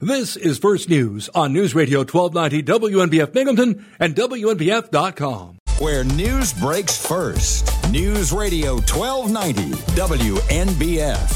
[0.00, 5.56] This is First News on News Radio 1290 WNBF Binghamton and WNBF.com.
[5.78, 7.72] Where news breaks first.
[7.90, 11.32] News Radio 1290 WNBF.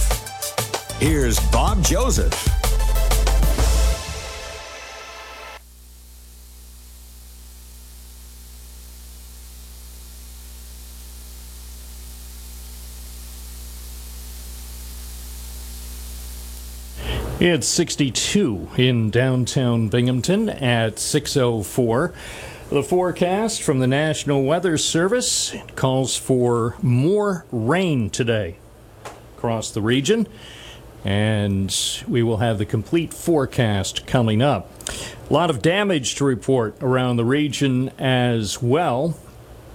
[1.00, 2.49] Here's Bob Joseph.
[17.40, 22.12] It's 62 in downtown Binghamton at 604.
[22.68, 28.58] The forecast from the National Weather Service calls for more rain today
[29.38, 30.28] across the region,
[31.02, 31.74] and
[32.06, 34.70] we will have the complete forecast coming up.
[35.30, 39.16] A lot of damage to report around the region as well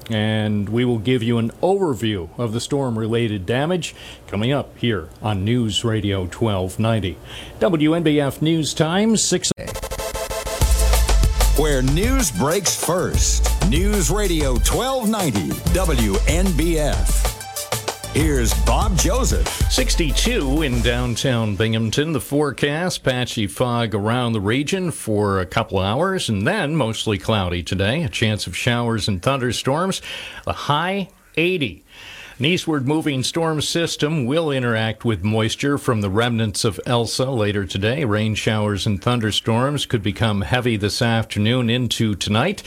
[0.09, 3.95] and we will give you an overview of the storm related damage
[4.27, 7.17] coming up here on News Radio 1290.
[7.59, 9.51] WNBF News Time 6
[11.57, 13.49] Where news breaks first.
[13.69, 17.34] News Radio 1290 WNBF.
[18.15, 19.49] Here's Bob Joseph.
[19.69, 22.13] 62 in downtown Binghamton.
[22.13, 27.61] The forecast patchy fog around the region for a couple hours and then mostly cloudy
[27.61, 28.03] today.
[28.03, 30.01] A chance of showers and thunderstorms.
[30.47, 31.83] A high 80.
[32.37, 37.65] An eastward moving storm system will interact with moisture from the remnants of Elsa later
[37.65, 38.03] today.
[38.03, 42.61] Rain showers and thunderstorms could become heavy this afternoon into tonight,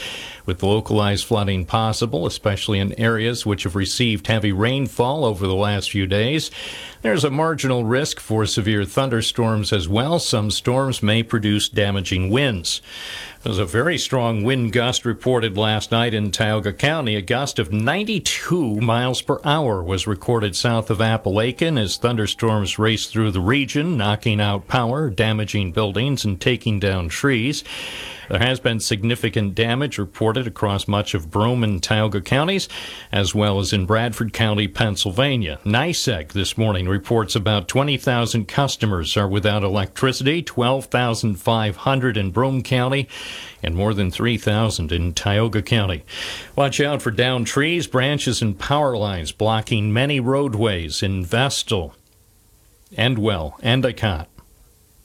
[0.48, 5.90] with localized flooding possible, especially in areas which have received heavy rainfall over the last
[5.90, 6.50] few days.
[7.02, 10.18] There's a marginal risk for severe thunderstorms as well.
[10.18, 12.80] Some storms may produce damaging winds.
[13.42, 17.14] There was a very strong wind gust reported last night in Tioga County.
[17.14, 23.12] A gust of 92 miles per hour was recorded south of Apalachin as thunderstorms raced
[23.12, 27.62] through the region, knocking out power, damaging buildings, and taking down trees.
[28.28, 32.68] There has been significant damage reported across much of Broome and Tioga counties,
[33.10, 35.58] as well as in Bradford County, Pennsylvania.
[35.64, 43.08] NYSEG this morning reports about 20,000 customers are without electricity, 12,500 in Broome County,
[43.62, 46.04] and more than 3,000 in Tioga County.
[46.54, 51.94] Watch out for downed trees, branches, and power lines blocking many roadways in Vestal,
[52.92, 54.28] Endwell, Endicott,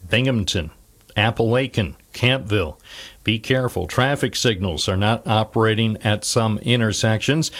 [0.09, 0.72] Binghamton,
[1.16, 2.78] Apalachin, Campville.
[3.23, 3.88] Be careful.
[3.88, 7.51] Traffic signals are not operating at some intersections.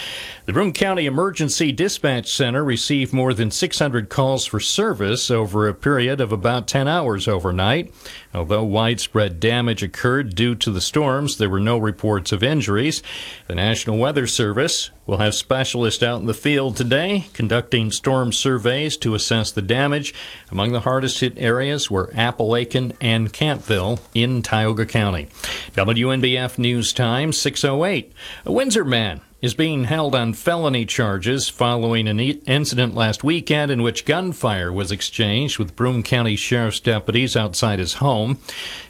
[0.46, 5.74] The Broome County Emergency Dispatch Center received more than 600 calls for service over a
[5.74, 7.94] period of about 10 hours overnight.
[8.34, 13.02] Although widespread damage occurred due to the storms, there were no reports of injuries.
[13.48, 18.98] The National Weather Service will have specialists out in the field today conducting storm surveys
[18.98, 20.14] to assess the damage.
[20.52, 25.30] Among the hardest hit areas were Apalachin and Campville in Tioga County.
[25.78, 28.12] WNBF News Time 608.
[28.46, 33.82] A Windsor man is being held on felony charges following an incident last weekend in
[33.82, 38.36] which gunfire was exchanged with Broome County Sheriff's deputies outside his home.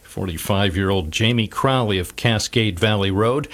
[0.03, 3.47] 45 year old Jamie Crowley of Cascade Valley Road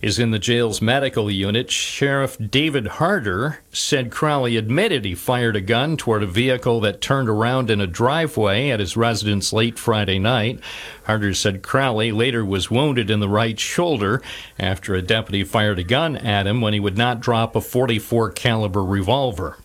[0.00, 1.70] is in the jail's medical unit.
[1.70, 7.28] Sheriff David Harder said Crowley admitted he fired a gun toward a vehicle that turned
[7.28, 10.60] around in a driveway at his residence late Friday night.
[11.04, 14.22] Harder said Crowley later was wounded in the right shoulder
[14.58, 18.30] after a deputy fired a gun at him when he would not drop a 44
[18.32, 19.58] caliber revolver.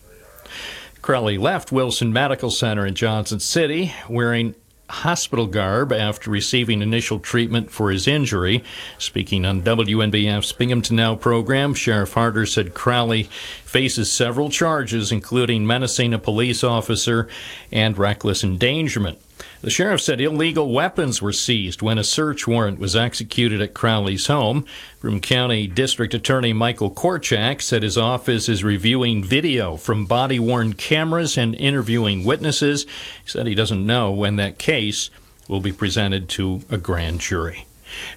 [1.02, 4.54] Crowley left Wilson Medical Center in Johnson City wearing
[4.92, 8.62] hospital garb after receiving initial treatment for his injury.
[8.98, 13.24] Speaking on WNBF's Binghamton Now program, Sheriff Harder said Crowley
[13.64, 17.26] faces several charges, including menacing a police officer
[17.72, 19.18] and reckless endangerment.
[19.62, 24.26] The sheriff said illegal weapons were seized when a search warrant was executed at Crowley's
[24.26, 24.66] home.
[24.98, 30.72] Broome County District Attorney Michael Korchak said his office is reviewing video from body worn
[30.72, 32.86] cameras and interviewing witnesses.
[33.24, 35.10] He said he doesn't know when that case
[35.46, 37.64] will be presented to a grand jury.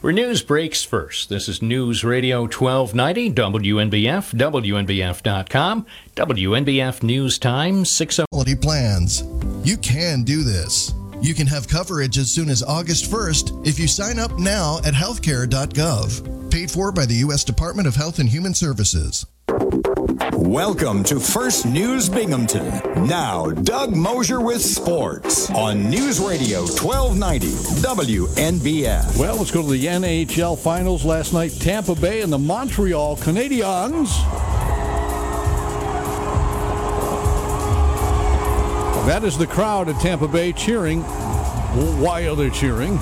[0.01, 1.29] Where news breaks first.
[1.29, 5.85] This is News Radio 1290, WNBF, WNBF.com,
[6.15, 8.23] WNBF News Time, 60.
[8.31, 9.23] Quality plans.
[9.63, 10.91] You can do this.
[11.25, 14.93] You can have coverage as soon as August 1st if you sign up now at
[14.93, 16.51] healthcare.gov.
[16.51, 17.43] Paid for by the U.S.
[17.43, 19.25] Department of Health and Human Services.
[20.33, 23.07] Welcome to First News Binghamton.
[23.07, 27.47] Now, Doug Mosher with sports on News Radio 1290
[27.81, 29.17] WNBF.
[29.17, 31.53] Well, let's go to the NHL Finals last night.
[31.59, 34.64] Tampa Bay and the Montreal Canadiens.
[39.05, 41.01] That is the crowd at Tampa Bay cheering
[42.01, 42.97] Why are they cheering?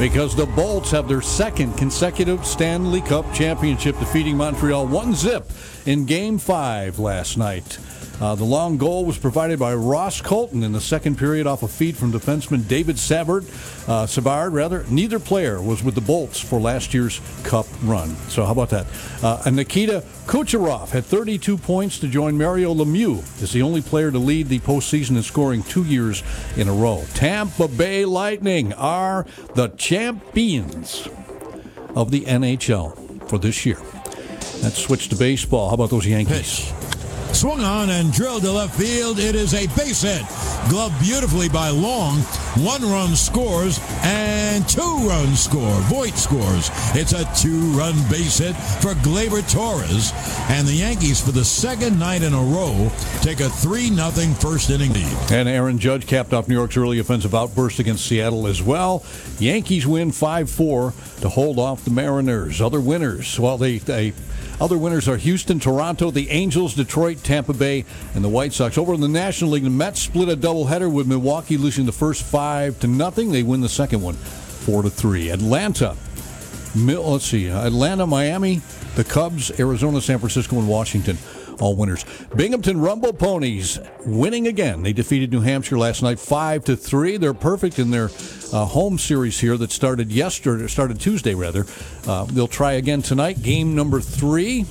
[0.00, 5.44] Because the Bolts have their second consecutive Stanley Cup championship, defeating Montreal 1 zip
[5.86, 7.78] in Game 5 last night.
[8.20, 11.68] Uh, the long goal was provided by Ross Colton in the second period off a
[11.68, 13.46] feed from defenseman David Savard.
[13.88, 14.84] Uh, Savard, rather.
[14.90, 18.10] Neither player was with the Bolts for last year's Cup run.
[18.28, 18.86] So how about that?
[19.22, 24.10] Uh, and Nikita Kucherov had 32 points to join Mario Lemieux as the only player
[24.10, 26.22] to lead the postseason in scoring two years
[26.56, 27.02] in a row.
[27.14, 31.08] Tampa Bay Lightning are the champions
[31.96, 33.80] of the NHL for this year.
[34.62, 35.68] Let's switch to baseball.
[35.68, 36.70] How about those Yankees?
[36.70, 36.79] Pitch.
[37.40, 39.18] Swung on and drilled to left field.
[39.18, 40.20] It is a base hit.
[40.68, 42.18] Gloved beautifully by Long.
[42.58, 45.80] One run scores and two runs score.
[45.88, 46.68] Voit scores.
[46.94, 48.52] It's a two run base hit
[48.82, 50.12] for Gleyber Torres.
[50.50, 52.92] And the Yankees, for the second night in a row,
[53.22, 55.16] take a 3 0 first inning lead.
[55.32, 59.02] And Aaron Judge capped off New York's early offensive outburst against Seattle as well.
[59.38, 60.92] Yankees win 5 4
[61.22, 62.60] to hold off the Mariners.
[62.60, 64.12] Other winners, well, they, they
[64.60, 67.84] other winners are Houston, Toronto, the Angels, Detroit, Tampa Bay,
[68.14, 68.76] and the White Sox.
[68.76, 72.22] Over in the National League, the Mets split a doubleheader with Milwaukee losing the first
[72.22, 73.32] five to nothing.
[73.32, 75.30] They win the second one, four to three.
[75.30, 75.96] Atlanta,
[76.76, 78.60] let's see, Atlanta, Miami,
[78.96, 81.16] the Cubs, Arizona, San Francisco, and Washington
[81.60, 82.04] all winners.
[82.34, 84.82] Binghamton Rumble Ponies winning again.
[84.82, 87.16] They defeated New Hampshire last night five to three.
[87.16, 88.10] They're perfect in their
[88.52, 91.66] uh, home series here that started yesterday, started Tuesday rather.
[92.06, 93.42] Uh, they'll try again tonight.
[93.42, 94.64] Game number three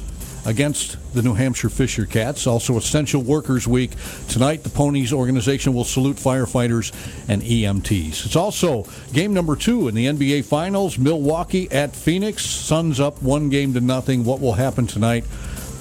[0.45, 2.47] against the New Hampshire Fisher Cats.
[2.47, 3.91] Also, Essential Workers Week.
[4.27, 6.91] Tonight, the Ponies organization will salute firefighters
[7.27, 8.25] and EMTs.
[8.25, 10.97] It's also game number two in the NBA Finals.
[10.97, 12.45] Milwaukee at Phoenix.
[12.45, 14.23] Suns up one game to nothing.
[14.23, 15.25] What will happen tonight?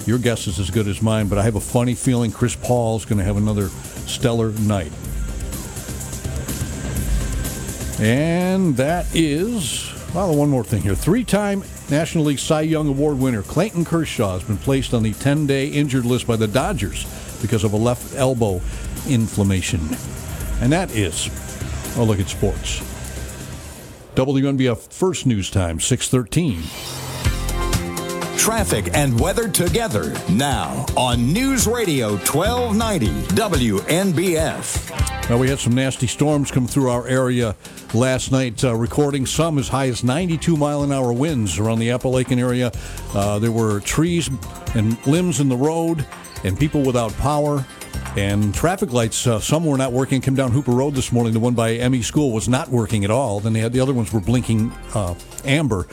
[0.05, 2.97] Your guess is as good as mine, but I have a funny feeling Chris Paul
[2.97, 3.69] is going to have another
[4.07, 4.91] stellar night.
[7.99, 10.95] And that is, well, one more thing here.
[10.95, 15.13] Three time National League Cy Young Award winner Clayton Kershaw has been placed on the
[15.13, 17.05] 10 day injured list by the Dodgers
[17.41, 18.61] because of a left elbow
[19.07, 19.81] inflammation.
[20.61, 21.29] And that is
[21.97, 22.79] a look at sports.
[24.15, 26.98] WNBF First News Time, 613
[28.39, 35.29] traffic, and weather together now on News Radio 1290 WNBF.
[35.29, 37.55] Now, we had some nasty storms come through our area
[37.93, 41.89] last night, uh, recording some as high as 92 mile an hour winds around the
[41.89, 42.71] Apalachin area.
[43.13, 44.29] Uh, there were trees
[44.73, 46.07] and limbs in the road
[46.45, 47.65] and people without power.
[48.17, 50.19] And traffic lights, uh, some were not working.
[50.19, 51.31] Came down Hooper Road this morning.
[51.31, 53.39] The one by ME School was not working at all.
[53.39, 55.13] Then they had the other ones were blinking uh,
[55.45, 55.87] amber.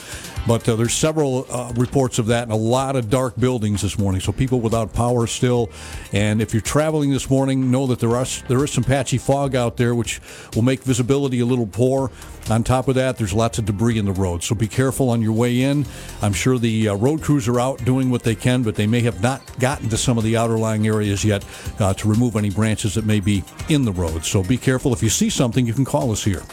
[0.47, 3.99] But uh, there's several uh, reports of that and a lot of dark buildings this
[3.99, 4.21] morning.
[4.21, 5.69] So people without power still.
[6.13, 9.55] And if you're traveling this morning, know that there are there is some patchy fog
[9.55, 10.21] out there, which
[10.55, 12.11] will make visibility a little poor.
[12.49, 14.41] On top of that, there's lots of debris in the road.
[14.41, 15.85] So be careful on your way in.
[16.21, 19.01] I'm sure the uh, road crews are out doing what they can, but they may
[19.01, 21.43] have not gotten to some of the outer lying areas yet
[21.79, 24.25] uh, to remove any branches that may be in the road.
[24.25, 24.93] So be careful.
[24.93, 26.43] If you see something, you can call us here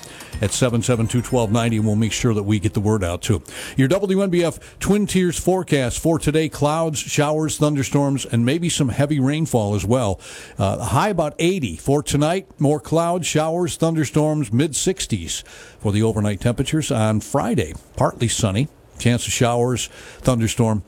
[0.41, 3.43] at 772 1290, and we'll make sure that we get the word out too.
[3.77, 9.75] Your WNBF Twin Tiers forecast for today clouds, showers, thunderstorms, and maybe some heavy rainfall
[9.75, 10.21] as well.
[10.59, 12.49] Uh, high about 80 for tonight.
[12.59, 15.45] More clouds, showers, thunderstorms, mid 60s
[15.79, 16.91] for the overnight temperatures.
[16.91, 18.69] On Friday, partly sunny,
[18.99, 19.87] chance of showers,
[20.19, 20.83] thunderstorm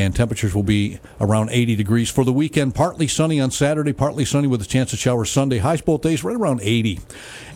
[0.00, 2.74] and temperatures will be around 80 degrees for the weekend.
[2.74, 5.58] Partly sunny on Saturday, partly sunny with a chance of showers Sunday.
[5.58, 7.00] Highs both days right around 80,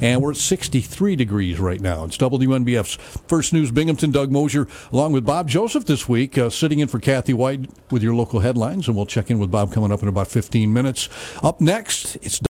[0.02, 2.04] and we're at 63 degrees right now.
[2.04, 2.96] It's WNBF's
[3.28, 4.10] First News Binghamton.
[4.10, 8.02] Doug Mosher, along with Bob Joseph this week, uh, sitting in for Kathy Whyte with
[8.02, 11.08] your local headlines, and we'll check in with Bob coming up in about 15 minutes.
[11.42, 12.42] Up next, it's.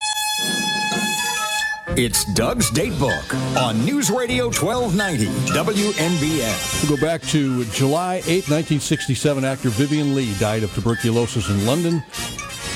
[1.95, 6.89] It's Doug's Date Book on News Radio 1290 WNBF.
[6.89, 9.45] We'll go back to July 8, 1967.
[9.45, 12.03] Actor Vivien Leigh died of tuberculosis in London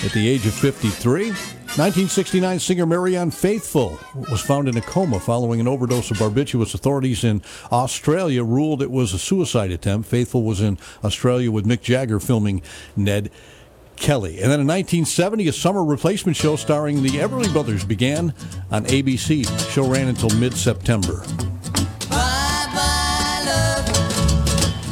[0.05, 1.29] at the age of 53.
[1.31, 3.99] 1969 singer Marianne Faithfull
[4.31, 6.75] was found in a coma following an overdose of barbiturates.
[6.75, 7.41] Authorities in
[7.73, 10.11] Australia ruled it was a suicide attempt.
[10.11, 12.61] Faithfull was in Australia with Mick Jagger filming
[12.97, 13.31] Ned
[13.97, 14.41] Kelly.
[14.41, 18.35] And then in 1970, a summer replacement show starring the Everly Brothers began
[18.71, 19.47] on ABC.
[19.47, 21.25] The show ran until mid September.
[22.11, 23.87] Bye bye, love.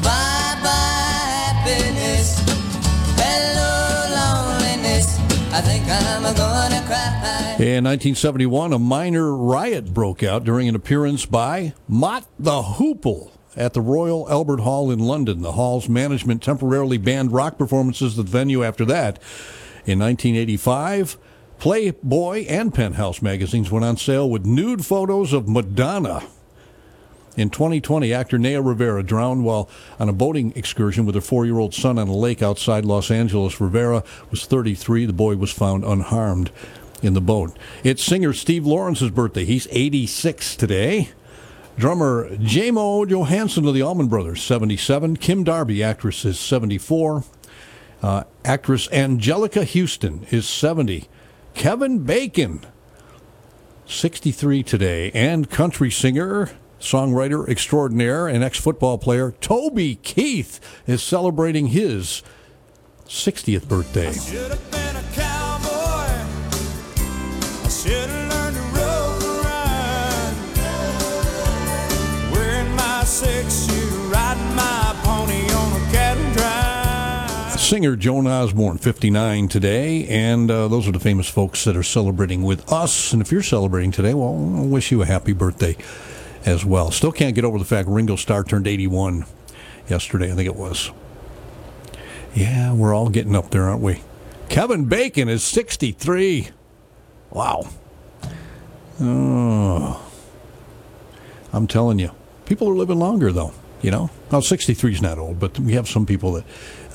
[0.03, 1.25] Bye bye,
[1.65, 2.41] happiness.
[3.17, 5.19] Hello, loneliness.
[5.53, 7.57] I think I'm gonna cry.
[7.59, 13.73] In 1971, a minor riot broke out during an appearance by Mott the Hoople at
[13.73, 15.43] the Royal Albert Hall in London.
[15.43, 19.21] The hall's management temporarily banned rock performances at the venue after that.
[19.87, 21.19] In 1985,
[21.59, 26.25] Playboy and Penthouse magazines went on sale with nude photos of Madonna.
[27.37, 29.69] In 2020, actor Naya Rivera drowned while
[29.99, 33.11] on a boating excursion with her four year old son on a lake outside Los
[33.11, 33.61] Angeles.
[33.61, 35.07] Rivera was 33.
[35.07, 36.51] The boy was found unharmed
[37.03, 37.57] in the boat.
[37.83, 39.45] It's singer Steve Lawrence's birthday.
[39.45, 41.11] He's 86 today.
[41.76, 45.16] Drummer Jaimoe Johanson of the Allman Brothers, 77.
[45.16, 47.25] Kim Darby, actress, is 74.
[48.00, 51.09] Uh, actress Anjelica Huston is 70.
[51.54, 52.61] Kevin Bacon,
[53.87, 61.69] 63 today, and country singer, songwriter extraordinaire, and ex football player Toby Keith is celebrating
[61.69, 62.23] his
[63.07, 64.12] 60th birthday.
[77.75, 82.45] Singer Joan Osborne, 59 today, and uh, those are the famous folks that are celebrating
[82.45, 83.12] with us.
[83.12, 85.76] And if you're celebrating today, well, I wish you a happy birthday
[86.45, 86.93] as well.
[86.93, 89.25] Still can't get over the fact Ringo Starr turned 81
[89.88, 90.93] yesterday, I think it was.
[92.33, 94.02] Yeah, we're all getting up there, aren't we?
[94.49, 96.50] Kevin Bacon is 63.
[97.31, 97.66] Wow.
[99.00, 100.11] Oh.
[101.52, 102.12] I'm telling you,
[102.47, 103.53] people are living longer, though.
[103.83, 106.45] You know, now 63 is not old, but we have some people that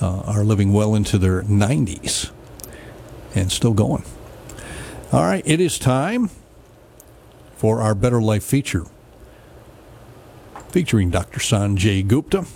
[0.00, 2.30] uh, are living well into their 90s
[3.34, 4.04] and still going.
[5.12, 6.30] All right, it is time
[7.56, 8.86] for our Better Life feature
[10.70, 11.40] featuring Dr.
[11.40, 12.46] Sanjay Gupta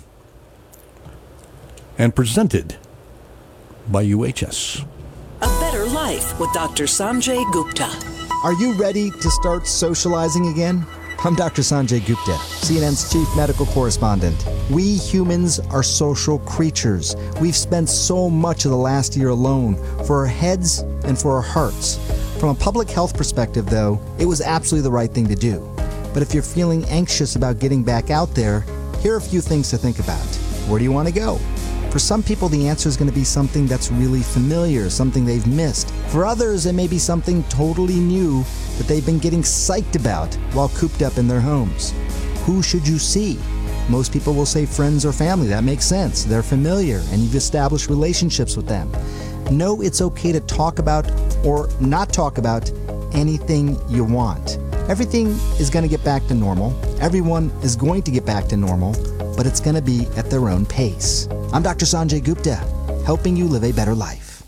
[1.97, 2.77] and presented
[3.87, 4.85] by UHS.
[5.41, 6.85] A Better Life with Dr.
[6.85, 7.89] Sanjay Gupta.
[8.43, 10.85] Are you ready to start socializing again?
[11.23, 11.63] I'm Dr.
[11.63, 14.45] Sanjay Gupta, CNN's chief medical correspondent.
[14.69, 17.15] We humans are social creatures.
[17.41, 21.41] We've spent so much of the last year alone for our heads and for our
[21.41, 21.97] hearts.
[22.39, 25.67] From a public health perspective, though, it was absolutely the right thing to do.
[26.13, 28.61] But if you're feeling anxious about getting back out there,
[28.99, 30.25] here are a few things to think about.
[30.67, 31.39] Where do you want to go?
[31.95, 35.47] For some people, the answer is going to be something that's really familiar, something they've
[35.47, 35.91] missed.
[36.09, 38.43] For others, it may be something totally new
[38.77, 41.93] that they've been getting psyched about while cooped up in their homes.
[42.43, 43.39] Who should you see?
[43.87, 45.47] Most people will say friends or family.
[45.47, 46.25] That makes sense.
[46.25, 48.91] They're familiar and you've established relationships with them.
[49.49, 51.09] Know it's okay to talk about
[51.45, 52.69] or not talk about
[53.13, 54.57] anything you want.
[54.87, 55.27] Everything
[55.57, 56.71] is going to get back to normal.
[57.01, 58.93] Everyone is going to get back to normal,
[59.35, 61.27] but it's going to be at their own pace.
[61.51, 61.85] I'm Dr.
[61.85, 62.55] Sanjay Gupta,
[63.03, 64.43] helping you live a better life.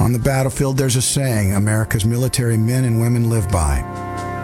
[0.00, 3.80] On the battlefield, there's a saying America's military men and women live by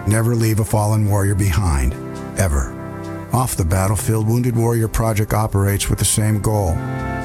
[0.07, 1.93] never leave a fallen warrior behind,
[2.39, 2.73] ever.
[3.33, 6.75] Off the battlefield, Wounded Warrior Project operates with the same goal.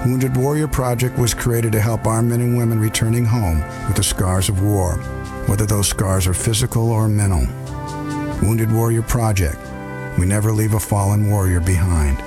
[0.04, 4.04] Wounded Warrior Project was created to help our men and women returning home with the
[4.04, 4.96] scars of war,
[5.46, 7.48] whether those scars are physical or mental.
[8.42, 9.60] Wounded Warrior Project.
[10.18, 12.20] We never leave a fallen warrior behind,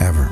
[0.00, 0.30] ever.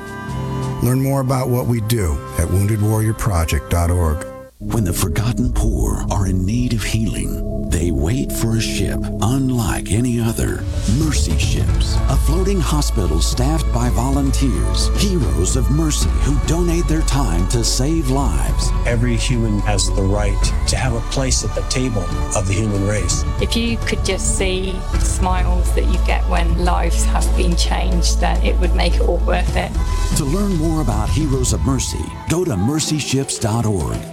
[0.82, 4.31] Learn more about what we do at woundedwarriorproject.org.
[4.70, 9.90] When the forgotten poor are in need of healing, they wait for a ship unlike
[9.90, 10.62] any other.
[10.98, 17.48] Mercy Ships, a floating hospital staffed by volunteers, heroes of mercy who donate their time
[17.48, 18.70] to save lives.
[18.86, 22.04] Every human has the right to have a place at the table
[22.36, 23.24] of the human race.
[23.40, 28.20] If you could just see the smiles that you get when lives have been changed,
[28.20, 29.72] then it would make it all worth it.
[30.18, 34.11] To learn more about Heroes of Mercy, go to mercyships.org.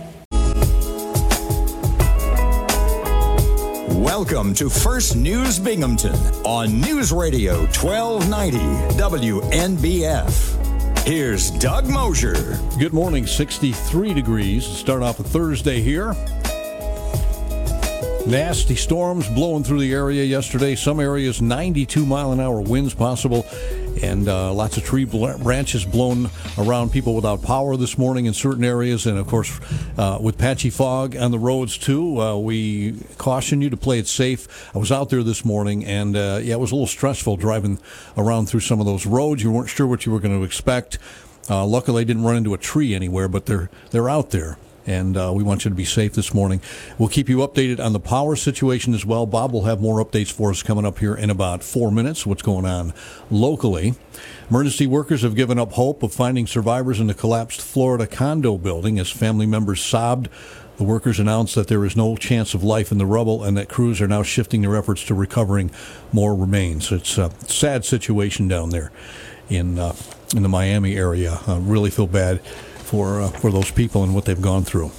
[3.99, 6.15] Welcome to First News Binghamton
[6.45, 8.57] on News Radio 1290
[8.97, 11.05] WNBF.
[11.05, 12.57] Here's Doug Mosher.
[12.79, 14.65] Good morning, 63 degrees.
[14.65, 16.13] Start off a Thursday here.
[18.25, 20.75] Nasty storms blowing through the area yesterday.
[20.75, 23.45] Some areas 92 mile an hour winds possible
[24.01, 28.63] and uh, lots of tree branches blown around people without power this morning in certain
[28.63, 29.59] areas, and of course
[29.97, 32.21] uh, with patchy fog on the roads too.
[32.21, 34.69] Uh, we caution you to play it safe.
[34.75, 37.79] I was out there this morning, and uh, yeah, it was a little stressful driving
[38.17, 39.43] around through some of those roads.
[39.43, 40.97] You weren't sure what you were going to expect.
[41.49, 44.57] Uh, luckily, I didn't run into a tree anywhere, but they're they're out there
[44.89, 46.59] and uh, we want you to be safe this morning.
[46.97, 49.27] We'll keep you updated on the power situation as well.
[49.27, 52.25] Bob will have more updates for us coming up here in about four minutes.
[52.25, 52.95] What's going on
[53.29, 53.93] locally?
[54.49, 58.97] Emergency workers have given up hope of finding survivors in the collapsed Florida condo building
[58.97, 60.27] as family members sobbed.
[60.77, 63.69] The workers announced that there is no chance of life in the rubble and that
[63.69, 65.69] crews are now shifting their efforts to recovering
[66.11, 66.91] more remains.
[66.91, 68.91] It's a sad situation down there
[69.49, 69.93] in uh,
[70.35, 71.39] in the Miami area.
[71.45, 72.41] I really feel bad
[72.89, 74.91] for uh, for those people and what they've gone through.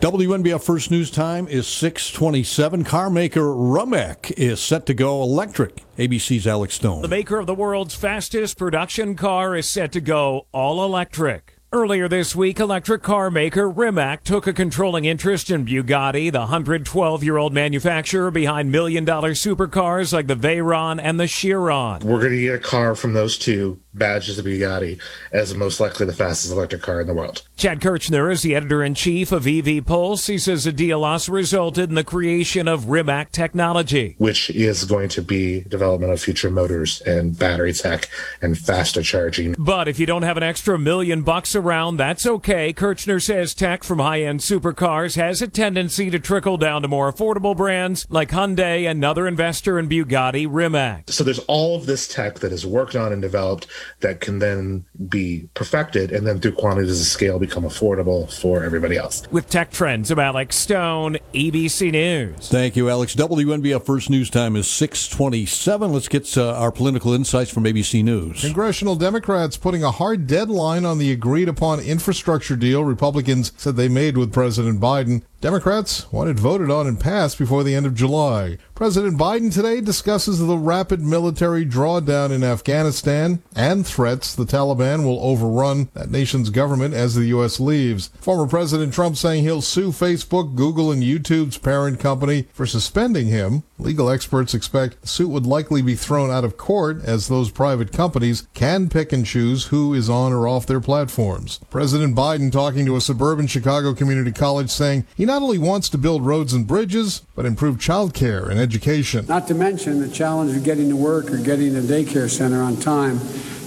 [0.00, 2.84] WNBF First News Time is 627.
[2.84, 5.82] Car maker Rimac is set to go electric.
[5.98, 7.02] ABC's Alex Stone.
[7.02, 11.56] The maker of the world's fastest production car is set to go all electric.
[11.72, 17.22] Earlier this week, electric car maker Rimac took a controlling interest in Bugatti, the 112
[17.22, 22.00] year old manufacturer behind million dollar supercars like the Veyron and the Chiron.
[22.02, 25.00] We're going to get a car from those two badges of Bugatti
[25.32, 27.42] as most likely the fastest electric car in the world.
[27.56, 30.26] Chad Kirchner is the editor in chief of EV Pulse.
[30.26, 35.08] He says the deal also resulted in the creation of Rimac technology, which is going
[35.10, 38.08] to be development of future motors and battery tech
[38.40, 39.54] and faster charging.
[39.58, 42.72] But if you don't have an extra million bucks around, that's okay.
[42.72, 47.12] Kirchner says tech from high end supercars has a tendency to trickle down to more
[47.12, 51.10] affordable brands like Hyundai, another investor in Bugatti, Rimac.
[51.10, 53.66] So there's all of this tech that is worked on and developed
[54.00, 58.96] that can then be perfected and then through quantities of scale become affordable for everybody
[58.96, 59.22] else.
[59.30, 62.48] With tech trends, I'm Alex Stone, ABC News.
[62.48, 63.14] Thank you, Alex.
[63.14, 65.92] WNBF First News Time is 627.
[65.92, 68.40] Let's get uh, our political insights from ABC News.
[68.40, 73.88] Congressional Democrats putting a hard deadline on the agreed upon infrastructure deal Republicans said they
[73.88, 75.22] made with President Biden.
[75.40, 78.58] Democrats want it voted on and passed before the end of July.
[78.74, 85.18] President Biden today discusses the rapid military drawdown in Afghanistan and threats the Taliban will
[85.24, 87.58] overrun that nation's government as the U.S.
[87.58, 88.08] leaves.
[88.20, 93.62] Former President Trump saying he'll sue Facebook, Google, and YouTube's parent company for suspending him.
[93.80, 97.92] Legal experts expect the suit would likely be thrown out of court as those private
[97.92, 101.60] companies can pick and choose who is on or off their platforms.
[101.70, 105.98] President Biden talking to a suburban Chicago community college saying he not only wants to
[105.98, 109.24] build roads and bridges, but improve child care and education.
[109.26, 112.76] Not to mention the challenge of getting to work or getting to daycare center on
[112.76, 113.18] time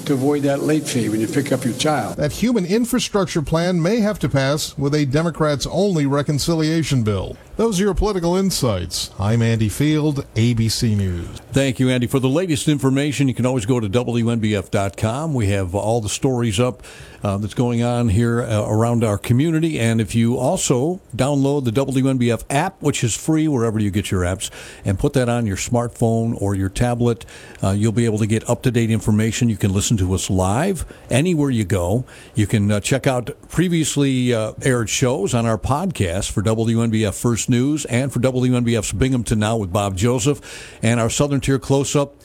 [0.06, 2.18] to avoid that late fee when you pick up your child.
[2.18, 7.38] That human infrastructure plan may have to pass with a Democrats only reconciliation bill.
[7.56, 9.12] Those are your political insights.
[9.20, 11.28] I'm Andy Field, ABC News.
[11.52, 12.08] Thank you, Andy.
[12.08, 15.36] For the latest information, you can always go to WNBF.com.
[15.36, 16.82] We have all the stories up
[17.24, 19.80] uh, that's going on here uh, around our community.
[19.80, 24.22] And if you also download the WNBF app, which is free wherever you get your
[24.22, 24.50] apps,
[24.84, 27.24] and put that on your smartphone or your tablet,
[27.62, 29.48] uh, you'll be able to get up to date information.
[29.48, 32.06] You can listen to us live anywhere you go.
[32.36, 37.50] You can uh, check out previously uh, aired shows on our podcast for WNBF First
[37.50, 42.16] News and for WNBF's Binghamton Now with Bob Joseph and our Southern Tier Close Up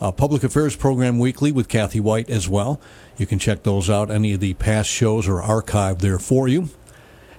[0.00, 2.80] uh, Public Affairs Program Weekly with Kathy Whyte as well.
[3.16, 4.10] You can check those out.
[4.10, 6.68] Any of the past shows are archived there for you.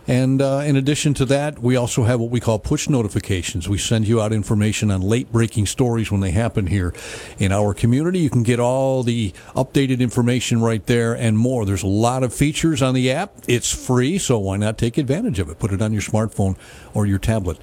[0.08, 3.68] And uh, in addition to that, we also have what we call push notifications.
[3.68, 6.94] We send you out information on late breaking stories when they happen here
[7.40, 8.20] in our community.
[8.20, 11.66] You can get all the updated information right there and more.
[11.66, 13.32] There's a lot of features on the app.
[13.48, 15.58] It's free, so why not take advantage of it?
[15.58, 16.56] Put it on your smartphone
[16.94, 17.58] or your tablet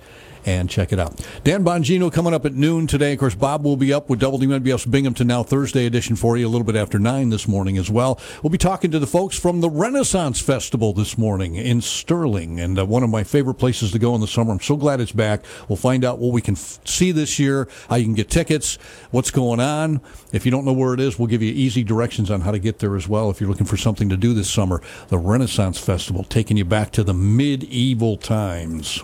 [0.44, 1.20] and check it out.
[1.44, 3.12] Dan Bongino coming up at noon today.
[3.12, 6.50] Of course, Bob will be up with WNBF's Binghamton Now Thursday edition for you a
[6.50, 8.20] little bit after 9 this morning as well.
[8.42, 12.78] We'll be talking to the folks from the Renaissance Festival this morning in Sterling, and
[12.78, 14.52] uh, one of my favorite places to go in the summer.
[14.52, 15.44] I'm so glad it's back.
[15.68, 18.76] We'll find out what we can f- see this year, how you can get tickets,
[19.10, 20.00] what's going on.
[20.32, 22.58] If you don't know where it is, we'll give you easy directions on how to
[22.58, 24.82] get there as well if you're looking for something to do this summer.
[25.08, 29.02] The Renaissance Festival, taking you back to the medieval times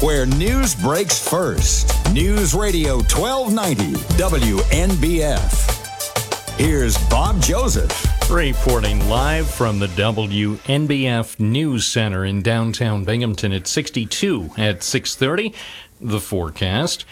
[0.00, 1.92] where news breaks first.
[2.12, 5.70] News Radio 1290 WNBF.
[6.58, 8.30] Here's Bob Joseph.
[8.30, 15.52] Reporting live from the WNBF News Center in downtown Binghamton at 62 at 6:30.
[16.00, 17.04] The forecast.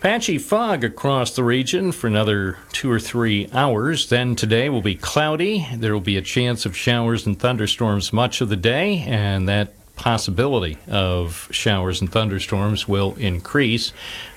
[0.00, 4.08] Patchy fog across the region for another two or three hours.
[4.08, 5.66] Then today will be cloudy.
[5.74, 9.74] There will be a chance of showers and thunderstorms much of the day, and that
[10.00, 13.92] possibility of showers and thunderstorms will increase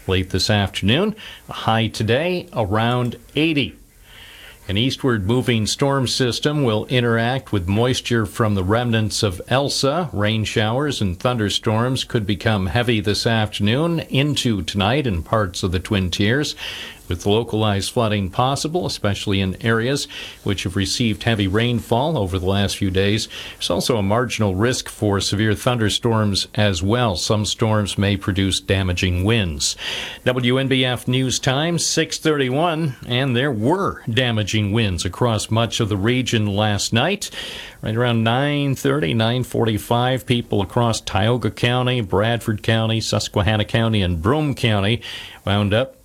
[0.08, 1.16] late this afternoon.
[1.48, 3.78] A high today around 80.
[4.68, 10.10] An eastward moving storm system will interact with moisture from the remnants of Elsa.
[10.12, 15.80] Rain showers and thunderstorms could become heavy this afternoon into tonight in parts of the
[15.80, 16.56] Twin Tiers
[17.08, 20.08] with localized flooding possible, especially in areas
[20.44, 23.28] which have received heavy rainfall over the last few days.
[23.54, 27.16] There's also a marginal risk for severe thunderstorms as well.
[27.16, 29.76] Some storms may produce damaging winds.
[30.26, 36.94] WNBF News Time 631, and there were damaging winds across much of the region last
[36.94, 37.30] night.
[37.82, 45.02] Right around 9:30, 9:45, people across Tioga County, Bradford County, Susquehanna County, and Broome County
[45.46, 45.98] wound up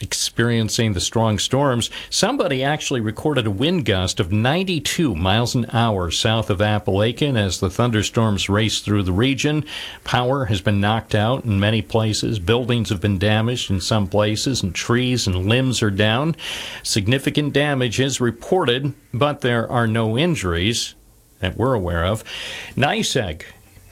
[0.00, 1.90] experiencing the strong storms.
[2.08, 7.60] Somebody actually recorded a wind gust of 92 miles an hour south of Apalachin as
[7.60, 9.64] the thunderstorms raced through the region.
[10.04, 12.38] Power has been knocked out in many places.
[12.38, 16.36] Buildings have been damaged in some places, and trees and limbs are down.
[16.82, 20.94] Significant damage is reported, but there are no injuries
[21.40, 22.22] that we're aware of.
[22.76, 23.42] NYSEG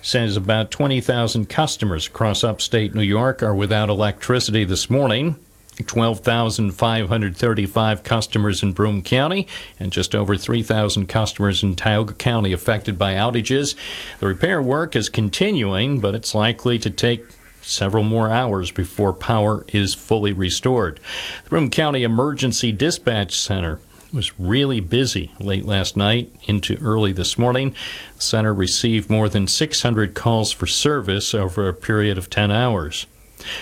[0.01, 5.37] says about 20,000 customers across upstate New York are without electricity this morning.
[5.83, 9.47] 12,535 customers in Broome County
[9.79, 13.75] and just over 3,000 customers in Tioga County affected by outages.
[14.21, 17.25] The repair work is continuing, but it's likely to take
[17.63, 21.01] several more hours before power is fully restored.
[21.45, 23.79] The Broome County Emergency Dispatch Center
[24.13, 27.75] was really busy late last night into early this morning.
[28.17, 33.07] The center received more than 600 calls for service over a period of 10 hours.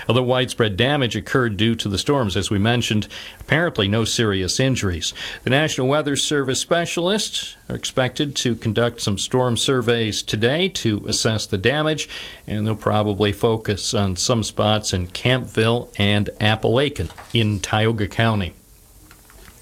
[0.09, 3.09] Although widespread damage occurred due to the storms, as we mentioned,
[3.41, 5.15] apparently no serious injuries.
[5.45, 11.47] The National Weather Service specialists are expected to conduct some storm surveys today to assess
[11.47, 12.09] the damage,
[12.47, 18.55] and they'll probably focus on some spots in Campville and Apalachin in Tioga County.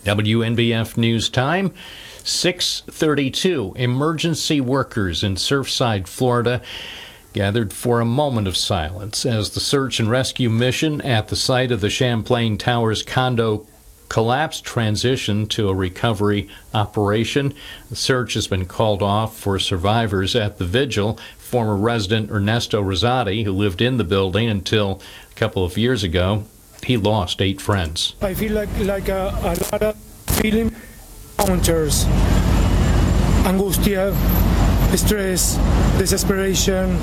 [0.05, 1.73] WNBF News Time.
[2.25, 6.63] 632 emergency workers in Surfside, Florida
[7.35, 11.73] gathered for a moment of silence as the search and rescue mission at the site
[11.73, 13.67] of the Champlain Towers condo
[14.09, 17.53] collapse transitioned to a recovery operation.
[17.91, 21.19] The search has been called off for survivors at the vigil.
[21.37, 26.45] Former resident Ernesto Rosati, who lived in the building until a couple of years ago,
[26.85, 28.15] he lost eight friends.
[28.23, 29.97] I feel like like a, a lot of
[30.39, 30.75] feeling
[31.39, 32.05] counters,
[33.45, 34.15] angustia,
[34.97, 35.57] stress,
[35.99, 36.99] desperation,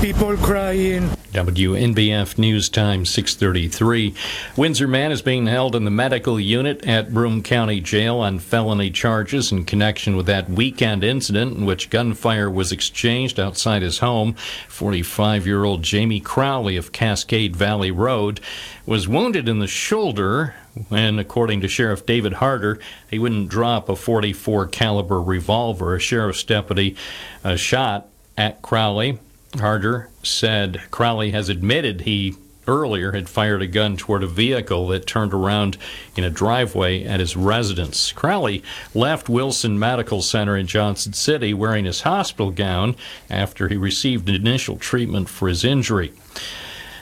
[0.00, 1.17] people crying.
[1.32, 4.14] WNBF News Time 633.
[4.56, 8.90] Windsor man is being held in the medical unit at Broome County Jail on felony
[8.90, 14.32] charges in connection with that weekend incident in which gunfire was exchanged outside his home.
[14.68, 18.40] 45 year old Jamie Crowley of Cascade Valley Road
[18.86, 20.54] was wounded in the shoulder
[20.88, 22.78] when, according to Sheriff David Harder,
[23.10, 25.94] he wouldn't drop a 44 caliber revolver.
[25.94, 26.96] A sheriff's deputy
[27.44, 29.18] uh, shot at Crowley.
[29.56, 35.06] Harder said Crowley has admitted he earlier had fired a gun toward a vehicle that
[35.06, 35.78] turned around
[36.14, 38.12] in a driveway at his residence.
[38.12, 38.62] Crowley
[38.94, 42.94] left Wilson Medical Center in Johnson City wearing his hospital gown
[43.30, 46.12] after he received initial treatment for his injury.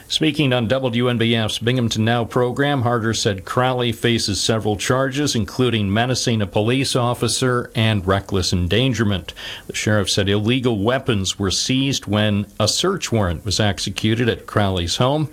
[0.09, 6.47] Speaking on WNBF's Binghamton Now program, Harder said Crowley faces several charges, including menacing a
[6.47, 9.33] police officer and reckless endangerment.
[9.67, 14.95] The sheriff said illegal weapons were seized when a search warrant was executed at Crowley's
[14.95, 15.29] home.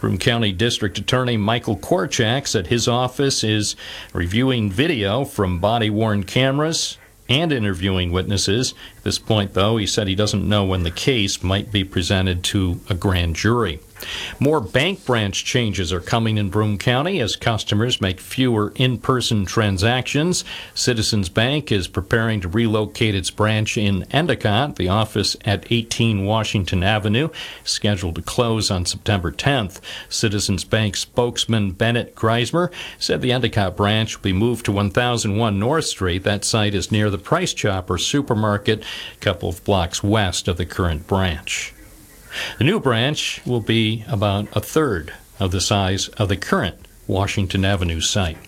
[0.00, 3.76] Broome County District Attorney Michael Korchak said his office is
[4.14, 6.96] reviewing video from body worn cameras
[7.28, 8.72] and interviewing witnesses.
[8.96, 12.42] At this point, though, he said he doesn't know when the case might be presented
[12.44, 13.80] to a grand jury.
[14.40, 19.46] More bank branch changes are coming in Broome County as customers make fewer in person
[19.46, 20.44] transactions.
[20.74, 24.76] Citizens Bank is preparing to relocate its branch in Endicott.
[24.76, 27.28] The office at 18 Washington Avenue
[27.64, 29.80] scheduled to close on September 10th.
[30.08, 35.84] Citizens Bank spokesman Bennett Greismer said the Endicott branch will be moved to 1001 North
[35.86, 36.24] Street.
[36.24, 40.66] That site is near the Price Chopper supermarket, a couple of blocks west of the
[40.66, 41.74] current branch.
[42.58, 47.64] The new branch will be about a third of the size of the current Washington
[47.64, 48.38] Avenue site.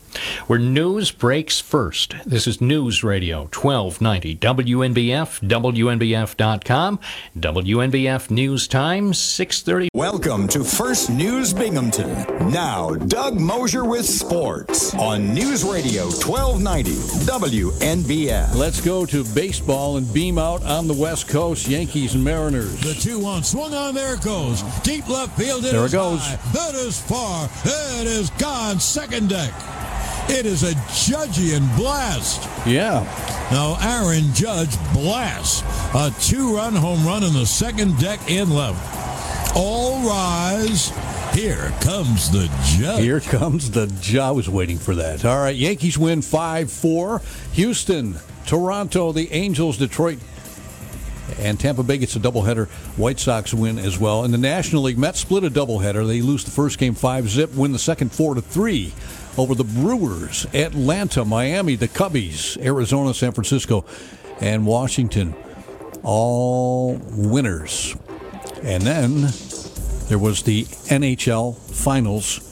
[0.46, 2.14] Where news breaks first.
[2.24, 6.98] This is News Radio 1290 WNBF, WNBF.com,
[7.38, 9.88] WNBF News Time 630.
[9.94, 12.50] Welcome to First News Binghamton.
[12.50, 16.92] Now, Doug Mosher with sports on News Radio 1290
[17.26, 18.54] WNBF.
[18.54, 22.80] Let's go to baseball and beam out on the West Coast, Yankees and Mariners.
[22.80, 24.62] The 2 1 swung on, there it goes.
[24.82, 25.64] Deep left field.
[25.64, 26.20] It there it goes.
[26.20, 26.36] High.
[26.52, 27.48] That is far.
[27.64, 28.80] It is gone.
[28.80, 29.52] Second deck.
[30.28, 32.48] It is a Judgian blast.
[32.66, 33.04] Yeah.
[33.52, 35.62] Now, Aaron Judge blasts
[35.94, 39.56] a two run home run in the second deck in left.
[39.56, 40.92] All rise.
[41.32, 43.02] Here comes the judge.
[43.02, 44.16] Here comes the judge.
[44.16, 45.24] I was waiting for that.
[45.24, 47.22] All right, Yankees win 5 4.
[47.52, 50.18] Houston, Toronto, the Angels, Detroit,
[51.38, 52.68] and Tampa Bay gets a doubleheader.
[52.96, 54.24] White Sox win as well.
[54.24, 56.04] In the National League, Mets split a doubleheader.
[56.04, 58.92] They lose the first game 5 zip, win the second 4 to 3
[59.38, 63.84] over the Brewers, Atlanta, Miami, the Cubbies, Arizona, San Francisco,
[64.40, 65.34] and Washington.
[66.02, 67.96] All winners.
[68.62, 69.28] And then
[70.08, 72.45] there was the NHL Finals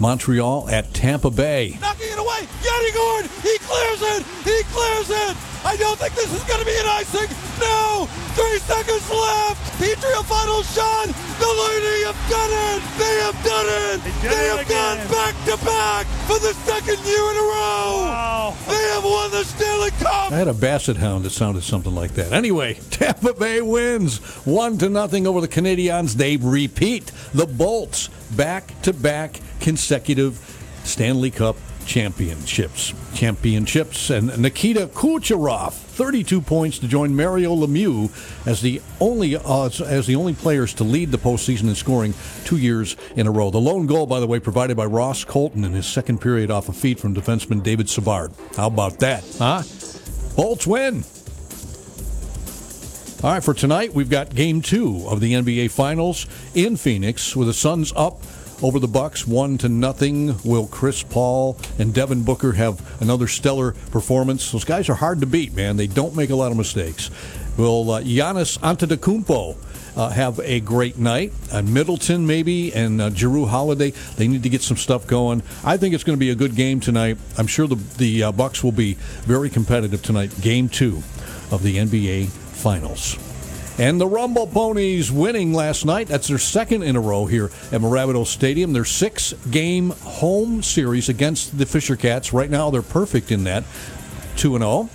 [0.00, 1.78] Montreal at Tampa Bay.
[1.80, 2.48] Knocking it away.
[2.62, 3.30] Yanni Gourde.
[3.42, 4.22] He clears it.
[4.44, 5.36] He clears it.
[5.66, 7.26] I don't think this is going to be an icing.
[7.58, 8.06] No.
[8.38, 9.58] Three seconds left.
[9.82, 11.06] Petria final shot.
[11.40, 12.82] The Lady have done it.
[12.98, 14.04] They have done it.
[14.22, 18.06] They, they have gone back to back for the second year in a row.
[18.06, 18.54] Wow.
[18.68, 20.30] They have won the Stanley Cup.
[20.30, 22.32] I had a basset hound that sounded something like that.
[22.32, 26.14] Anyway, Tampa Bay wins one to nothing over the Canadiens.
[26.14, 30.38] They repeat the Bolts back to back consecutive
[30.84, 32.92] Stanley Cup championships.
[33.14, 38.10] Championships and Nikita Kucherov, 32 points to join Mario Lemieux
[38.46, 42.12] as the only uh, as the only players to lead the postseason in scoring
[42.44, 43.50] two years in a row.
[43.50, 46.68] The lone goal, by the way, provided by Ross Colton in his second period off
[46.68, 48.32] a feed from defenseman David Savard.
[48.56, 49.62] How about that, huh?
[50.36, 51.04] Bolts win.
[53.24, 57.48] All right, for tonight, we've got game two of the NBA Finals in Phoenix with
[57.48, 58.20] the Suns up
[58.62, 60.36] over the Bucks, one to nothing.
[60.44, 64.50] Will Chris Paul and Devin Booker have another stellar performance?
[64.52, 65.76] Those guys are hard to beat, man.
[65.76, 67.10] They don't make a lot of mistakes.
[67.56, 69.56] Will uh, Giannis Antetokounmpo
[69.96, 71.32] uh, have a great night?
[71.52, 73.90] And Middleton maybe and uh, Jrue Holiday.
[74.16, 75.42] They need to get some stuff going.
[75.64, 77.18] I think it's going to be a good game tonight.
[77.38, 80.38] I'm sure the the uh, Bucks will be very competitive tonight.
[80.40, 80.98] Game two
[81.50, 83.25] of the NBA Finals.
[83.78, 86.08] And the Rumble Ponies winning last night.
[86.08, 88.72] That's their second in a row here at Mirabito Stadium.
[88.72, 92.32] Their six game home series against the Fisher Cats.
[92.32, 93.64] Right now, they're perfect in that
[94.36, 94.88] 2 0.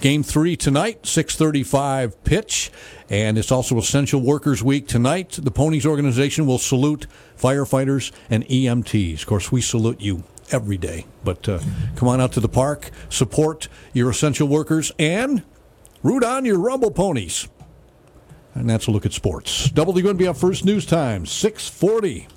[0.00, 2.72] Game three tonight, 635 pitch.
[3.08, 4.88] And it's also Essential Workers Week.
[4.88, 7.06] Tonight, the Ponies organization will salute
[7.38, 9.20] firefighters and EMTs.
[9.20, 11.06] Of course, we salute you every day.
[11.22, 11.60] But uh,
[11.94, 15.44] come on out to the park, support your essential workers, and
[16.02, 17.48] root on your Rumble Ponies.
[18.54, 19.68] And that's a look at sports.
[19.68, 22.28] WNBF First News Time, 640.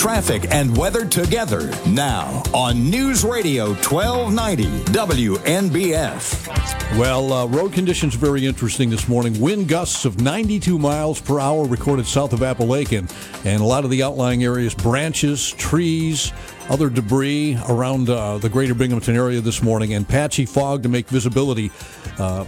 [0.00, 6.98] Traffic and weather together now on News Radio 1290 WNBF.
[6.98, 9.38] Well, uh, road conditions very interesting this morning.
[9.38, 13.12] Wind gusts of 92 miles per hour recorded south of Apalachin,
[13.44, 16.32] and a lot of the outlying areas, branches, trees,
[16.70, 21.08] other debris around uh, the greater Binghamton area this morning, and patchy fog to make
[21.08, 21.70] visibility
[22.18, 22.44] uh,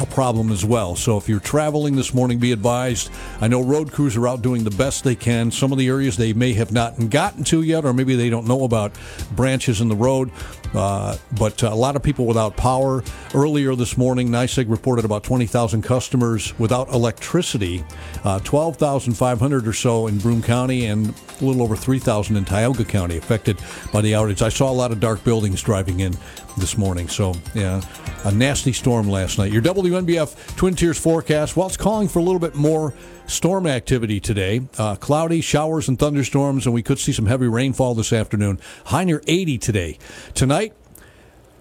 [0.00, 0.94] a problem as well.
[0.96, 3.10] So if you're traveling this morning, be advised.
[3.40, 5.50] I know road crews are out doing the best they can.
[5.50, 8.46] Some of the areas they may have not gotten to yet, or maybe they don't
[8.46, 8.92] know about
[9.32, 10.30] branches in the road.
[10.74, 13.02] Uh, but a lot of people without power.
[13.34, 17.84] Earlier this morning, NYSEG reported about 20,000 customers without electricity,
[18.24, 23.16] uh, 12,500 or so in Broome County, and a little over 3,000 in Tioga County
[23.16, 23.58] affected
[23.92, 24.42] by the outage.
[24.42, 26.14] I saw a lot of dark buildings driving in
[26.58, 27.08] this morning.
[27.08, 27.80] So, yeah,
[28.24, 29.52] a nasty storm last night.
[29.52, 32.94] Your WNBF Twin Tiers forecast, well, it's calling for a little bit more
[33.26, 34.62] storm activity today.
[34.76, 38.60] Uh, cloudy, showers, and thunderstorms, and we could see some heavy rainfall this afternoon.
[38.86, 39.98] High near 80 today.
[40.34, 40.74] Tonight,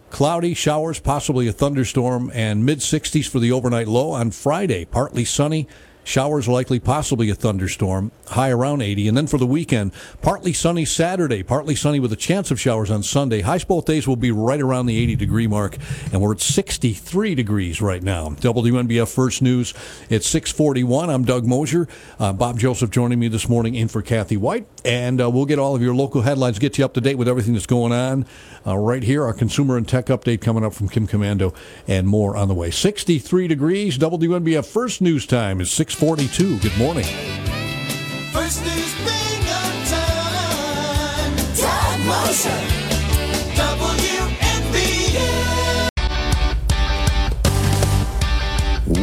[0.09, 4.85] Cloudy, showers, possibly a thunderstorm, and mid 60s for the overnight low on Friday.
[4.85, 5.67] Partly sunny,
[6.07, 9.09] Showers likely, possibly a thunderstorm, high around 80.
[9.09, 9.91] And then for the weekend,
[10.21, 13.41] partly sunny Saturday, partly sunny with a chance of showers on Sunday.
[13.41, 15.75] Highs both days will be right around the 80 degree mark,
[16.13, 18.29] and we're at 63 degrees right now.
[18.29, 19.73] WNBF First News
[20.09, 21.09] at 641.
[21.09, 21.89] I'm Doug Mosher.
[22.17, 24.65] Uh, Bob Joseph joining me this morning in for Kathy Whyte.
[24.87, 27.27] And uh, we'll get all of your local headlines, get you up to date with
[27.27, 28.25] everything that's going on
[28.65, 29.23] uh, right here.
[29.25, 31.53] Our consumer and tech update coming up from Kim Komando
[31.87, 32.71] and more on the way.
[32.71, 33.97] 63 degrees.
[33.97, 36.59] WNBF First News Time is 642.
[36.59, 37.03] Good morning.
[38.31, 38.77] First News.
[42.07, 42.76] WNBF.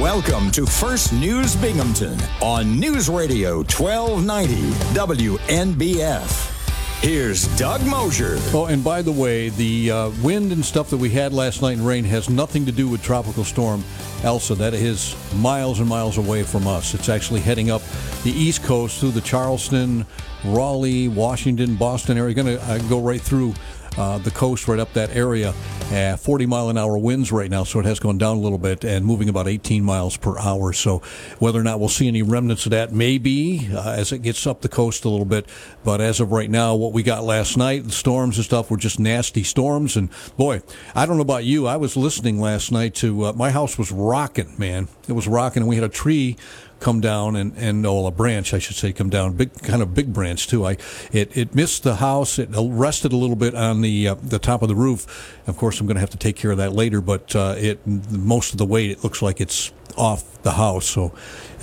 [0.05, 4.55] Welcome to First News Binghamton on News Radio 1290
[4.93, 7.01] WNBF.
[7.01, 8.37] Here's Doug Mosher.
[8.53, 11.79] Oh, and by the way, the uh, wind and stuff that we had last night
[11.79, 13.83] in rain has nothing to do with Tropical Storm
[14.23, 14.55] Elsa.
[14.55, 16.93] That is miles and miles away from us.
[16.93, 17.81] It's actually heading up
[18.25, 20.05] the East Coast through the Charleston,
[20.45, 22.35] Raleigh, Washington, Boston area.
[22.35, 23.55] Going to uh, go right through
[23.97, 25.55] uh, the coast, right up that area.
[25.93, 28.59] Uh, 40 mile an hour winds right now, so it has gone down a little
[28.59, 30.73] bit and moving about 18 miles per hour.
[30.73, 30.99] So
[31.39, 34.63] whether or not we'll see any remnants of that, maybe uh, as it gets up
[34.63, 35.47] the coast a little bit.
[35.85, 38.77] But as of right now, what we got last night, the storms and stuff were
[38.77, 39.97] just nasty storms.
[39.97, 40.63] And boy,
[40.95, 41.67] I don't know about you.
[41.67, 44.89] I was listening last night to uh, my house was rocking, man.
[45.07, 46.37] It was rocking, and we had a tree
[46.81, 49.35] come down and and oh, a branch I should say come down.
[49.35, 50.67] Big kind of big branch too.
[50.67, 50.77] I
[51.13, 52.39] it it missed the house.
[52.39, 55.41] It rested a little bit on the uh, the top of the roof.
[55.47, 57.01] Of course I'm going to have to take care of that later.
[57.01, 61.13] But uh, it most of the weight, it looks like it's off the house, so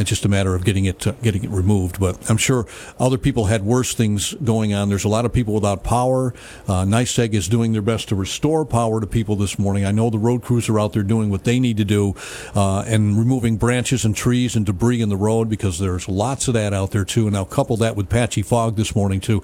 [0.02, 2.00] it's just a matter of getting it uh, getting it removed.
[2.00, 2.66] But I'm sure
[3.00, 4.90] other people had worse things going on.
[4.90, 6.34] There's a lot of people without power.
[6.68, 9.86] Uh, NYSEG is doing their best to restore power to people this morning.
[9.86, 12.16] I know the road crews are out there doing what they need to do
[12.56, 16.54] uh, and removing branches and trees and debris in the road because there's lots of
[16.56, 17.28] that out there too.
[17.28, 19.44] And now couple that with patchy fog this morning too,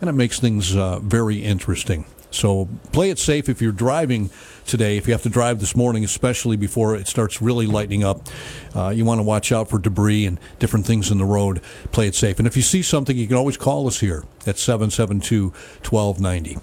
[0.00, 2.04] and it makes things uh, very interesting.
[2.30, 4.30] So play it safe if you're driving
[4.66, 4.96] today.
[4.96, 8.28] If you have to drive this morning, especially before it starts really lightening up,
[8.74, 11.60] uh, you want to watch out for debris and different things in the road.
[11.92, 12.38] Play it safe.
[12.38, 15.52] And if you see something, you can always call us here at 772
[15.88, 16.58] 1290.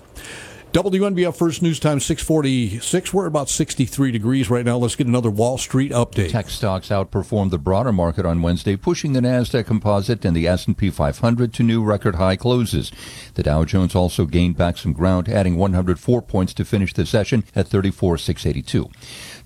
[0.72, 3.12] WNBF First News Time 646.
[3.12, 4.78] We're about 63 degrees right now.
[4.78, 6.30] Let's get another Wall Street update.
[6.30, 10.92] Tech stocks outperformed the broader market on Wednesday, pushing the Nasdaq Composite and the S&P
[10.92, 12.92] 500 to new record high closes.
[13.34, 17.46] The Dow Jones also gained back some ground, adding 104 points to finish the session
[17.56, 18.92] at 34,682.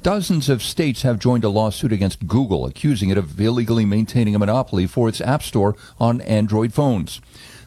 [0.01, 4.39] Dozens of states have joined a lawsuit against Google, accusing it of illegally maintaining a
[4.39, 7.21] monopoly for its App Store on Android phones.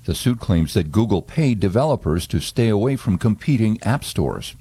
[0.07, 4.55] The suit claims that Google paid developers to stay away from competing app stores.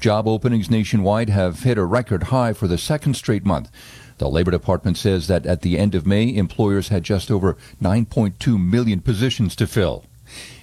[0.00, 3.70] Job openings nationwide have hit a record high for the second straight month.
[4.16, 8.58] The Labor Department says that at the end of May, employers had just over 9.2
[8.58, 10.06] million positions to fill.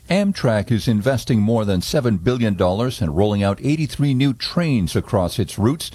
[0.10, 5.60] Amtrak is investing more than $7 billion and rolling out 83 new trains across its
[5.60, 5.92] routes.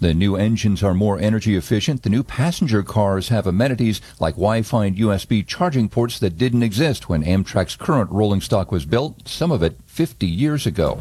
[0.00, 2.02] The new engines are more energy efficient.
[2.02, 7.08] The new passenger cars have amenities like Wi-Fi and USB charging ports that didn't exist
[7.08, 10.98] when Amtrak's current rolling stock was built, some of it 50 years ago.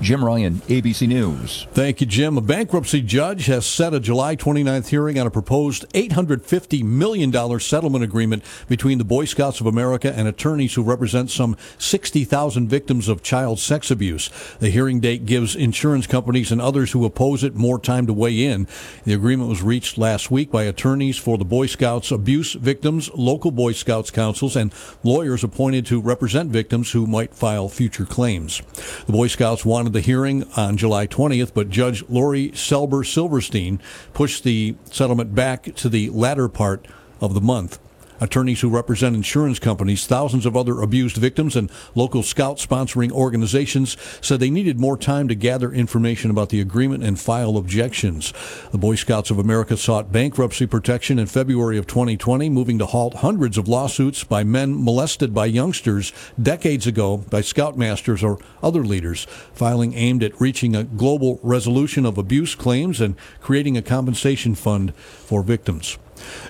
[0.00, 1.66] Jim Ryan, ABC News.
[1.72, 2.38] Thank you, Jim.
[2.38, 8.02] A bankruptcy judge has set a July 29th hearing on a proposed $850 million settlement
[8.02, 13.22] agreement between the Boy Scouts of America and attorneys who represent some 60,000 victims of
[13.22, 14.30] child sex abuse.
[14.58, 18.46] The hearing date gives insurance companies and others who oppose it more time to weigh
[18.46, 18.68] in.
[19.04, 23.50] The agreement was reached last week by attorneys for the Boy Scouts abuse victims, local
[23.50, 28.60] Boy Scouts councils, and lawyers appointed to represent victims who might file future claims.
[29.06, 33.80] The Boy Scouts wanted the hearing on July 20th, but Judge Lori Selber Silverstein
[34.12, 36.86] pushed the settlement back to the latter part
[37.20, 37.78] of the month.
[38.20, 43.96] Attorneys who represent insurance companies, thousands of other abused victims, and local scout sponsoring organizations
[44.20, 48.34] said they needed more time to gather information about the agreement and file objections.
[48.72, 53.14] The Boy Scouts of America sought bankruptcy protection in February of 2020, moving to halt
[53.14, 59.26] hundreds of lawsuits by men molested by youngsters decades ago by scoutmasters or other leaders,
[59.54, 64.94] filing aimed at reaching a global resolution of abuse claims and creating a compensation fund
[64.94, 65.96] for victims.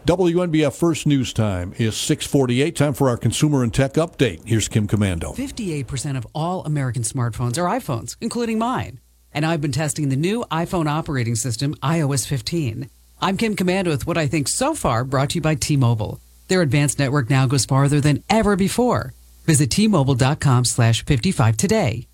[0.06, 2.76] WNBF First News Time is 648.
[2.76, 4.46] Time for our consumer and tech update.
[4.46, 5.34] Here's Kim Komando.
[5.34, 9.00] 58% of all American smartphones are iPhones, including mine.
[9.32, 12.90] And I've been testing the new iPhone operating system, iOS 15.
[13.20, 16.20] I'm Kim Komando with what I think so far brought to you by T-Mobile.
[16.48, 19.12] Their advanced network now goes farther than ever before.
[19.44, 22.06] Visit T-Mobile.com slash 55 today.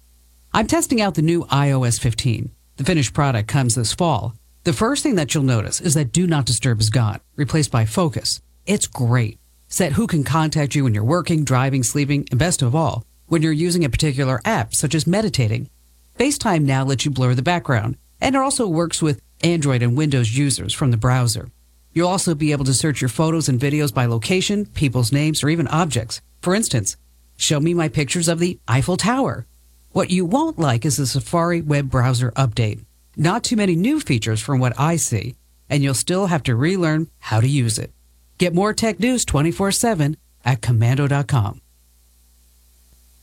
[0.53, 2.51] I'm testing out the new iOS 15.
[2.77, 4.35] The finished product comes this fall.
[4.67, 7.85] The first thing that you'll notice is that Do Not Disturb is gone, replaced by
[7.85, 8.43] Focus.
[8.67, 9.39] It's great.
[9.69, 13.43] Set who can contact you when you're working, driving, sleeping, and best of all, when
[13.43, 15.71] you're using a particular app, such as meditating.
[16.19, 20.37] FaceTime now lets you blur the background, and it also works with Android and Windows
[20.37, 21.49] users from the browser.
[21.93, 25.49] You'll also be able to search your photos and videos by location, people's names, or
[25.49, 26.21] even objects.
[26.43, 26.97] For instance,
[27.37, 29.47] show me my pictures of the Eiffel Tower.
[29.93, 32.85] What you won't like is the Safari web browser update.
[33.17, 35.37] Not too many new features from what I see,
[35.71, 37.91] and you'll still have to relearn how to use it.
[38.37, 41.63] Get more tech news 24 7 at komando.com.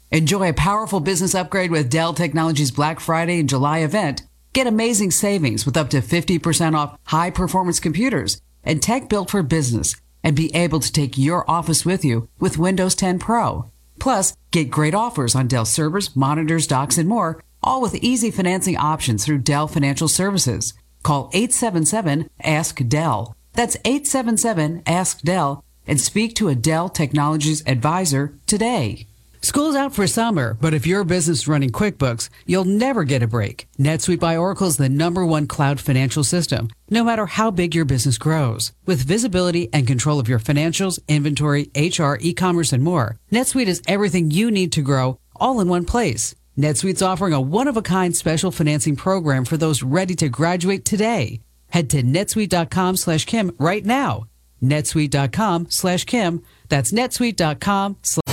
[0.09, 4.23] Enjoy a powerful business upgrade with Dell Technologies Black Friday and July event.
[4.53, 9.43] Get amazing savings with up to 50% off high performance computers and tech built for
[9.43, 13.71] business and be able to take your office with you with Windows 10 Pro.
[13.99, 18.77] Plus, get great offers on Dell servers, monitors, docks, and more all with easy financing
[18.77, 20.73] options through Dell Financial Services.
[21.03, 23.35] Call 877 Ask Dell.
[23.53, 29.07] That's 877 Ask Dell and speak to a Dell Technologies advisor today.
[29.41, 33.27] School's out for summer, but if your business is running QuickBooks, you'll never get a
[33.27, 33.67] break.
[33.77, 37.83] NetSuite by Oracle is the number one cloud financial system, no matter how big your
[37.83, 38.71] business grows.
[38.85, 44.31] With visibility and control of your financials, inventory, HR, e-commerce, and more, NetSuite is everything
[44.31, 46.33] you need to grow all in one place.
[46.57, 51.41] NetSuite's offering a one-of-a-kind special financing program for those ready to graduate today.
[51.69, 54.27] Head to netsuite.com slash Kim right now.
[54.61, 56.43] netsuite.com slash Kim.
[56.69, 58.23] That's netsuite.com slash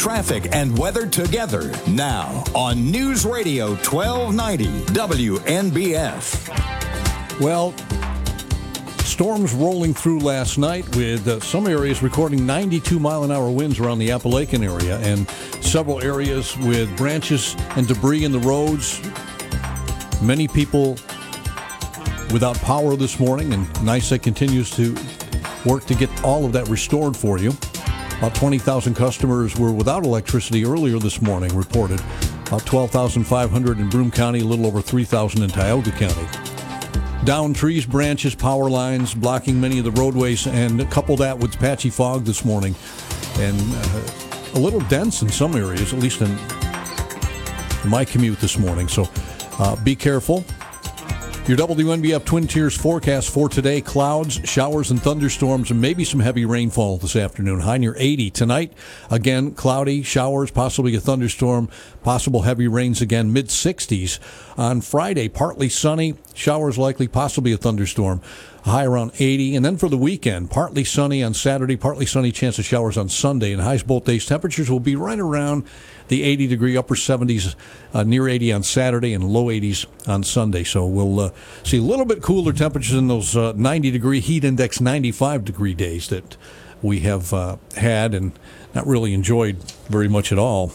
[0.00, 4.64] traffic, and weather together now on News Radio 1290
[4.94, 6.48] WNBF.
[7.38, 7.74] Well,
[9.20, 13.78] storms rolling through last night with uh, some areas recording 92 mile an hour winds
[13.78, 15.28] around the Apalachin area and
[15.62, 18.98] several areas with branches and debris in the roads.
[20.22, 20.92] Many people
[22.32, 24.96] without power this morning, and NYSEG continues to
[25.66, 27.52] work to get all of that restored for you.
[28.16, 32.00] About 20,000 customers were without electricity earlier this morning, reported.
[32.46, 36.49] About 12,500 in Broome County, a little over 3,000 in Tioga County.
[37.24, 41.90] Down trees, branches, power lines blocking many of the roadways, and couple that with patchy
[41.90, 42.74] fog this morning,
[43.38, 44.10] and uh,
[44.54, 46.34] a little dense in some areas, at least in
[47.88, 48.88] my commute this morning.
[48.88, 49.06] So
[49.58, 50.44] uh, be careful.
[51.50, 56.44] Your WNBF Twin Tiers forecast for today clouds, showers, and thunderstorms, and maybe some heavy
[56.44, 57.58] rainfall this afternoon.
[57.58, 58.30] High near 80.
[58.30, 58.72] Tonight,
[59.10, 61.68] again, cloudy, showers, possibly a thunderstorm,
[62.04, 64.20] possible heavy rains again, mid 60s.
[64.56, 68.20] On Friday, partly sunny, showers likely, possibly a thunderstorm.
[68.62, 69.56] High around 80.
[69.56, 73.08] And then for the weekend, partly sunny on Saturday, partly sunny, chance of showers on
[73.08, 73.52] Sunday.
[73.52, 74.24] And highs both days.
[74.24, 75.64] Temperatures will be right around
[76.10, 77.54] the 80 degree upper 70s,
[77.94, 80.64] uh, near 80 on Saturday, and low 80s on Sunday.
[80.64, 81.30] So we'll uh,
[81.62, 85.72] see a little bit cooler temperatures in those uh, 90 degree heat index, 95 degree
[85.72, 86.36] days that
[86.82, 88.32] we have uh, had and
[88.74, 90.72] not really enjoyed very much at all.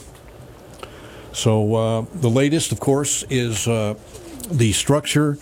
[1.33, 5.37] So uh, the latest, of course, is the structure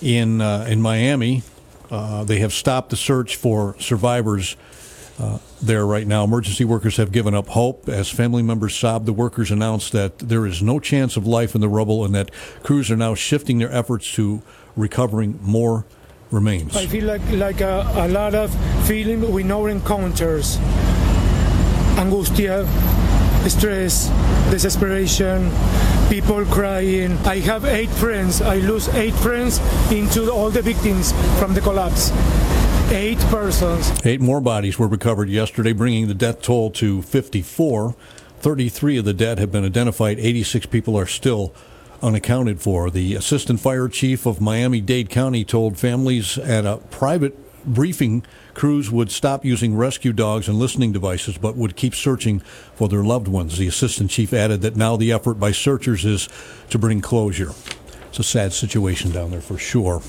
[0.00, 1.42] in in Miami.
[1.90, 4.56] they have stopped the search for survivors
[5.18, 6.24] uh, there right now.
[6.24, 9.06] Emergency workers have given up hope as family members sob.
[9.06, 12.30] The workers announced that there is no chance of life in the rubble and that
[12.62, 14.42] crews are now shifting their efforts to
[14.76, 15.84] recovering more
[16.30, 16.76] remains.
[16.76, 18.54] I feel like like a, a lot of
[18.86, 20.58] feeling with no encounters,
[21.96, 22.66] angustia,
[23.48, 24.08] stress,
[24.50, 25.50] desperation,
[26.08, 27.16] people crying.
[27.26, 28.40] I have eight friends.
[28.40, 32.10] I lose eight friends into all the victims from the collapse.
[32.90, 33.92] Eight persons.
[34.06, 37.94] Eight more bodies were recovered yesterday, bringing the death toll to 54.
[38.40, 40.18] 33 of the dead have been identified.
[40.18, 41.54] 86 people are still
[42.00, 42.90] unaccounted for.
[42.90, 47.36] The assistant fire chief of Miami Dade County told families at a private
[47.66, 48.24] briefing
[48.54, 52.40] crews would stop using rescue dogs and listening devices, but would keep searching
[52.74, 53.58] for their loved ones.
[53.58, 56.26] The assistant chief added that now the effort by searchers is
[56.70, 57.50] to bring closure.
[58.08, 60.00] It's a sad situation down there for sure.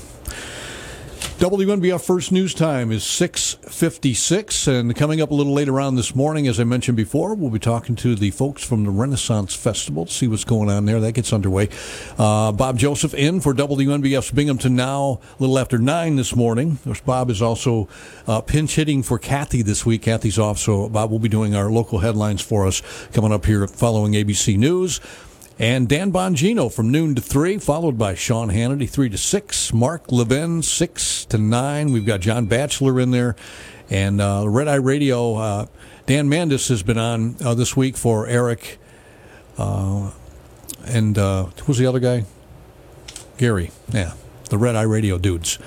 [1.40, 6.46] WNBF First News Time is 6.56, and coming up a little later on this morning,
[6.46, 10.12] as I mentioned before, we'll be talking to the folks from the Renaissance Festival to
[10.12, 11.00] see what's going on there.
[11.00, 11.70] That gets underway.
[12.18, 16.72] Uh, Bob Joseph in for WNBF's Binghamton Now, a little after 9 this morning.
[16.72, 17.88] Of course, Bob is also
[18.26, 20.02] uh, pinch hitting for Kathy this week.
[20.02, 22.82] Kathy's off, so Bob will be doing our local headlines for us
[23.14, 25.00] coming up here following ABC News
[25.60, 30.10] and Dan Bongino from noon to three, followed by Sean Hannity three to six, Mark
[30.10, 31.92] Levin six to nine.
[31.92, 33.36] We've got John Batchelor in there,
[33.90, 35.34] and uh, Red Eye Radio.
[35.34, 35.66] Uh,
[36.06, 38.78] Dan Mandis has been on uh, this week for Eric,
[39.58, 40.12] uh,
[40.86, 42.24] and uh, who's the other guy?
[43.36, 43.70] Gary.
[43.92, 44.14] Yeah,
[44.48, 45.58] the Red Eye Radio dudes.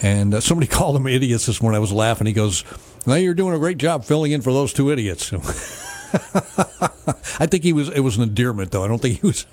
[0.00, 1.78] And uh, somebody called them idiots this morning.
[1.78, 2.28] I was laughing.
[2.28, 2.62] He goes,
[3.06, 5.32] "Now you're doing a great job filling in for those two idiots."
[7.38, 7.88] I think he was.
[7.88, 8.84] It was an endearment, though.
[8.84, 9.46] I don't think he was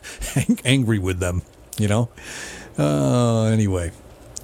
[0.65, 1.41] angry with them.
[1.77, 2.09] You know.
[2.77, 3.91] Uh, anyway.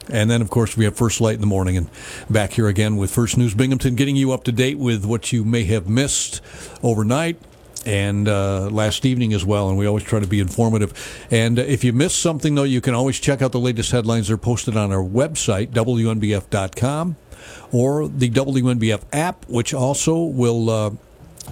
[0.07, 1.89] And then, of course, we have First Light in the morning, and
[2.29, 5.43] back here again with First News Binghamton, getting you up to date with what you
[5.43, 6.41] may have missed
[6.83, 7.39] overnight
[7.85, 9.69] and uh, last evening as well.
[9.69, 11.27] And we always try to be informative.
[11.31, 14.27] And if you missed something, though, you can always check out the latest headlines.
[14.27, 17.15] They're posted on our website, WNBF.com,
[17.71, 20.69] or the WNBF app, which also will.
[20.69, 20.91] Uh,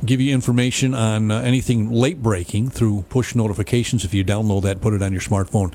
[0.05, 4.03] give you information on uh, anything late breaking through push notifications.
[4.03, 5.73] If you download that, put it on your smartphone,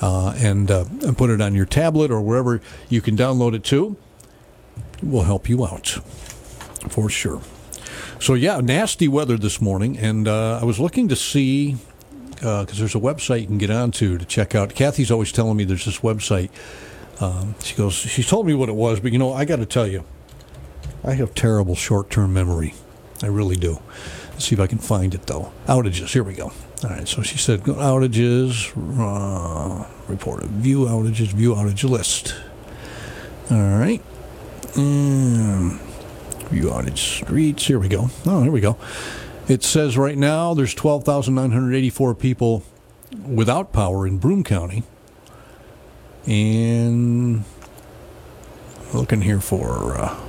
[0.00, 3.64] uh, and, uh, and put it on your tablet or wherever you can download it
[3.64, 3.96] to,
[5.02, 5.88] will help you out
[6.88, 7.40] for sure.
[8.20, 11.76] So yeah, nasty weather this morning, and uh, I was looking to see
[12.36, 14.74] because there's a website you can get onto to check out.
[14.74, 16.50] Kathy's always telling me there's this website.
[17.20, 19.66] Um, she goes, she told me what it was, but you know, I got to
[19.66, 20.04] tell you,
[21.02, 22.74] I have terrible short-term memory.
[23.22, 23.80] I really do.
[24.32, 25.52] Let's see if I can find it though.
[25.66, 26.12] Outages.
[26.12, 26.52] Here we go.
[26.84, 27.08] All right.
[27.08, 28.72] So she said outages.
[28.98, 31.28] Uh, report view outages.
[31.28, 32.34] View outage list.
[33.50, 34.02] All right.
[34.76, 35.80] Um,
[36.50, 37.66] view outage streets.
[37.66, 38.10] Here we go.
[38.26, 38.76] Oh, here we go.
[39.48, 42.64] It says right now there's 12,984 people
[43.26, 44.82] without power in Broome County.
[46.26, 47.44] And
[48.92, 50.20] looking here for uh,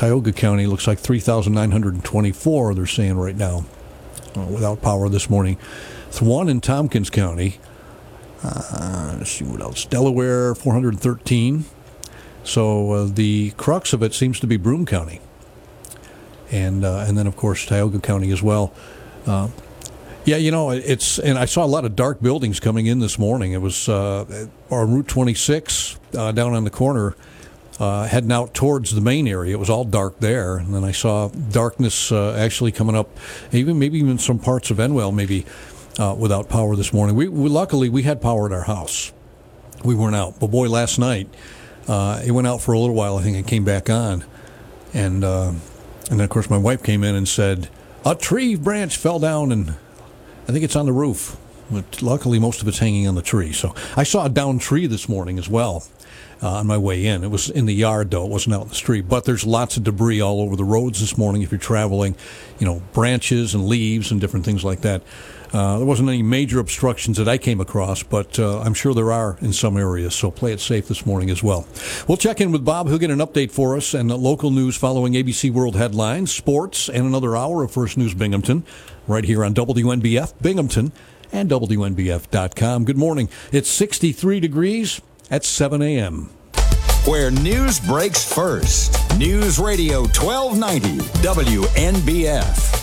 [0.00, 3.66] Tioga County looks like 3,924, they're saying right now.
[4.34, 5.58] uh, without power this morning.
[6.08, 7.58] It's one in Tompkins County.
[8.42, 9.84] Uh, let's see what else.
[9.84, 11.66] Delaware, 413.
[12.44, 15.20] So uh, the crux of it seems to be Broome County,
[16.50, 18.72] and uh, and then of course Tioga County as well.
[19.26, 19.48] Uh,
[20.24, 23.18] yeah, you know it's and I saw a lot of dark buildings coming in this
[23.18, 23.52] morning.
[23.52, 27.14] It was uh, on Route 26 uh, down on the corner.
[27.80, 30.92] Uh, heading out towards the main area, it was all dark there, and then I
[30.92, 33.08] saw darkness actually coming up,
[33.52, 35.46] even maybe even some parts of Endwell, maybe
[36.18, 37.16] without power this morning.
[37.16, 39.12] We, we luckily we had power at our house.
[39.82, 41.28] We weren't out, but boy, last night
[41.88, 43.16] uh, it went out for a little while.
[43.16, 44.24] I think it came back on,
[44.92, 45.48] and uh,
[46.10, 47.68] and then of course my wife came in and said
[48.04, 49.70] a tree branch fell down, and
[50.46, 51.36] I think it's on the roof.
[51.70, 53.52] But luckily, most of it's hanging on the tree.
[53.52, 55.84] So I saw a down tree this morning as well.
[56.42, 57.22] Uh, on my way in.
[57.22, 58.24] It was in the yard, though.
[58.24, 59.06] It wasn't out in the street.
[59.06, 62.16] But there's lots of debris all over the roads this morning if you're traveling,
[62.58, 65.02] you know, branches and leaves and different things like that.
[65.52, 69.12] Uh, there wasn't any major obstructions that I came across, but uh, I'm sure there
[69.12, 70.14] are in some areas.
[70.14, 71.66] So play it safe this morning as well.
[72.06, 72.88] We'll check in with Bob.
[72.88, 77.04] He'll get an update for us and local news following ABC World headlines, sports, and
[77.04, 78.64] another hour of First News Binghamton
[79.08, 80.92] right here on WNBF Binghamton
[81.32, 82.84] and WNBF.com.
[82.84, 83.28] Good morning.
[83.52, 85.00] It's 63 degrees
[85.30, 86.30] at 7 a.m.
[87.06, 88.96] Where news breaks first.
[89.18, 92.80] News Radio 1290 WNBF.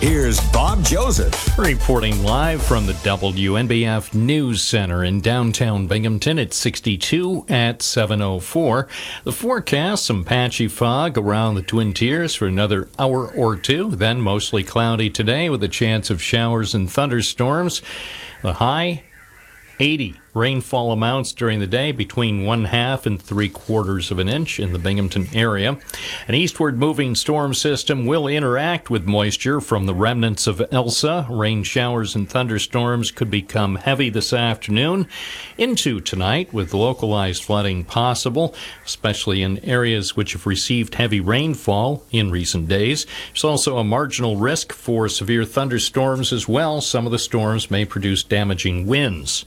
[0.00, 1.58] Here's Bob Joseph.
[1.58, 8.86] Reporting live from the WNBF News Center in downtown Binghamton at 62 at 704.
[9.24, 14.20] The forecast, some patchy fog around the Twin Tiers for another hour or two, then
[14.20, 17.82] mostly cloudy today with a chance of showers and thunderstorms.
[18.42, 19.02] The high
[19.80, 24.60] 80 rainfall amounts during the day between one half and three quarters of an inch
[24.60, 25.78] in the Binghamton area.
[26.26, 31.26] An eastward moving storm system will interact with moisture from the remnants of Elsa.
[31.30, 35.06] Rain showers and thunderstorms could become heavy this afternoon
[35.56, 38.54] into tonight with localized flooding possible,
[38.84, 43.06] especially in areas which have received heavy rainfall in recent days.
[43.28, 46.80] There's also a marginal risk for severe thunderstorms as well.
[46.80, 49.44] Some of the storms may produce damaging winds.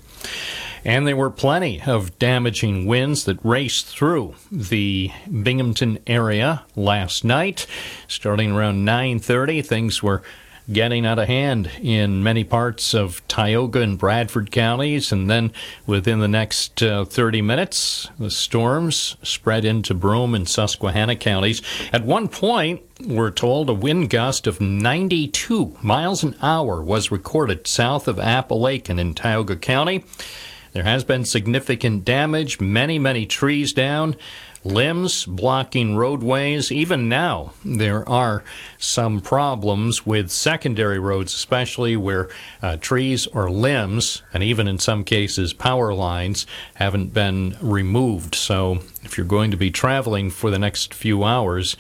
[0.84, 7.68] And there were plenty of damaging winds that raced through the Binghamton area last night.
[8.08, 10.24] Starting around 9:30, things were
[10.72, 15.12] getting out of hand in many parts of Tioga and Bradford counties.
[15.12, 15.52] And then
[15.86, 21.62] within the next uh, 30 minutes, the storms spread into Broome and Susquehanna counties.
[21.92, 27.68] At one point, we're told a wind gust of 92 miles an hour was recorded
[27.68, 30.04] south of Apalachin in Tioga County.
[30.74, 34.16] There has been significant damage, many, many trees down,
[34.64, 36.72] limbs blocking roadways.
[36.72, 38.44] Even now, there are
[38.78, 42.30] some problems with secondary roads, especially where
[42.62, 46.46] uh, trees or limbs, and even in some cases power lines,
[46.76, 48.36] haven't been removed.
[48.36, 51.76] So, if you're going to be traveling for the next few hours,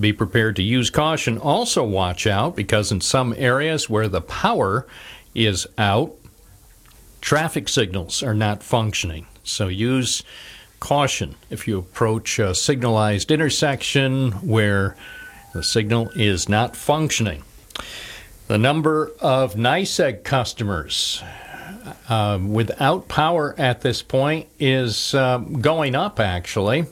[0.00, 1.38] be prepared to use caution.
[1.38, 4.86] Also, watch out because in some areas where the power
[5.34, 6.14] is out,
[7.22, 9.26] traffic signals are not functioning.
[9.44, 10.22] So use
[10.80, 14.96] caution if you approach a signalized intersection where
[15.54, 17.44] the signal is not functioning.
[18.48, 21.22] The number of NYSEG customers
[22.08, 26.86] uh, without power at this point is uh, going up, actually.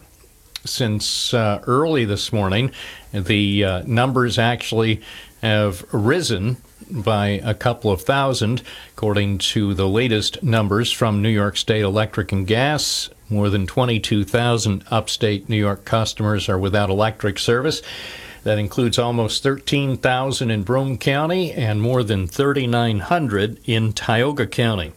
[0.64, 2.70] Since uh, early this morning,
[3.12, 5.00] the uh, numbers actually
[5.42, 6.58] have risen
[6.90, 8.62] by a couple of thousand,
[8.92, 13.10] according to the latest numbers from New York State Electric and Gas.
[13.28, 17.80] More than 22,000 upstate New York customers are without electric service.
[18.42, 24.92] That includes almost 13,000 in Broome County and more than 3,900 in Tioga County.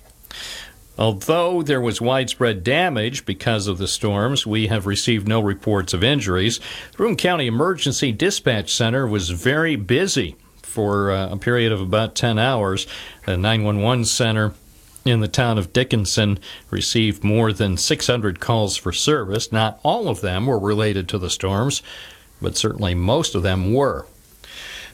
[0.98, 6.04] Although there was widespread damage because of the storms, we have received no reports of
[6.04, 6.60] injuries.
[6.96, 10.36] Broome County Emergency Dispatch Center was very busy
[10.74, 12.88] for uh, a period of about 10 hours.
[13.26, 14.54] The 911 center
[15.06, 16.40] in the town of Dickinson
[16.72, 19.52] received more than 600 calls for service.
[19.52, 21.84] Not all of them were related to the storms,
[22.42, 24.08] but certainly most of them were.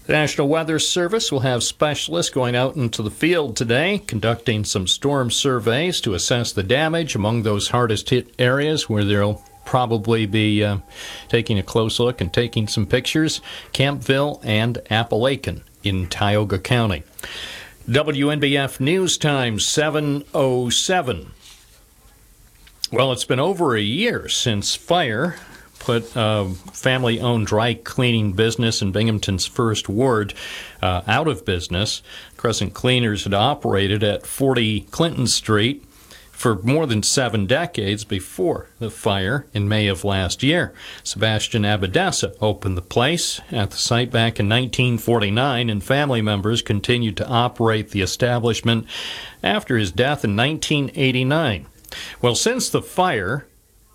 [0.06, 4.88] The National Weather Service will have specialists going out into the field today, conducting some
[4.88, 10.64] storm surveys to assess the damage among those hardest hit areas where they'll probably be
[10.64, 10.80] uh,
[11.28, 13.40] taking a close look and taking some pictures.
[13.72, 17.04] Campville and Apalachin in Tioga County.
[17.88, 21.32] WNBF News Time 707.
[22.92, 25.36] Well, it's been over a year since fire
[25.80, 30.34] put a family owned dry cleaning business in Binghamton's first ward
[30.82, 32.04] uh, out of business.
[32.38, 35.84] Crescent Cleaners had operated at 40 Clinton Street
[36.40, 40.74] for more than seven decades before the fire in May of last year.
[41.04, 47.18] Sebastian Abadessa opened the place at the site back in 1949, and family members continued
[47.18, 48.88] to operate the establishment
[49.44, 51.66] after his death in 1989.
[52.22, 53.46] Well, since the fire,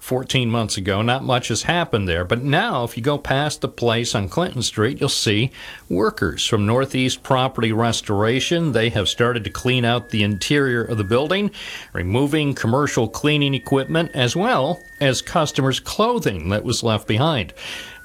[0.05, 1.01] 14 months ago.
[1.01, 2.27] Not much has happened there.
[2.27, 5.51] But now, if you go past the place on Clinton Street, you'll see
[5.89, 8.73] workers from Northeast Property Restoration.
[8.73, 11.51] They have started to clean out the interior of the building,
[11.95, 17.55] removing commercial cleaning equipment as well as customers' clothing that was left behind.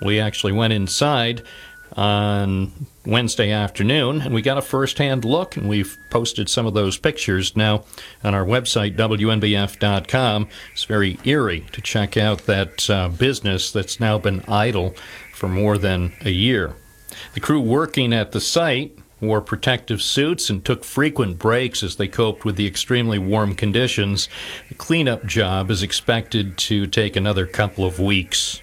[0.01, 1.41] We actually went inside
[1.97, 2.71] on
[3.09, 7.55] Wednesday afternoon, and we got a first-hand look, and we've posted some of those pictures
[7.55, 7.83] now
[8.23, 10.47] on our website, WNBF.com.
[10.71, 14.95] It's very eerie to check out that uh, business that's now been idle
[15.33, 16.75] for more than a year.
[17.33, 22.07] The crew working at the site wore protective suits and took frequent breaks as they
[22.07, 24.29] coped with the extremely warm conditions.
[24.69, 28.61] The cleanup job is expected to take another couple of weeks.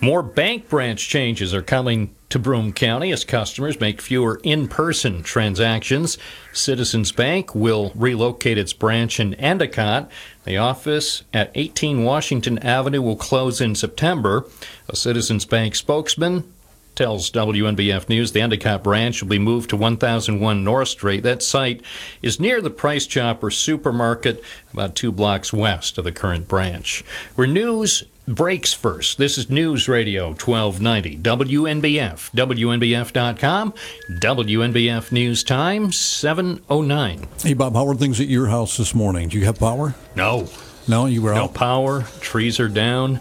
[0.00, 5.22] More bank branch changes are coming to Broome County as customers make fewer in person
[5.22, 6.18] transactions.
[6.52, 10.10] Citizens Bank will relocate its branch in Endicott.
[10.44, 14.44] The office at 18 Washington Avenue will close in September.
[14.88, 16.52] A Citizens Bank spokesman
[16.94, 21.22] tells WNBF News the Endicott branch will be moved to 1001 North Street.
[21.22, 21.82] That site
[22.22, 24.42] is near the Price Chopper supermarket,
[24.72, 27.04] about two blocks west of the current branch.
[27.34, 29.18] Where news breaks first.
[29.18, 33.74] This is News Radio 1290, WNBF, WNBF.com,
[34.20, 37.28] WNBF News Time, 709.
[37.42, 39.28] Hey, Bob, how are things at your house this morning?
[39.28, 39.94] Do you have power?
[40.14, 40.48] No.
[40.88, 41.54] No, you were No out?
[41.54, 43.20] power, trees are down,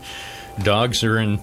[0.64, 1.39] dogs are in,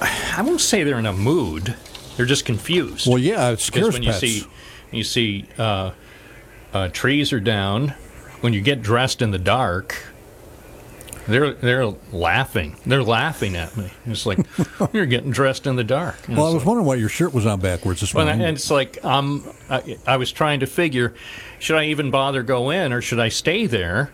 [0.00, 1.74] I won't say they're in a mood,
[2.16, 3.08] they're just confused.
[3.08, 4.22] Well, yeah, it Because scares when pets.
[4.22, 4.46] you see,
[4.92, 5.90] you see uh,
[6.72, 7.94] uh, trees are down,
[8.42, 9.96] when you get dressed in the dark,
[11.26, 12.76] they're they're laughing.
[12.86, 13.90] They're laughing at me.
[14.06, 14.38] It's like
[14.92, 16.28] you're getting dressed in the dark.
[16.28, 18.44] And well, I was wondering why your shirt was on backwards this well, morning.
[18.44, 21.14] and it's like um, I, I was trying to figure,
[21.58, 24.12] should I even bother go in or should I stay there?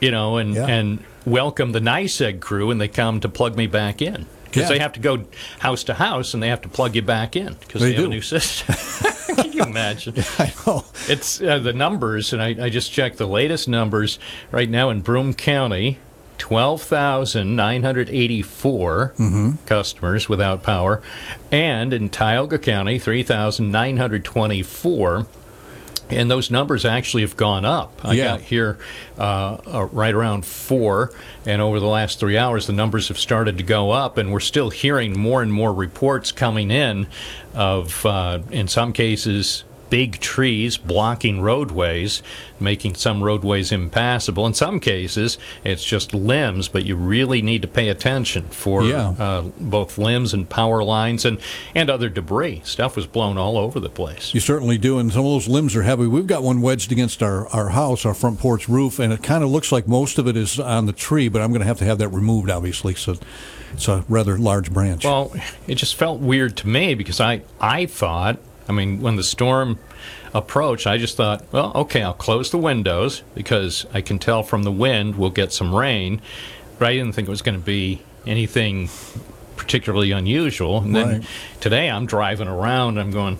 [0.00, 4.02] You know, and and welcome the NYSEG crew, and they come to plug me back
[4.02, 4.68] in because Yeah.
[4.68, 5.24] they have to go
[5.58, 8.04] house to house and they have to plug you back in because They they, have
[8.04, 8.74] a new system.
[9.36, 10.14] Can you imagine?
[10.38, 10.84] I know.
[11.08, 14.18] It's uh, the numbers, and I, I just checked the latest numbers
[14.52, 15.98] right now in Broome County.
[16.38, 19.14] 12,984
[19.66, 21.02] customers without power,
[21.50, 25.26] and in Tioga County, 3,924.
[26.10, 27.98] And those numbers actually have gone up.
[28.04, 28.24] I Yeah.
[28.24, 28.76] got here
[29.18, 31.10] uh, uh, right around four,
[31.46, 34.40] and over the last three hours, the numbers have started to go up, and we're
[34.40, 37.06] still hearing more and more reports coming in
[37.54, 42.22] of, uh, in some cases, big trees blocking roadways,
[42.60, 44.46] making some roadways impassable.
[44.46, 49.10] In some cases, it's just limbs, but you really need to pay attention for Yeah.
[49.18, 51.38] uh, both limbs and power lines and,
[51.74, 52.62] and other debris.
[52.64, 54.32] Stuff was blown all over the place.
[54.34, 56.06] You certainly do, and some of those limbs are heavy.
[56.06, 59.44] We've got one wedged against our, our house, our front porch roof, and it kind
[59.44, 61.78] of looks like most of it is on the tree, but I'm going to have
[61.78, 62.94] to have that removed, obviously.
[62.94, 63.16] So
[63.72, 65.04] it's a rather large branch.
[65.04, 65.32] Well,
[65.66, 68.38] it just felt weird to me because I, I thought,
[68.68, 69.78] I mean, when the storm
[70.32, 74.62] approached, I just thought, well, okay, I'll close the windows because I can tell from
[74.62, 76.20] the wind we'll get some rain.
[76.78, 78.88] But I didn't think it was going to be anything
[79.56, 80.78] particularly unusual.
[80.78, 81.26] And then
[81.60, 83.38] today I'm driving around, I'm going,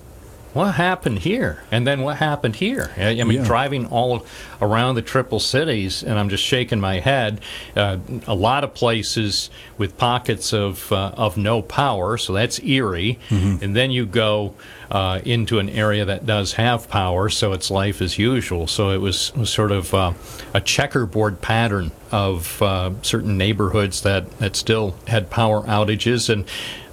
[0.52, 1.64] what happened here?
[1.72, 2.92] And then what happened here?
[2.96, 3.44] I, I mean, Yeah.
[3.44, 4.24] driving all
[4.62, 7.40] around the triple cities, and I'm just shaking my head.
[7.74, 7.96] Uh,
[8.28, 13.18] a lot of places with pockets of uh, of no power, so that's eerie.
[13.30, 14.54] And then you go
[14.90, 18.66] uh, into an area that does have power, so it's life as usual.
[18.66, 20.12] So it was, was sort of uh,
[20.52, 26.44] a checkerboard pattern of uh, certain neighborhoods that that still had power outages and.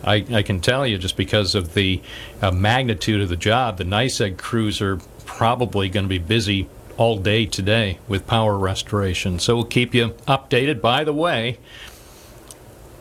[0.04, 2.02] I, I can tell you just because of the
[2.42, 6.68] uh, magnitude of the job, the NYSEG crews are probably going to be busy
[6.98, 9.40] all day today with power restoration.
[9.40, 10.82] So we'll keep you updated.
[10.82, 11.58] By the way,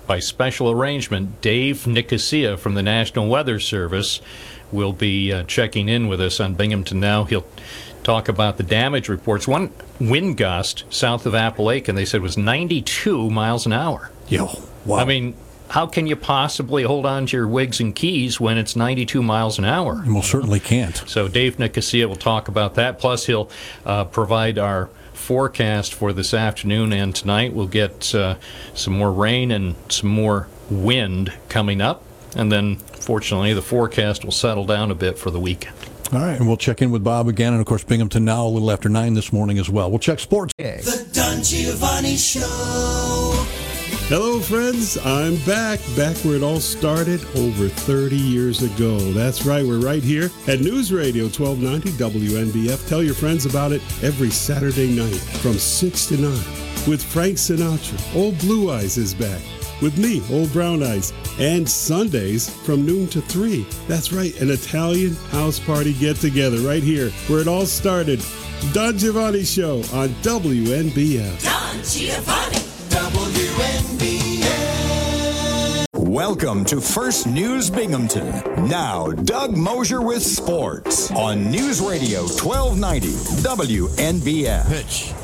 [0.06, 4.20] by special arrangement, Dave Nicosia from the National Weather Service
[4.72, 7.24] will be uh, checking in with us on Binghamton Now.
[7.24, 7.46] He'll
[8.02, 9.46] talk about the damage reports.
[9.46, 14.10] One wind gust south of Apalachin, they said, was 92 miles an hour.
[14.28, 14.48] Yo,
[14.84, 14.98] wow.
[14.98, 15.34] I mean,
[15.70, 19.58] how can you possibly hold on to your wigs and keys when it's 92 miles
[19.58, 20.02] an hour?
[20.04, 20.96] You most certainly can't.
[21.06, 22.98] So Dave Nicosia will talk about that.
[22.98, 23.50] Plus, he'll
[23.86, 27.52] uh, provide our forecast for this afternoon and tonight.
[27.52, 28.36] We'll get uh,
[28.74, 32.04] some more rain and some more wind coming up.
[32.36, 35.76] And then, fortunately, the forecast will settle down a bit for the weekend.
[36.12, 38.48] All right, and we'll check in with Bob again, and of course Binghamton now a
[38.48, 39.90] little after nine this morning as well.
[39.90, 40.52] We'll check sports.
[40.56, 43.46] The Don Giovanni Show.
[44.08, 44.98] Hello, friends.
[44.98, 48.98] I'm back, back where it all started over 30 years ago.
[49.12, 52.88] That's right, we're right here at News Radio 1290 WNBF.
[52.88, 56.32] Tell your friends about it every Saturday night from 6 to 9
[56.88, 58.16] with Frank Sinatra.
[58.16, 59.40] Old Blue Eyes is back
[59.80, 63.66] with me, Old Brown Eyes, and Sundays from noon to 3.
[63.88, 68.24] That's right, an Italian house party get together right here where it all started.
[68.72, 71.42] Don Giovanni Show on WNBF.
[71.42, 72.58] Don Giovanni,
[72.90, 74.30] WNBF.
[75.94, 78.42] Welcome to First News Binghamton.
[78.68, 83.08] Now, Doug Mosher with sports on News Radio 1290
[83.42, 84.68] WNBF.
[84.68, 85.14] Pitch.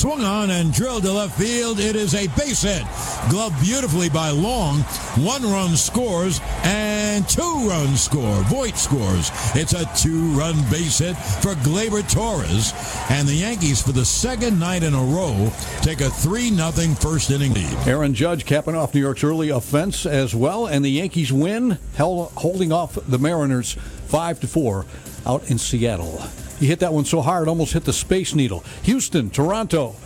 [0.00, 1.78] Swung on and drilled to left field.
[1.78, 2.84] It is a base hit.
[3.28, 4.78] Gloved beautifully by Long.
[5.18, 8.42] One run scores and two runs score.
[8.44, 9.30] Voit scores.
[9.54, 12.72] It's a two run base hit for Gleyber Torres.
[13.10, 17.30] And the Yankees, for the second night in a row, take a 3 0 first
[17.30, 17.86] inning lead.
[17.86, 22.32] Aaron Judge capping off New York's early offense as well, and the Yankees win, held,
[22.38, 23.74] holding off the Mariners
[24.06, 24.86] 5 to 4
[25.26, 26.22] out in Seattle.
[26.60, 28.62] He hit that one so hard, almost hit the Space Needle.
[28.82, 29.96] Houston, Toronto,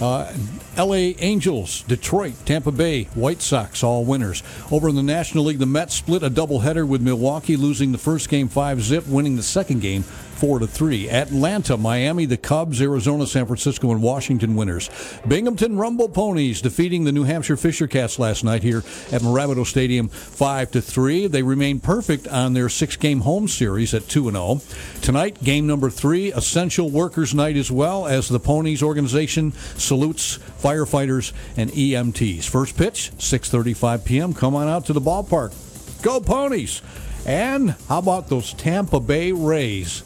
[0.00, 0.32] uh,
[0.78, 4.42] LA Angels, Detroit, Tampa Bay, White Sox, all winners.
[4.70, 8.28] Over in the National League, the Mets split a doubleheader with Milwaukee, losing the first
[8.28, 10.04] game 5 zip, winning the second game
[10.34, 11.10] 4 to 3.
[11.10, 14.90] Atlanta, Miami, the Cubs, Arizona, San Francisco, and Washington winners.
[15.26, 18.78] Binghamton Rumble Ponies defeating the New Hampshire Fisher Cats last night here
[19.12, 21.26] at Mirabito Stadium 5 to 3.
[21.28, 24.60] They remain perfect on their six game home series at 2 and 0.
[25.00, 31.32] Tonight, game number three, Essential Workers Night as well, as the Ponies organization salutes firefighters
[31.56, 32.48] and EMTs.
[32.48, 34.34] First pitch, 6:35 p.m.
[34.34, 35.52] Come on out to the ballpark.
[36.02, 36.82] Go Ponies!
[37.26, 40.02] And how about those Tampa Bay Rays?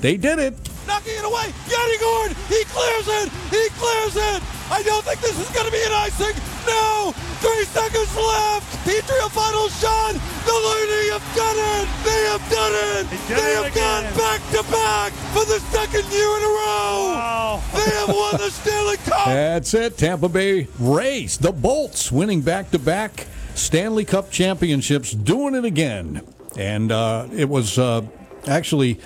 [0.00, 0.54] They did it.
[0.86, 1.50] Knocking it away.
[1.66, 2.36] Yanni Gourde.
[2.48, 3.28] He clears it.
[3.50, 4.42] He clears it.
[4.70, 6.34] I don't think this is going to be an icing.
[6.66, 7.12] No.
[7.40, 8.66] Three seconds left.
[8.86, 10.14] Petry final shot.
[10.44, 11.86] The Lady have done it.
[12.04, 13.04] They have done it.
[13.28, 17.60] They have gone back to back for the second year in a row.
[17.74, 19.26] They have won the Stanley Cup.
[19.26, 19.98] That's it.
[19.98, 26.22] Tampa Bay Rays, the Bolts, winning back to back Stanley Cup championships, doing it again.
[26.56, 28.02] And uh, it was uh,
[28.46, 29.00] actually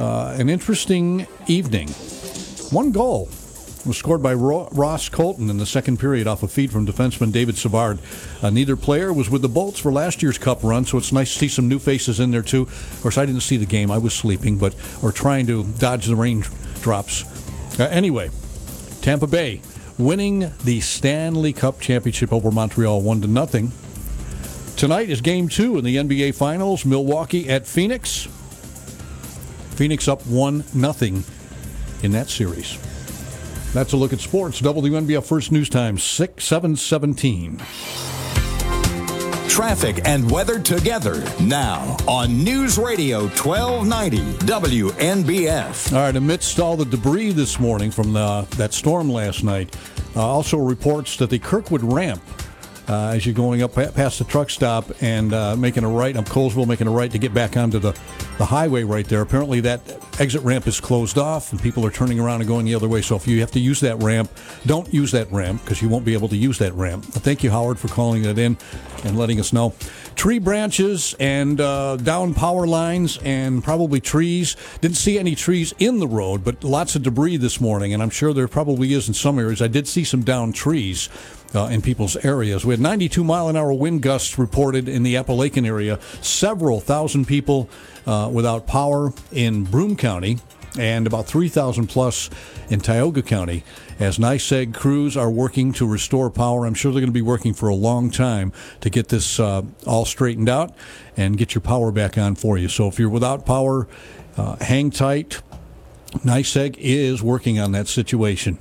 [0.00, 1.88] uh, an interesting evening.
[2.70, 3.28] One goal
[3.86, 7.56] was scored by Ross Colton in the second period off a feed from defenseman David
[7.56, 7.98] Savard.
[8.42, 11.32] Uh, neither player was with the Bolts for last year's Cup run, so it's nice
[11.32, 12.62] to see some new faces in there too.
[12.62, 16.06] Of course, I didn't see the game; I was sleeping, but or trying to dodge
[16.06, 17.24] the raindrops.
[17.78, 18.30] Uh, anyway,
[19.00, 19.60] Tampa Bay
[19.98, 23.72] winning the Stanley Cup championship over Montreal one to nothing.
[24.76, 26.84] Tonight is game two in the NBA Finals.
[26.84, 28.28] Milwaukee at Phoenix.
[29.80, 31.24] Phoenix up one nothing
[32.02, 32.78] in that series.
[33.72, 34.60] That's a look at sports.
[34.60, 37.56] WNBF First News Time, 6 717.
[39.48, 45.92] Traffic and weather together now on News Radio 1290 WNBF.
[45.94, 49.74] All right, amidst all the debris this morning from the, that storm last night,
[50.14, 52.22] uh, also reports that the Kirkwood ramp
[52.90, 56.24] uh, as you're going up past the truck stop and uh, making a right up
[56.24, 57.96] Colesville, making a right to get back onto the,
[58.36, 59.20] the highway right there.
[59.20, 59.80] Apparently, that
[60.18, 63.00] exit ramp is closed off and people are turning around and going the other way.
[63.00, 64.28] So if you have to use that ramp,
[64.66, 67.04] don't use that ramp because you won't be able to use that ramp.
[67.04, 68.58] Thank you, Howard, for calling it in
[69.04, 69.72] and letting us know.
[70.16, 74.56] Tree branches and uh, down power lines and probably trees.
[74.80, 78.10] Didn't see any trees in the road, but lots of debris this morning, and I'm
[78.10, 79.62] sure there probably is in some areas.
[79.62, 81.08] I did see some down trees
[81.54, 82.64] uh, in people's areas.
[82.64, 85.98] We had 92 mile an hour wind gusts reported in the Apalachin area.
[86.22, 87.68] Several thousand people
[88.06, 90.38] uh, without power in Broome County
[90.78, 92.30] and about 3,000 plus
[92.68, 93.64] in Tioga County.
[93.98, 97.54] As NYSEG crews are working to restore power, I'm sure they're going to be working
[97.54, 100.74] for a long time to get this uh, all straightened out
[101.16, 102.68] and get your power back on for you.
[102.68, 103.88] So if you're without power,
[104.36, 105.42] uh, hang tight.
[106.18, 108.58] NYSEG is working on that situation.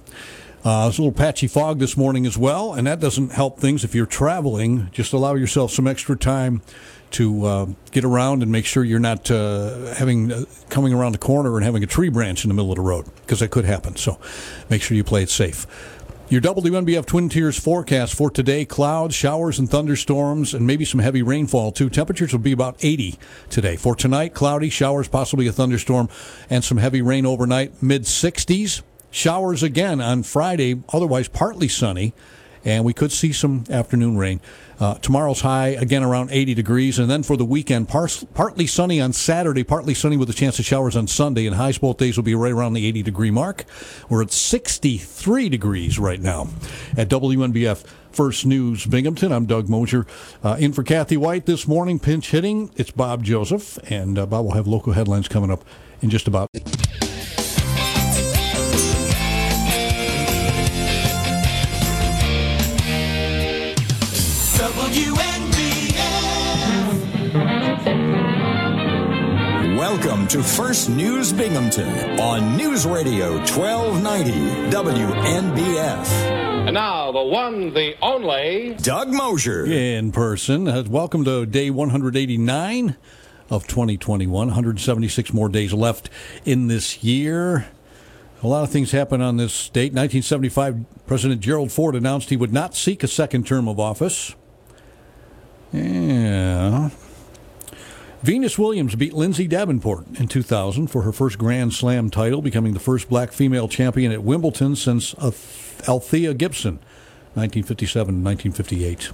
[0.70, 3.84] Uh, there's a little patchy fog this morning as well, and that doesn't help things
[3.84, 4.88] if you're traveling.
[4.92, 6.62] Just allow yourself some extra time
[7.10, 11.18] to uh, get around and make sure you're not uh, having uh, coming around the
[11.18, 13.66] corner and having a tree branch in the middle of the road because that could
[13.66, 13.96] happen.
[13.96, 14.20] So
[14.70, 15.66] make sure you play it safe.
[16.30, 21.24] Your WNBF Twin Tiers forecast for today clouds, showers, and thunderstorms, and maybe some heavy
[21.24, 21.90] rainfall too.
[21.90, 23.18] Temperatures will be about 80
[23.50, 23.76] today.
[23.76, 26.10] For tonight, cloudy, showers, possibly a thunderstorm,
[26.48, 28.84] and some heavy rain overnight, mid 60s.
[29.12, 32.14] Showers again on Friday, otherwise partly sunny,
[32.64, 34.40] and we could see some afternoon rain.
[34.80, 39.02] Uh, tomorrow's high again around 80 degrees, and then for the weekend, pars- partly sunny
[39.02, 42.18] on Saturday, partly sunny with a chance of showers on Sunday, and highs both days
[42.18, 43.66] will be right around the 80 degree mark.
[44.10, 46.48] We're at 63 degrees right now
[46.96, 49.32] at WNBF First News Binghamton.
[49.32, 50.06] I'm Doug Mosher.
[50.44, 52.72] Uh, in for Kathy Whyte this morning, pinch hitting.
[52.76, 55.66] It's Bob Joseph, and uh, Bob will have local headlines coming up
[56.02, 56.50] in just about.
[70.00, 74.32] Welcome to First News Binghamton on News Radio 1290
[74.72, 76.06] WNBF.
[76.68, 78.76] And now, the one, the only.
[78.76, 79.66] Doug Mosher.
[79.66, 80.70] In person.
[80.70, 82.96] Uh, welcome to day 189
[83.50, 84.48] of 2021.
[84.48, 86.10] 176 more days left
[86.46, 87.68] in this year.
[88.42, 89.92] A lot of things happened on this date.
[89.92, 94.34] 1975, President Gerald Ford announced he would not seek a second term of office.
[95.74, 96.90] Yeah.
[98.22, 102.80] Venus Williams beat Lindsay Davenport in 2000 for her first Grand Slam title, becoming the
[102.80, 105.16] first black female champion at Wimbledon since
[105.88, 106.80] Althea Gibson,
[107.36, 109.12] 1957 1958.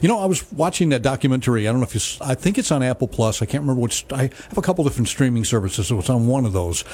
[0.00, 1.66] You know, I was watching that documentary.
[1.66, 3.40] I don't know if you, I think it's on Apple Plus.
[3.40, 4.04] I can't remember which.
[4.12, 6.84] I have a couple different streaming services, so it's on one of those.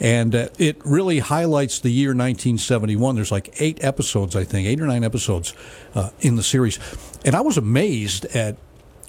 [0.00, 3.16] And uh, it really highlights the year 1971.
[3.16, 5.54] There's like eight episodes, I think, eight or nine episodes
[5.94, 6.78] uh, in the series.
[7.24, 8.56] And I was amazed at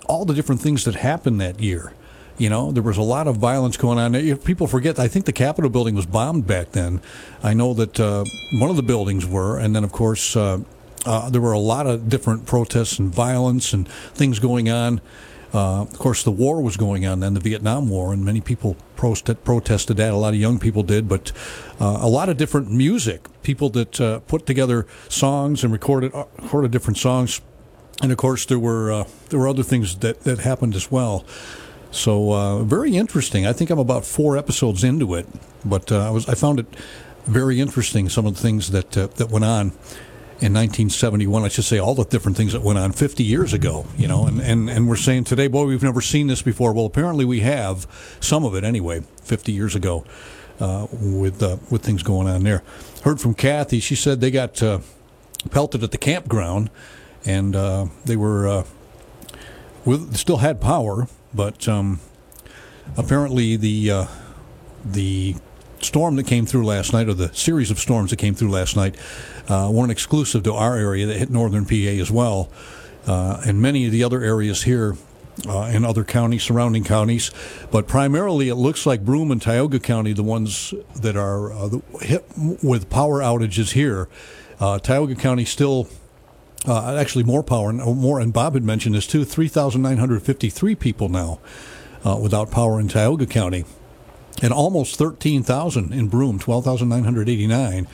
[0.08, 1.94] all the different things that happened that year.
[2.38, 4.14] You know, there was a lot of violence going on.
[4.14, 7.02] If people forget, I think the Capitol building was bombed back then.
[7.42, 10.60] I know that uh, one of the buildings were, and then of course uh,
[11.06, 15.02] uh, there were a lot of different protests and violence and things going on.
[15.54, 18.76] Uh, of course, the war was going on then, the Vietnam War, and many people
[18.96, 20.14] protest, protested that.
[20.14, 21.32] A lot of young people did, but
[21.80, 23.28] uh, a lot of different music.
[23.44, 27.42] People that uh, put together songs and recorded recorded different songs
[28.02, 31.26] and of course there were uh, there were other things that that happened as well.
[31.92, 33.48] So uh, very interesting.
[33.48, 35.26] I think I'm about four episodes into it,
[35.66, 36.68] but uh, I was I found it
[37.26, 38.10] very interesting.
[38.10, 39.72] Some of the things that uh, that went on
[40.40, 41.44] in 1971.
[41.44, 43.86] I should say all the different things that went on 50 years ago.
[43.98, 46.74] You know, and and and we're saying today, boy, we've never seen this before.
[46.74, 47.88] Well, apparently we have
[48.20, 49.04] some of it anyway.
[49.24, 50.06] 50 years ago,
[50.60, 52.64] uh, with uh, with things going on there.
[53.04, 53.80] Heard from Kathy.
[53.80, 54.62] She said they got
[55.52, 56.70] pelted at the campground
[57.28, 58.64] and uh, they were uh,
[59.86, 62.00] with, still had power, but um,
[62.98, 64.06] apparently the uh,
[64.84, 65.36] the
[65.82, 68.76] storm that came through last night, or the series of storms that came through last
[68.76, 68.96] night,
[69.50, 71.06] uh, weren't exclusive to our area.
[71.06, 72.50] That hit northern PA as well,
[73.06, 74.96] uh, and many of the other areas here.
[75.48, 77.30] Uh, in other counties, surrounding counties,
[77.70, 81.70] but primarily it looks like Broome and Tioga County, the ones that are
[82.02, 82.26] hit
[82.64, 84.10] with power outages here.
[84.82, 85.88] Tioga County still
[86.66, 91.40] uh, actually more power, more, and Bob had mentioned this too 3,953 people now
[92.06, 93.66] uh, without power in Tioga County,
[94.42, 97.88] and almost 13,000 in Broome, 12,989.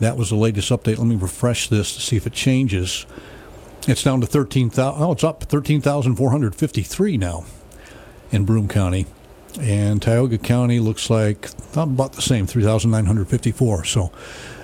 [0.00, 0.98] That was the latest update.
[0.98, 3.06] Let me refresh this to see if it changes.
[3.86, 5.02] It's down to 13,000.
[5.02, 7.44] Oh, it's up 13,453 now
[8.30, 9.06] in Broome County.
[9.60, 13.84] And Tioga County looks like about the same, 3,954.
[13.84, 14.10] So,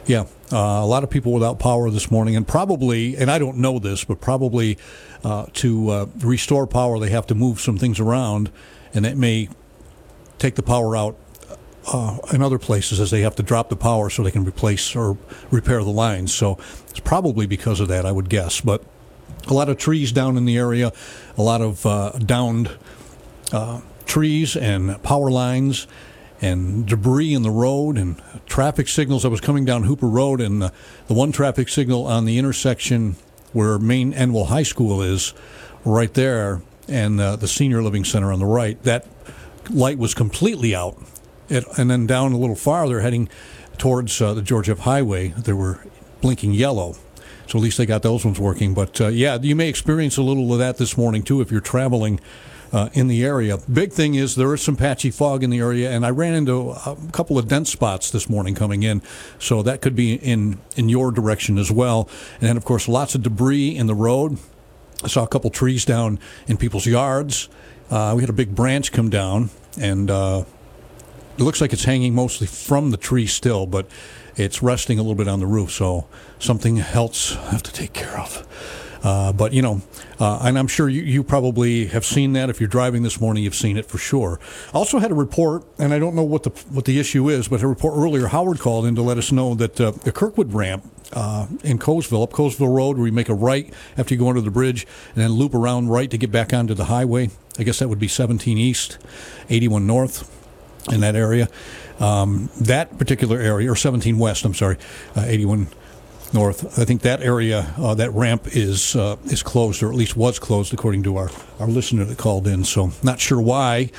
[0.06, 3.58] yeah, uh, a lot of people without power this morning, and probably, and I don't
[3.58, 4.78] know this, but probably
[5.24, 8.50] uh, to uh, restore power, they have to move some things around,
[8.94, 9.48] and it may
[10.38, 11.16] take the power out
[11.92, 14.94] uh, in other places as they have to drop the power so they can replace
[14.94, 15.16] or
[15.50, 16.34] repair the lines.
[16.34, 18.60] So it's probably because of that, I would guess.
[18.60, 18.84] But
[19.48, 20.92] a lot of trees down in the area,
[21.36, 22.70] a lot of uh, downed
[23.52, 25.86] uh, trees and power lines
[26.40, 29.24] and debris in the road and traffic signals.
[29.24, 30.70] I was coming down Hooper Road, and uh,
[31.06, 33.16] the one traffic signal on the intersection
[33.52, 35.34] where Maine-Endwell High School is,
[35.84, 39.06] right there, and uh, the senior living center on the right, that
[39.70, 40.96] light was completely out.
[41.48, 43.28] It, and then down a little farther, heading
[43.78, 44.80] towards uh, the George F.
[44.80, 45.80] Highway, they were
[46.20, 46.96] blinking yellow.
[47.46, 48.74] So at least they got those ones working.
[48.74, 51.62] But uh, yeah, you may experience a little of that this morning too if you're
[51.62, 52.20] traveling
[52.72, 53.58] uh, in the area.
[53.72, 56.70] Big thing is there is some patchy fog in the area, and I ran into
[56.70, 59.02] a couple of dense spots this morning coming in,
[59.38, 62.08] so that could be in in your direction as well.
[62.40, 64.38] And then, of course, lots of debris in the road.
[65.02, 67.48] I saw a couple trees down in people's yards.
[67.90, 69.50] Uh, we had a big branch come down,
[69.80, 70.44] and uh,
[71.38, 73.86] it looks like it's hanging mostly from the tree still, but
[74.36, 75.70] it's resting a little bit on the roof.
[75.70, 76.06] So
[76.38, 78.46] something else I have to take care of.
[79.02, 79.80] Uh, but you know,
[80.18, 82.50] uh, and I'm sure you, you probably have seen that.
[82.50, 84.40] If you're driving this morning, you've seen it for sure.
[84.72, 87.62] Also had a report, and I don't know what the what the issue is, but
[87.62, 88.28] a report earlier.
[88.28, 92.22] Howard called in to let us know that uh, the Kirkwood ramp uh, in Colesville,
[92.22, 95.22] up Colesville Road, where you make a right after you go under the bridge, and
[95.22, 97.30] then loop around right to get back onto the highway.
[97.58, 98.98] I guess that would be 17 East,
[99.50, 100.30] 81 North,
[100.92, 101.48] in that area.
[102.00, 104.76] Um, that particular area, or 17 West, I'm sorry,
[105.16, 105.68] uh, 81
[106.32, 106.78] north.
[106.78, 110.38] I think that area, uh, that ramp is uh, is closed, or at least was
[110.38, 112.64] closed, according to our, our listener that called in.
[112.64, 113.90] So, not sure why.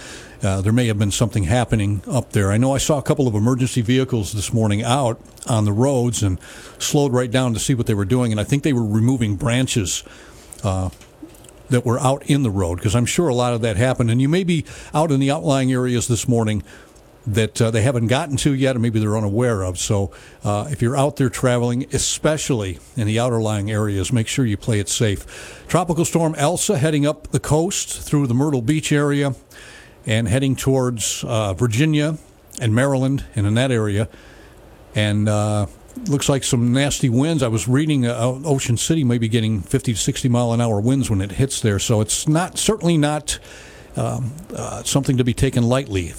[0.42, 2.50] Uh, there may have been something happening up there.
[2.50, 6.24] I know I saw a couple of emergency vehicles this morning out on the roads
[6.24, 6.40] and
[6.78, 9.36] slowed right down to see what they were doing, and I think they were removing
[9.36, 10.04] branches.
[10.64, 10.90] Uh,
[11.70, 14.10] that were out in the road because I'm sure a lot of that happened.
[14.10, 16.64] And you may be out in the outlying areas this morning
[17.34, 19.78] that uh, they haven't gotten to yet, or maybe they're unaware of.
[19.78, 20.12] So,
[20.44, 24.80] uh, if you're out there traveling, especially in the outerlying areas, make sure you play
[24.80, 25.66] it safe.
[25.68, 29.36] Tropical storm Elsa heading up the coast through the Myrtle Beach area
[30.06, 32.18] and heading towards uh, Virginia
[32.62, 34.10] and Maryland and in that area.
[34.96, 35.68] And uh,
[36.08, 37.44] looks like some nasty winds.
[37.44, 41.10] I was reading uh, Ocean City maybe getting 50 to 60 mile an hour winds
[41.10, 41.80] when it hits there.
[41.80, 43.40] So it's not certainly not
[43.96, 46.14] um, uh, something to be taken lightly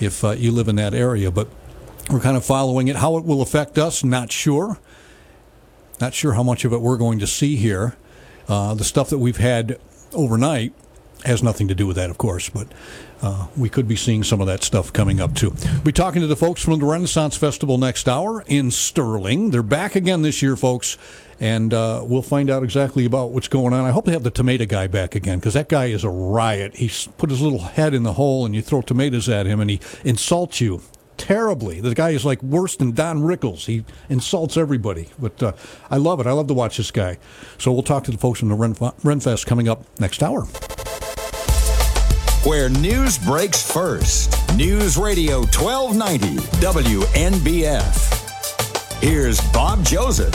[0.00, 1.30] if uh, you live in that area.
[1.30, 1.48] But
[2.10, 2.96] we're kind of following it.
[2.96, 4.78] How it will affect us, not sure.
[6.00, 7.96] Not sure how much of it we're going to see here.
[8.48, 9.78] Uh, the stuff that we've had
[10.12, 10.72] overnight
[11.24, 12.68] has nothing to do with that, of course, but
[13.22, 15.50] uh, we could be seeing some of that stuff coming up too.
[15.50, 19.50] We'll be talking to the folks from the Renaissance Festival next hour in Sterling.
[19.50, 20.96] They're back again this year, folks,
[21.40, 23.84] and uh, we'll find out exactly about what's going on.
[23.84, 26.76] I hope they have the tomato guy back again because that guy is a riot.
[26.76, 29.70] He's put his little head in the hole, and you throw tomatoes at him, and
[29.70, 30.82] he insults you
[31.18, 31.80] terribly.
[31.80, 33.66] The guy is like worse than Don Rickles.
[33.66, 35.08] He insults everybody.
[35.18, 35.52] But uh,
[35.90, 36.26] I love it.
[36.26, 37.18] I love to watch this guy.
[37.58, 40.46] So we'll talk to the folks from the Ren- Renfest coming up next hour.
[42.44, 44.32] Where news breaks first.
[44.56, 48.14] News Radio 1290 WNBF.
[49.02, 50.34] Here's Bob Joseph.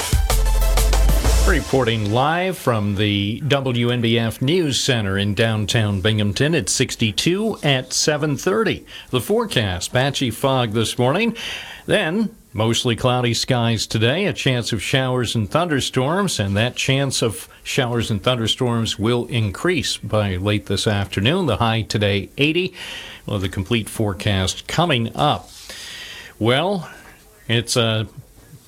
[1.47, 8.83] Reporting live from the WNBF News Center in downtown Binghamton at 62 at 7:30.
[9.09, 11.37] The forecast: patchy fog this morning,
[11.85, 14.25] then mostly cloudy skies today.
[14.25, 19.97] A chance of showers and thunderstorms, and that chance of showers and thunderstorms will increase
[19.97, 21.47] by late this afternoon.
[21.47, 22.73] The high today 80.
[23.25, 25.49] Well, the complete forecast coming up.
[26.39, 26.89] Well,
[27.47, 28.07] it's a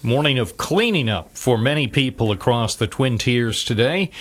[0.01, 4.11] morning of cleaning up for many people across the Twin Tiers today.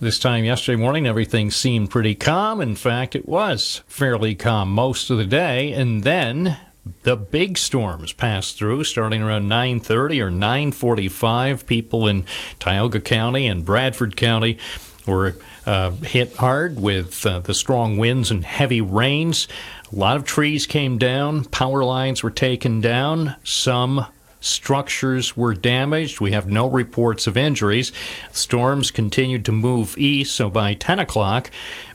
[0.00, 2.62] This time yesterday morning, everything seemed pretty calm.
[2.62, 5.72] In fact, it was fairly calm most of the day.
[5.72, 6.56] And then
[7.02, 12.24] the big storms passed through starting around 9.30 or 9.45 people in
[12.58, 14.58] tioga county and bradford county
[15.06, 19.46] were uh, hit hard with uh, the strong winds and heavy rains
[19.92, 24.06] a lot of trees came down power lines were taken down some
[24.40, 26.20] structures were damaged.
[26.20, 27.92] We have no reports of injuries.
[28.32, 31.50] Storms continued to move east, so by 10 o'clock,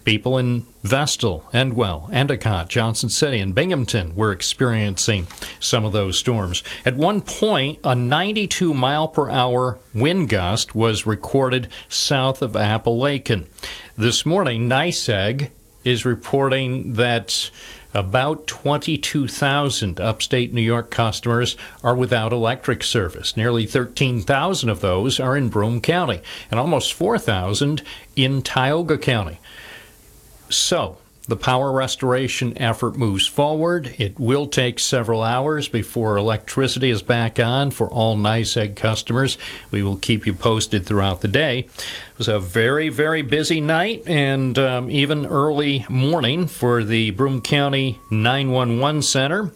[0.05, 5.27] people in Vestal, Endwell, Endicott, Johnson City, and Binghamton were experiencing
[5.59, 6.63] some of those storms.
[6.85, 13.47] At one point, a 92 mile per hour wind gust was recorded south of Apalachin.
[13.97, 15.49] This morning, NYSEG
[15.83, 17.49] is reporting that
[17.93, 23.37] about 22,000 upstate New York customers are without electric service.
[23.37, 27.81] Nearly 13,000 of those are in Broome County, and almost 4,000
[28.17, 29.39] in Tioga County.
[30.49, 33.95] So, the power restoration effort moves forward.
[33.97, 39.39] It will take several hours before electricity is back on for all NYSEG customers.
[39.71, 41.59] We will keep you posted throughout the day.
[41.59, 47.41] It was a very, very busy night and um, even early morning for the Broome
[47.41, 49.51] County 911 Center.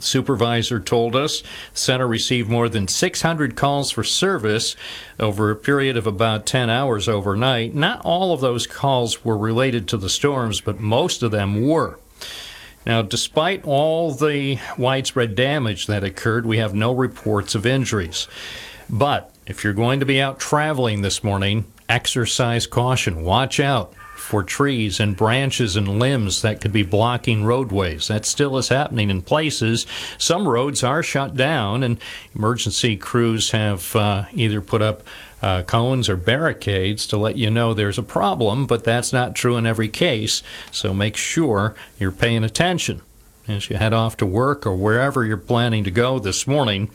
[0.00, 1.42] Supervisor told us
[1.74, 4.74] center received more than 600 calls for service
[5.20, 7.74] over a period of about 10 hours overnight.
[7.74, 11.98] Not all of those calls were related to the storms, but most of them were.
[12.84, 18.26] Now, despite all the widespread damage that occurred, we have no reports of injuries.
[18.90, 23.22] But if you're going to be out traveling this morning, exercise caution.
[23.22, 23.92] Watch out
[24.32, 28.08] for trees and branches and limbs that could be blocking roadways.
[28.08, 29.86] That still is happening in places.
[30.16, 32.00] Some roads are shut down, and
[32.34, 35.02] emergency crews have uh, either put up
[35.42, 39.58] uh, cones or barricades to let you know there's a problem, but that's not true
[39.58, 40.42] in every case.
[40.70, 43.02] So make sure you're paying attention
[43.46, 46.90] as you head off to work or wherever you're planning to go this morning.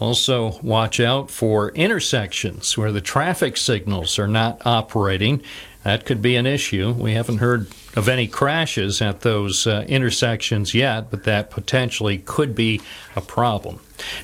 [0.00, 5.40] Also, watch out for intersections where the traffic signals are not operating.
[5.86, 6.90] That could be an issue.
[6.90, 12.56] We haven't heard of any crashes at those uh, intersections yet, but that potentially could
[12.56, 12.80] be
[13.14, 13.78] a problem.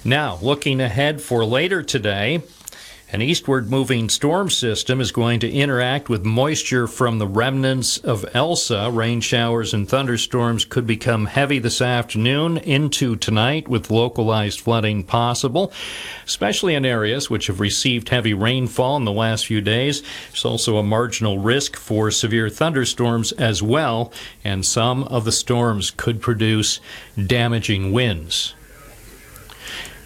[0.05, 2.43] Now, looking ahead for later today,
[3.13, 8.25] an eastward moving storm system is going to interact with moisture from the remnants of
[8.33, 8.91] Elsa.
[8.91, 15.71] Rain showers and thunderstorms could become heavy this afternoon into tonight with localized flooding possible,
[16.25, 20.03] especially in areas which have received heavy rainfall in the last few days.
[20.31, 24.11] There's also a marginal risk for severe thunderstorms as well,
[24.43, 26.81] and some of the storms could produce
[27.27, 28.55] damaging winds.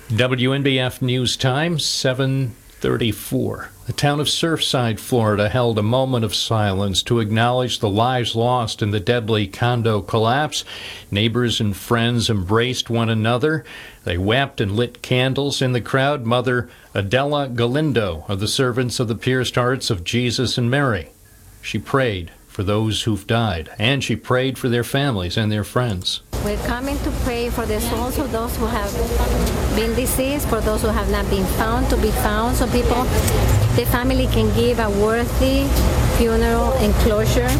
[0.09, 3.71] WNBF News Time, 7 34.
[3.87, 8.83] The town of Surfside, Florida held a moment of silence to acknowledge the lives lost
[8.83, 10.65] in the deadly condo collapse.
[11.11, 13.65] Neighbors and friends embraced one another.
[14.05, 15.63] They wept and lit candles.
[15.63, 20.59] In the crowd, Mother Adela Galindo of the Servants of the Pierced Hearts of Jesus
[20.59, 21.11] and Mary.
[21.63, 26.23] She prayed for those who've died, and she prayed for their families and their friends.
[26.43, 28.91] We're coming to pray for the souls of those who have
[29.77, 33.05] been deceased, for those who have not been found to be found, so people,
[33.77, 35.69] the family can give a worthy
[36.17, 37.51] funeral and closure.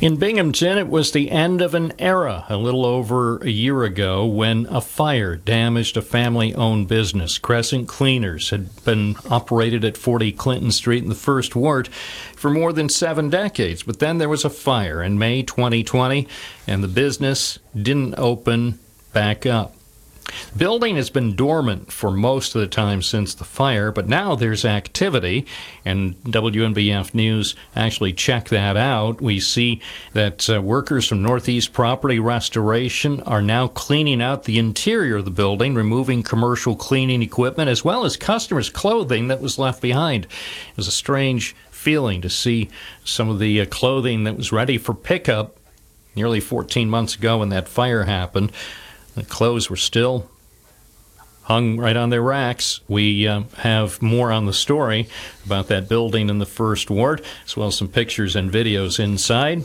[0.00, 4.24] In Binghamton, it was the end of an era a little over a year ago
[4.26, 7.36] when a fire damaged a family owned business.
[7.36, 12.72] Crescent Cleaners had been operated at 40 Clinton Street in the First Ward for more
[12.72, 13.82] than seven decades.
[13.82, 16.28] But then there was a fire in May 2020,
[16.68, 18.78] and the business didn't open
[19.12, 19.74] back up.
[20.52, 24.34] The building has been dormant for most of the time since the fire, but now
[24.34, 25.46] there's activity,
[25.84, 29.20] and WNBF News actually checked that out.
[29.20, 29.80] We see
[30.12, 35.30] that uh, workers from Northeast Property Restoration are now cleaning out the interior of the
[35.30, 40.24] building, removing commercial cleaning equipment as well as customers' clothing that was left behind.
[40.24, 42.68] It was a strange feeling to see
[43.04, 45.56] some of the uh, clothing that was ready for pickup
[46.14, 48.52] nearly 14 months ago when that fire happened.
[49.18, 50.30] The clothes were still
[51.42, 52.80] hung right on their racks.
[52.88, 55.08] We uh, have more on the story
[55.44, 59.64] about that building in the first ward, as well as some pictures and videos inside.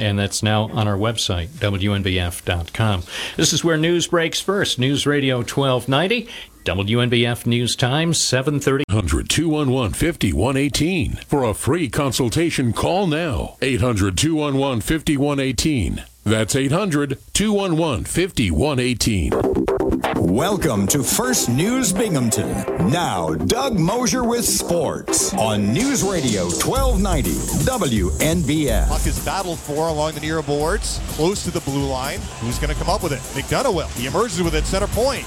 [0.00, 3.02] And that's now on our website, WNBF.com.
[3.36, 4.78] This is where news breaks first.
[4.78, 6.28] News Radio 1290,
[6.64, 8.84] WNBF News Time, 730.
[8.88, 11.16] 800 211 5118.
[11.26, 13.56] For a free consultation, call now.
[13.60, 16.04] 800 211 5118.
[16.28, 19.32] That's 800 211 5118.
[20.30, 22.50] Welcome to First News Binghamton.
[22.90, 27.30] Now, Doug Mosher with sports on News Radio 1290
[27.64, 28.88] WNBF.
[28.88, 32.20] Puck is battled for along the near boards, close to the blue line.
[32.40, 33.20] Who's going to come up with it?
[33.34, 33.88] McDonagh will.
[33.88, 35.24] He emerges with it center point.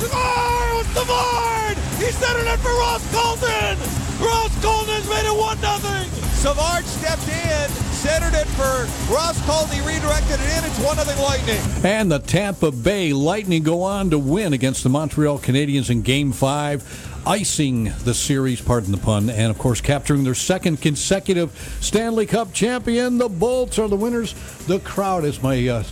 [0.00, 0.86] Savard!
[0.86, 1.76] Savard!
[1.98, 3.78] He centered it for Ross Colton!
[4.20, 6.20] Ross Colton's made it 1 0.
[6.40, 9.74] Savard stepped in, centered it for Ross Colton.
[9.74, 10.64] He redirected it in.
[10.64, 11.60] It's 1 0 Lightning.
[11.84, 16.32] And the Tampa Bay Lightning go on to win against the Montreal Canadiens in Game
[16.32, 22.26] 5, icing the series, pardon the pun, and of course capturing their second consecutive Stanley
[22.26, 23.18] Cup champion.
[23.18, 24.34] The Bolts are the winners.
[24.66, 25.82] The crowd, as my, uh,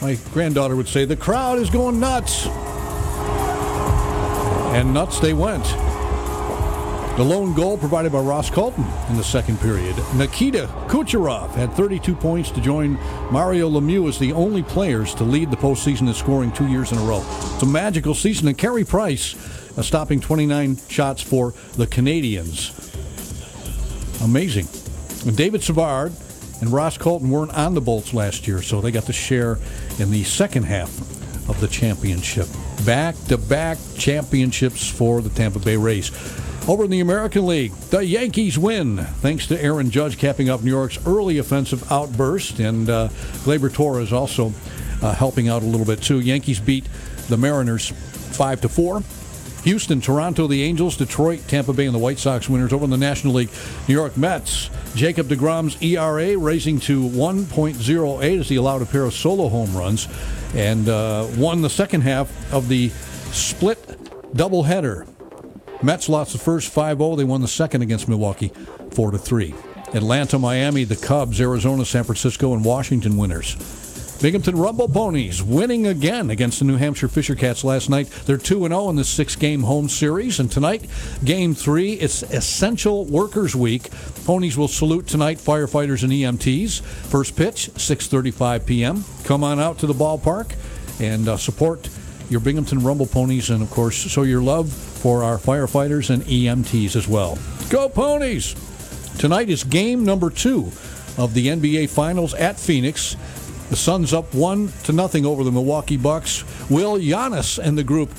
[0.00, 2.48] my granddaughter would say, the crowd is going nuts.
[4.72, 5.64] And nuts they went.
[7.16, 9.94] The lone goal provided by Ross Colton in the second period.
[10.14, 12.94] Nikita Kucherov had 32 points to join
[13.30, 16.96] Mario Lemieux as the only players to lead the postseason in scoring two years in
[16.96, 17.22] a row.
[17.52, 19.34] It's a magical season, and Carey Price
[19.76, 22.72] uh, stopping 29 shots for the Canadiens.
[24.24, 24.68] Amazing.
[25.28, 26.14] And David Savard
[26.62, 29.58] and Ross Colton weren't on the Bolts last year, so they got to share
[29.98, 30.88] in the second half
[31.46, 32.48] of the championship.
[32.84, 36.10] Back to back championships for the Tampa Bay Rays.
[36.68, 40.70] Over in the American League, the Yankees win thanks to Aaron Judge capping off New
[40.70, 43.08] York's early offensive outburst, and uh,
[43.44, 44.52] Gleyber Torres also
[45.02, 46.20] uh, helping out a little bit too.
[46.20, 46.88] Yankees beat
[47.28, 49.02] the Mariners five to four.
[49.64, 52.96] Houston, Toronto, the Angels, Detroit, Tampa Bay, and the White Sox winners over in the
[52.96, 53.50] National League.
[53.86, 59.14] New York Mets, Jacob DeGrom's ERA raising to 1.08 as he allowed a pair of
[59.14, 60.08] solo home runs
[60.54, 62.88] and uh, won the second half of the
[63.30, 63.78] split
[64.34, 65.08] doubleheader.
[65.82, 67.16] Mets lost the first 5-0.
[67.16, 68.52] They won the second against Milwaukee
[68.92, 69.54] 4 to 3.
[69.94, 73.56] Atlanta, Miami, the Cubs, Arizona, San Francisco, and Washington winners.
[74.22, 78.08] Binghamton Rumble Ponies winning again against the New Hampshire Fisher Cats last night.
[78.24, 80.38] They're 2 0 in this six game home series.
[80.38, 80.88] And tonight,
[81.24, 83.90] game three, it's Essential Workers Week.
[84.24, 86.82] Ponies will salute tonight firefighters and EMTs.
[86.82, 89.04] First pitch, 6.35 p.m.
[89.24, 90.54] Come on out to the ballpark
[91.00, 91.88] and uh, support
[92.30, 96.94] your Binghamton Rumble Ponies, and of course, show your love for our firefighters and EMTs
[96.94, 97.38] as well.
[97.70, 98.54] Go Ponies!
[99.18, 100.70] Tonight is game number two
[101.18, 103.16] of the NBA Finals at Phoenix.
[103.72, 106.44] The Suns up one to nothing over the Milwaukee Bucks.
[106.68, 108.10] Will Giannis and the group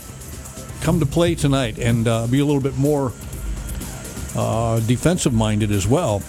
[0.81, 3.13] come to play tonight and uh, be a little bit more
[4.35, 6.23] uh, defensive minded as well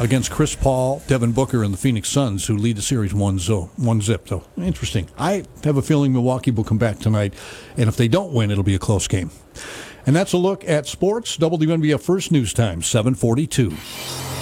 [0.00, 3.68] against Chris Paul, Devin Booker, and the Phoenix Suns, who lead the series one, zo-
[3.76, 4.26] one zip.
[4.28, 5.10] So interesting.
[5.18, 7.34] I have a feeling Milwaukee will come back tonight,
[7.76, 9.30] and if they don't win, it'll be a close game.
[10.06, 11.36] And that's a look at sports.
[11.36, 14.33] WNBF First News Time, 742.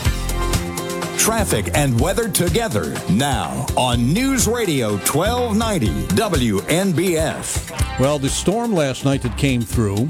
[1.19, 7.99] Traffic and weather together now on News Radio 1290 WNBF.
[8.01, 10.09] Well, the storm last night that came through,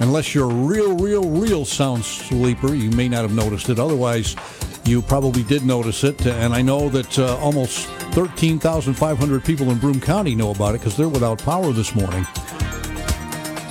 [0.00, 3.78] unless you're a real, real, real sound sleeper, you may not have noticed it.
[3.78, 4.36] Otherwise,
[4.84, 6.24] you probably did notice it.
[6.26, 10.96] And I know that uh, almost 13,500 people in Broome County know about it because
[10.96, 12.24] they're without power this morning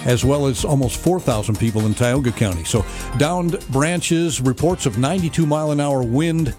[0.06, 2.64] as well as almost 4,000 people in Tioga County.
[2.64, 2.86] So,
[3.18, 6.56] downed branches, reports of 92 mile an hour wind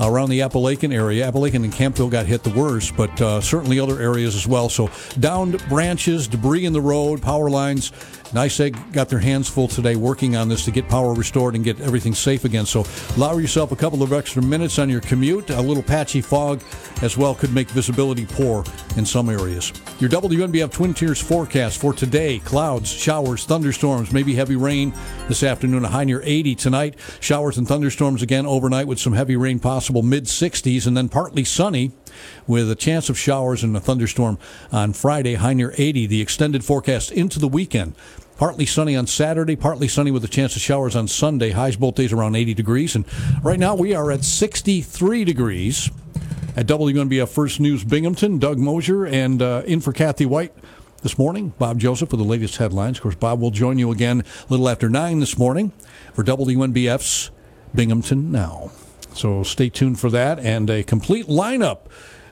[0.00, 1.30] around the Apalachin area.
[1.30, 4.68] Apalachin and Campville got hit the worst, but uh, certainly other areas as well.
[4.68, 7.92] So, downed branches, debris in the road, power lines.
[8.34, 11.80] NYSEG got their hands full today working on this to get power restored and get
[11.80, 12.66] everything safe again.
[12.66, 12.84] So
[13.16, 15.50] allow yourself a couple of extra minutes on your commute.
[15.50, 16.60] A little patchy fog
[17.00, 18.64] as well could make visibility poor
[18.96, 19.72] in some areas.
[20.00, 24.92] Your WNBF Twin Tiers forecast for today clouds, showers, thunderstorms, maybe heavy rain
[25.28, 26.96] this afternoon, a high near 80 tonight.
[27.20, 31.44] Showers and thunderstorms again overnight with some heavy rain possible mid 60s and then partly
[31.44, 31.92] sunny
[32.48, 34.38] with a chance of showers and a thunderstorm
[34.72, 36.06] on Friday, high near 80.
[36.06, 37.94] The extended forecast into the weekend.
[38.44, 41.52] Partly sunny on Saturday, partly sunny with a chance of showers on Sunday.
[41.52, 42.94] Highs both days around 80 degrees.
[42.94, 43.06] And
[43.42, 45.90] right now we are at 63 degrees
[46.54, 48.38] at WNBF First News Binghamton.
[48.38, 50.52] Doug Mosher and uh, in for Kathy Whyte
[51.02, 51.54] this morning.
[51.58, 52.98] Bob Joseph with the latest headlines.
[52.98, 55.72] Of course, Bob will join you again a little after 9 this morning
[56.12, 57.30] for WNBF's
[57.74, 58.70] Binghamton Now.
[59.14, 61.86] So stay tuned for that and a complete lineup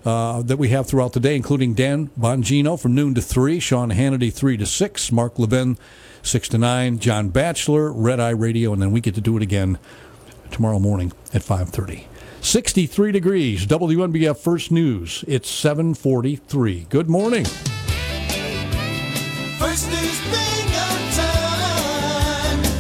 [0.05, 3.91] uh, that we have throughout the day, including Dan Bongino from noon to 3, Sean
[3.91, 5.79] Hannity 3 to 6, Mark Levin
[6.23, 9.43] 6 to 9, John Batchelor, Red Eye Radio, and then we get to do it
[9.43, 9.79] again
[10.51, 12.05] tomorrow morning at 5.30.
[12.41, 15.24] 63 degrees, WNBF First News.
[15.29, 16.87] It's 743.
[16.89, 17.45] Good morning.
[19.59, 20.12] First News.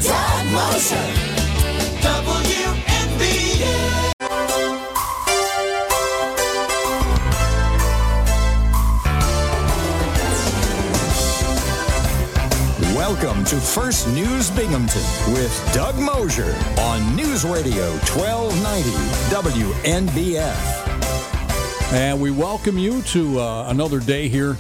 [0.02, 0.96] Doug Mosher.
[0.96, 1.31] WNBF.
[13.52, 15.02] To First News Binghamton
[15.34, 18.88] with Doug Mosher on News Radio 1290
[19.28, 21.92] WNBF.
[21.92, 24.56] And we welcome you to uh, another day here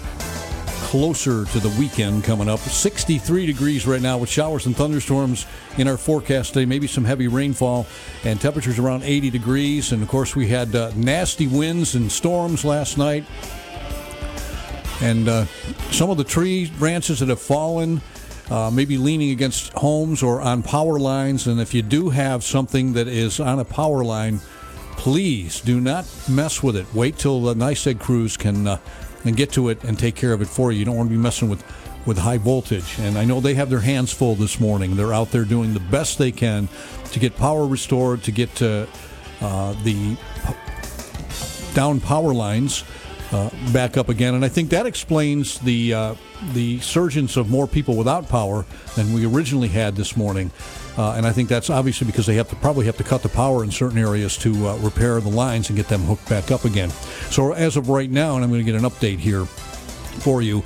[0.90, 2.58] closer to the weekend coming up.
[2.58, 5.46] 63 degrees right now with showers and thunderstorms
[5.78, 7.86] in our forecast today, maybe some heavy rainfall,
[8.24, 9.92] and temperatures around 80 degrees.
[9.92, 13.24] And of course, we had uh, nasty winds and storms last night.
[15.00, 15.46] And uh,
[15.92, 18.02] some of the tree branches that have fallen,
[18.50, 21.46] uh, maybe leaning against homes or on power lines.
[21.46, 24.40] And if you do have something that is on a power line,
[24.96, 26.86] please do not mess with it.
[26.94, 28.78] Wait till the NYSEG crews can uh,
[29.24, 30.80] and get to it and take care of it for you.
[30.80, 31.64] You don't want to be messing with
[32.04, 32.98] with high voltage.
[32.98, 34.96] And I know they have their hands full this morning.
[34.96, 36.68] They're out there doing the best they can
[37.12, 38.86] to get power restored, to get uh,
[39.40, 40.16] uh, the
[41.74, 42.84] down power lines
[43.32, 44.34] uh, back up again.
[44.34, 46.14] And I think that explains the uh,
[46.52, 48.64] the surgence of more people without power
[48.94, 50.52] than we originally had this morning.
[50.96, 53.30] Uh, and I think that's obviously because they have to probably have to cut the
[53.30, 56.66] power in certain areas to uh, repair the lines and get them hooked back up
[56.66, 56.90] again.
[57.30, 60.62] So as of right now, and I'm going to get an update here for you.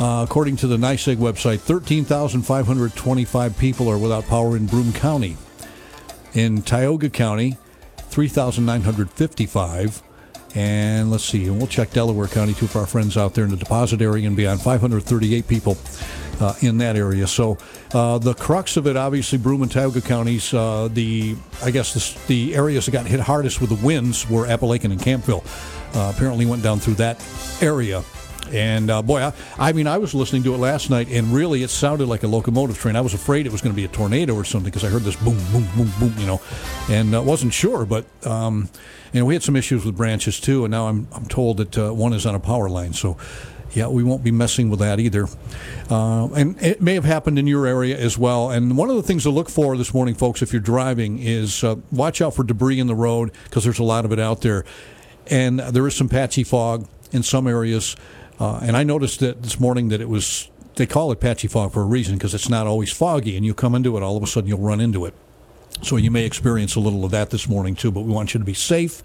[0.00, 5.36] Uh, according to the NYSEG website, 13,525 people are without power in Broome County.
[6.34, 7.56] In Tioga County,
[7.98, 10.02] 3,955.
[10.54, 13.50] And let's see, and we'll check Delaware County too for our friends out there in
[13.50, 14.60] the deposit area and beyond.
[14.60, 15.78] 538 people
[16.40, 17.26] uh, in that area.
[17.26, 17.56] So
[17.94, 20.52] uh, the crux of it, obviously, Broome and Tioga counties.
[20.52, 24.46] Uh, the I guess the, the, areas that got hit hardest with the winds were
[24.46, 25.44] Apalachin and Campville.
[25.96, 27.24] Uh, apparently, went down through that
[27.60, 28.02] area.
[28.50, 31.62] And uh, boy, I, I, mean, I was listening to it last night, and really,
[31.62, 32.96] it sounded like a locomotive train.
[32.96, 35.02] I was afraid it was going to be a tornado or something because I heard
[35.02, 36.40] this boom, boom, boom, boom, you know,
[36.90, 37.86] and uh, wasn't sure.
[37.86, 38.68] But um,
[39.20, 41.92] know, we had some issues with branches too, and now I'm I'm told that uh,
[41.92, 43.16] one is on a power line, so.
[43.74, 45.28] Yeah, we won't be messing with that either.
[45.88, 48.50] Uh, and it may have happened in your area as well.
[48.50, 51.64] And one of the things to look for this morning, folks, if you're driving, is
[51.64, 54.42] uh, watch out for debris in the road because there's a lot of it out
[54.42, 54.66] there.
[55.28, 57.96] And there is some patchy fog in some areas.
[58.38, 61.72] Uh, and I noticed that this morning that it was, they call it patchy fog
[61.72, 64.22] for a reason because it's not always foggy, and you come into it, all of
[64.22, 65.14] a sudden you'll run into it.
[65.82, 68.38] So you may experience a little of that this morning too, but we want you
[68.38, 69.02] to be safe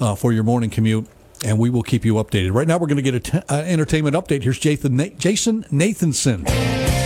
[0.00, 1.06] uh, for your morning commute.
[1.44, 2.54] And we will keep you updated.
[2.54, 4.42] Right now, we're going to get an uh, entertainment update.
[4.42, 7.05] Here's Jason Nathanson.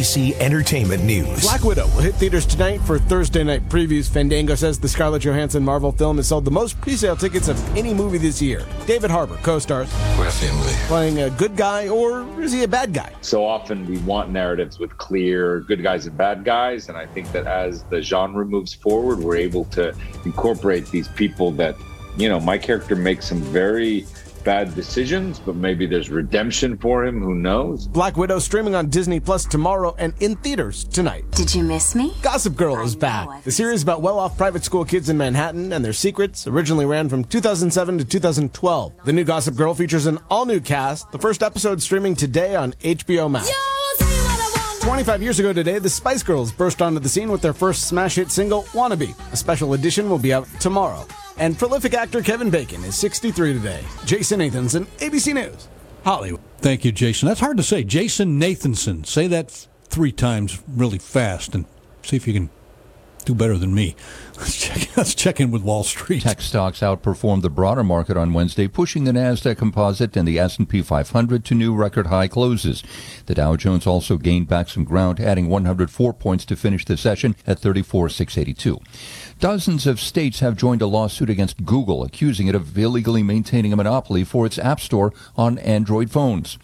[0.00, 1.42] ABC Entertainment News.
[1.42, 4.08] Black Widow will hit theaters tonight for Thursday night previews.
[4.08, 7.92] Fandango says the Scarlett Johansson Marvel film has sold the most pre-sale tickets of any
[7.92, 8.64] movie this year.
[8.86, 9.92] David Harbour co-stars.
[10.18, 10.72] We're family.
[10.86, 13.12] Playing a good guy, or is he a bad guy?
[13.20, 17.30] So often we want narratives with clear good guys and bad guys, and I think
[17.32, 19.94] that as the genre moves forward, we're able to
[20.24, 21.76] incorporate these people that,
[22.16, 24.06] you know, my character makes some very
[24.40, 27.20] bad decisions, but maybe there's redemption for him.
[27.20, 27.86] Who knows?
[27.86, 31.24] Black Widow streaming on Disney Plus tomorrow and in theaters tonight.
[31.32, 32.14] Did you miss me?
[32.22, 33.44] Gossip Girl is back.
[33.44, 37.24] The series about well-off private school kids in Manhattan and their secrets originally ran from
[37.24, 38.92] 2007 to 2012.
[39.04, 41.12] The new Gossip Girl features an all-new cast.
[41.12, 43.50] The first episode streaming today on HBO Max.
[44.80, 48.14] 25 years ago today, the Spice Girls burst onto the scene with their first smash
[48.14, 49.14] hit single, Wannabe.
[49.32, 51.06] A special edition will be out tomorrow.
[51.40, 53.82] And prolific actor Kevin Bacon is 63 today.
[54.04, 55.68] Jason Nathanson, ABC News,
[56.04, 56.42] Hollywood.
[56.58, 57.28] Thank you, Jason.
[57.28, 57.82] That's hard to say.
[57.82, 59.06] Jason Nathanson.
[59.06, 61.64] Say that three times really fast and
[62.02, 62.50] see if you can
[63.22, 63.94] do better than me.
[64.40, 66.22] Let's check, let's check in with Wall Street.
[66.22, 70.80] Tech stocks outperformed the broader market on Wednesday, pushing the Nasdaq Composite and the S&P
[70.80, 72.82] 500 to new record high closes.
[73.26, 77.36] The Dow Jones also gained back some ground, adding 104 points to finish the session
[77.46, 78.80] at 34,682.
[79.40, 83.76] Dozens of states have joined a lawsuit against Google, accusing it of illegally maintaining a
[83.76, 86.56] monopoly for its App Store on Android phones.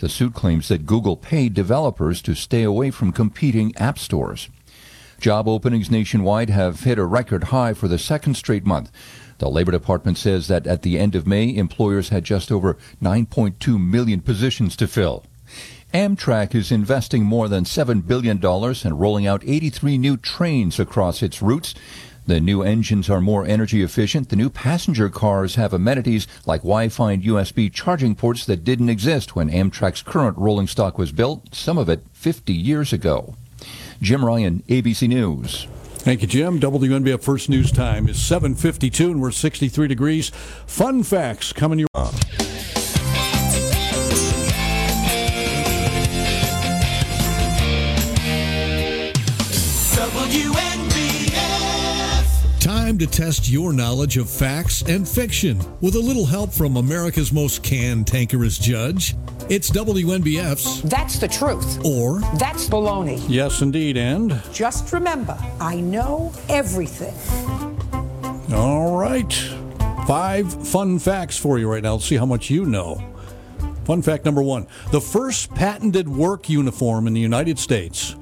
[0.00, 4.48] The suit claims that Google paid developers to stay away from competing app stores.
[5.20, 8.90] Job openings nationwide have hit a record high for the second straight month.
[9.36, 13.78] The Labor Department says that at the end of May, employers had just over 9.2
[13.78, 15.24] million positions to fill.
[15.92, 21.42] Amtrak is investing more than $7 billion and rolling out 83 new trains across its
[21.42, 21.74] routes.
[22.26, 24.30] The new engines are more energy efficient.
[24.30, 29.36] The new passenger cars have amenities like Wi-Fi and USB charging ports that didn't exist
[29.36, 33.34] when Amtrak's current rolling stock was built, some of it 50 years ago.
[34.00, 35.66] Jim Ryan, ABC News.
[35.98, 36.58] Thank you, Jim.
[36.58, 40.30] WNBF First News Time is 7:52, and we're 63 degrees.
[40.66, 41.88] Fun facts coming your.
[41.94, 42.49] WNBF.
[53.00, 57.62] To test your knowledge of facts and fiction with a little help from America's most
[57.62, 59.14] cantankerous judge.
[59.48, 61.84] It's WNBF's That's the truth.
[61.84, 63.20] or That's baloney.
[63.28, 67.14] Yes, indeed, and Just remember, I know everything.
[68.52, 69.32] all right,
[70.06, 71.94] five fun facts for you right now.
[71.94, 73.02] Let's see how much you know.
[73.86, 78.14] Fun fact number one: the first patented work uniform in the United States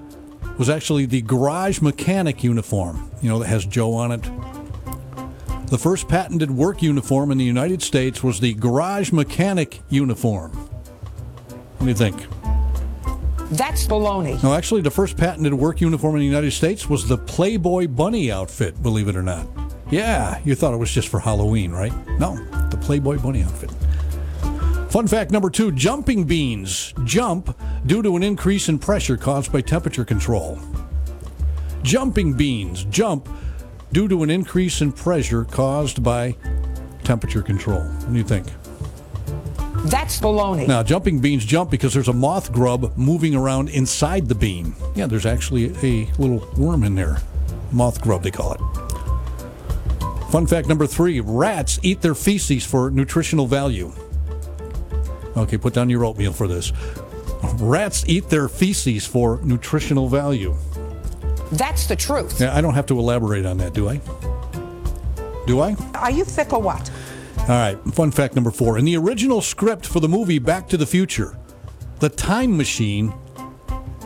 [0.57, 3.11] was actually the garage mechanic uniform.
[3.21, 4.25] You know that has Joe on it.
[5.71, 10.53] The first patented work uniform in the United States was the garage mechanic uniform.
[10.53, 12.27] What do you think?
[13.51, 14.43] That's baloney.
[14.43, 18.33] No, actually, the first patented work uniform in the United States was the Playboy Bunny
[18.33, 19.47] outfit, believe it or not.
[19.91, 21.93] Yeah, you thought it was just for Halloween, right?
[22.19, 22.37] No,
[22.71, 23.71] the Playboy Bunny outfit.
[24.91, 27.55] Fun fact number two jumping beans jump
[27.85, 30.59] due to an increase in pressure caused by temperature control.
[31.83, 33.29] Jumping beans jump
[33.93, 36.37] due to an increase in pressure caused by
[37.05, 37.81] temperature control.
[37.81, 38.47] What do you think?
[39.85, 40.67] That's baloney.
[40.67, 44.75] Now, jumping beans jump because there's a moth grub moving around inside the bean.
[44.95, 47.19] Yeah, there's actually a little worm in there.
[47.71, 48.61] Moth grub, they call it.
[50.31, 53.93] Fun fact number three rats eat their feces for nutritional value.
[55.37, 56.73] Okay, put down your oatmeal for this.
[57.55, 60.55] Rats eat their feces for nutritional value.
[61.53, 62.41] That's the truth.
[62.41, 64.01] Now, I don't have to elaborate on that, do I?
[65.47, 65.77] Do I?
[65.95, 66.91] Are you thick or what?
[67.41, 68.77] All right, fun fact number four.
[68.77, 71.39] In the original script for the movie Back to the Future,
[72.01, 73.15] the time machine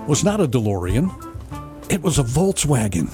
[0.06, 1.10] was not a DeLorean,
[1.90, 3.12] it was a Volkswagen,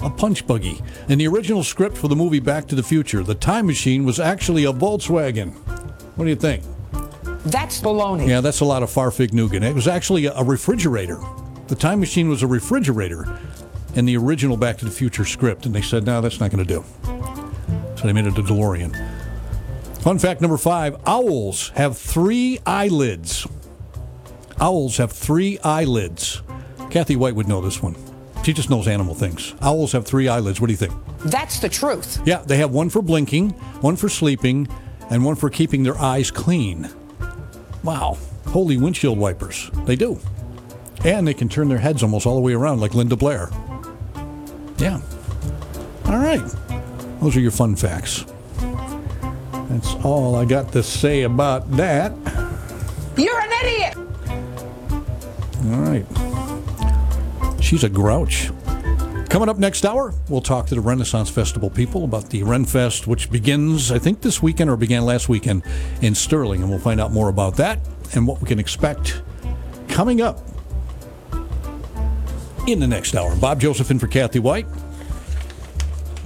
[0.00, 0.80] a punch buggy.
[1.08, 4.18] In the original script for the movie Back to the Future, the time machine was
[4.18, 5.52] actually a Volkswagen.
[6.16, 6.62] What do you think?
[7.44, 8.26] That's baloney.
[8.26, 9.62] Yeah, that's a lot of Fahrvergnügen.
[9.62, 11.20] It was actually a refrigerator.
[11.68, 13.38] The time machine was a refrigerator
[13.94, 16.64] in the original Back to the Future script, and they said, no, that's not going
[16.64, 16.84] to do.
[17.96, 18.94] So they made it a DeLorean.
[20.00, 23.46] Fun fact number five owls have three eyelids.
[24.60, 26.42] Owls have three eyelids.
[26.90, 27.96] Kathy Whyte would know this one.
[28.44, 29.54] She just knows animal things.
[29.60, 30.60] Owls have three eyelids.
[30.60, 30.94] What do you think?
[31.24, 32.20] That's the truth.
[32.24, 34.68] Yeah, they have one for blinking, one for sleeping,
[35.10, 36.88] and one for keeping their eyes clean.
[37.82, 38.18] Wow.
[38.46, 39.68] Holy windshield wipers.
[39.84, 40.20] They do.
[41.06, 43.48] And they can turn their heads almost all the way around like Linda Blair.
[44.78, 45.00] Yeah.
[46.06, 46.42] All right.
[47.20, 48.24] Those are your fun facts.
[49.68, 52.10] That's all I got to say about that.
[53.16, 53.96] You're an idiot!
[55.66, 57.62] All right.
[57.62, 58.50] She's a grouch.
[59.30, 63.30] Coming up next hour, we'll talk to the Renaissance Festival people about the Renfest, which
[63.30, 65.62] begins, I think, this weekend or began last weekend
[66.02, 67.78] in Sterling, and we'll find out more about that
[68.14, 69.22] and what we can expect
[69.88, 70.55] coming up
[72.66, 73.34] in the next hour.
[73.36, 74.66] Bob Joseph in for Kathy Whyte.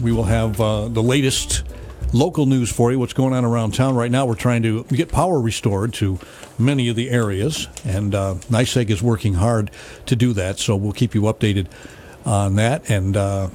[0.00, 1.62] We will have uh, the latest
[2.12, 3.94] local news for you, what's going on around town.
[3.94, 6.18] Right now, we're trying to get power restored to
[6.58, 9.70] many of the areas, and uh, NYSEG is working hard
[10.06, 11.66] to do that, so we'll keep you updated
[12.24, 13.48] on that, and uh,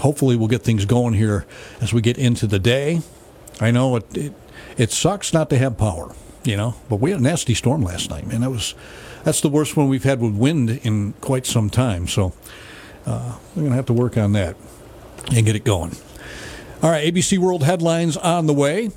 [0.00, 1.46] hopefully we'll get things going here
[1.80, 3.00] as we get into the day.
[3.60, 4.32] I know it, it,
[4.76, 6.12] it sucks not to have power,
[6.42, 8.40] you know, but we had a nasty storm last night, man.
[8.40, 8.74] That was
[9.24, 12.32] that's the worst one we've had with wind in quite some time, so
[13.06, 14.56] uh, we're gonna have to work on that
[15.34, 15.96] and get it going.
[16.82, 18.90] All right, ABC World headlines on the way.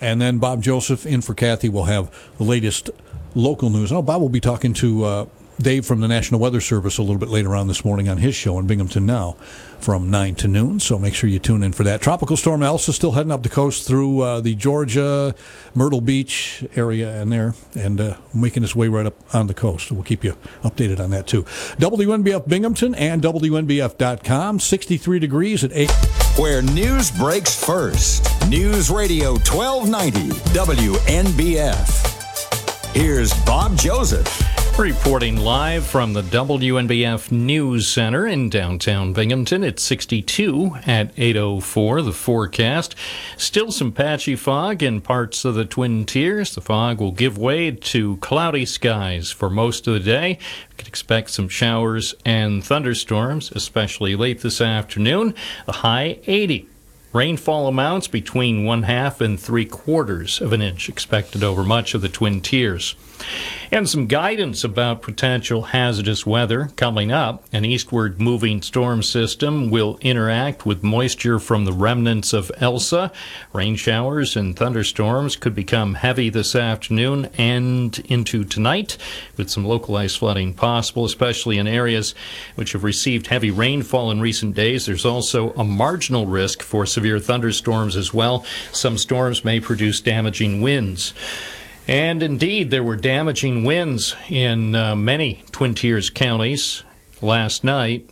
[0.00, 2.90] And then Bob Joseph in for Kathy will have the latest
[3.36, 3.92] local news.
[3.92, 5.26] Oh, Bob will be talking to uh,
[5.62, 8.34] Dave from the National Weather Service a little bit later on this morning on his
[8.34, 9.36] show in Binghamton Now
[9.80, 10.80] from 9 to noon.
[10.80, 12.00] So make sure you tune in for that.
[12.00, 15.34] Tropical Storm Elsa still heading up the coast through uh, the Georgia,
[15.74, 19.90] Myrtle Beach area and there and uh, making its way right up on the coast.
[19.90, 21.44] We'll keep you updated on that too.
[21.44, 24.60] WNBF Binghamton and WNBF.com.
[24.60, 25.90] 63 degrees at 8.
[26.36, 28.28] Where news breaks first.
[28.48, 32.12] News Radio 1290 WNBF.
[32.94, 34.51] Here's Bob Joseph.
[34.78, 39.62] Reporting live from the WNBF News Center in downtown Binghamton.
[39.62, 42.96] It's 62 at 8.04, the forecast.
[43.36, 46.54] Still some patchy fog in parts of the Twin Tiers.
[46.54, 50.38] The fog will give way to cloudy skies for most of the day.
[50.70, 55.34] We can expect some showers and thunderstorms, especially late this afternoon.
[55.68, 56.66] A high 80.
[57.12, 62.00] Rainfall amounts between one half and three quarters of an inch expected over much of
[62.00, 62.96] the Twin Tiers.
[63.70, 67.44] And some guidance about potential hazardous weather coming up.
[67.52, 73.10] An eastward moving storm system will interact with moisture from the remnants of Elsa.
[73.54, 78.98] Rain showers and thunderstorms could become heavy this afternoon and into tonight,
[79.38, 82.14] with some localized flooding possible, especially in areas
[82.56, 84.84] which have received heavy rainfall in recent days.
[84.84, 88.44] There's also a marginal risk for severe thunderstorms as well.
[88.70, 91.14] Some storms may produce damaging winds.
[91.88, 96.84] And indeed, there were damaging winds in uh, many Twin Tiers counties
[97.20, 98.08] last night.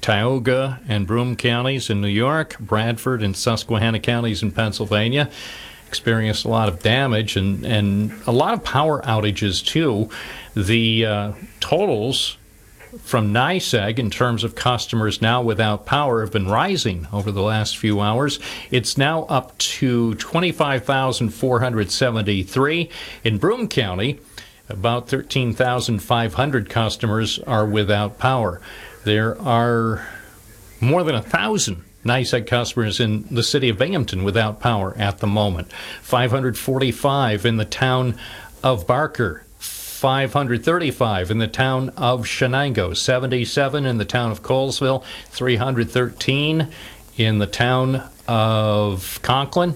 [0.00, 5.30] Tioga and Broome counties in New York, Bradford and Susquehanna counties in Pennsylvania
[5.90, 10.08] experienced a lot of damage and, and a lot of power outages too.
[10.54, 12.36] The uh, totals
[12.98, 17.76] from NYSEG in terms of customers now without power have been rising over the last
[17.76, 18.40] few hours.
[18.70, 22.90] It's now up to 25,473
[23.24, 24.18] in Broome County.
[24.68, 28.60] About 13,500 customers are without power.
[29.04, 30.06] There are
[30.80, 35.26] more than a thousand NYSEG customers in the city of Binghamton without power at the
[35.26, 35.72] moment.
[36.02, 38.16] 545 in the town
[38.62, 39.44] of Barker.
[40.00, 46.68] 535 in the town of Chenango, 77 in the town of Colesville, 313
[47.18, 49.74] in the town of Conklin,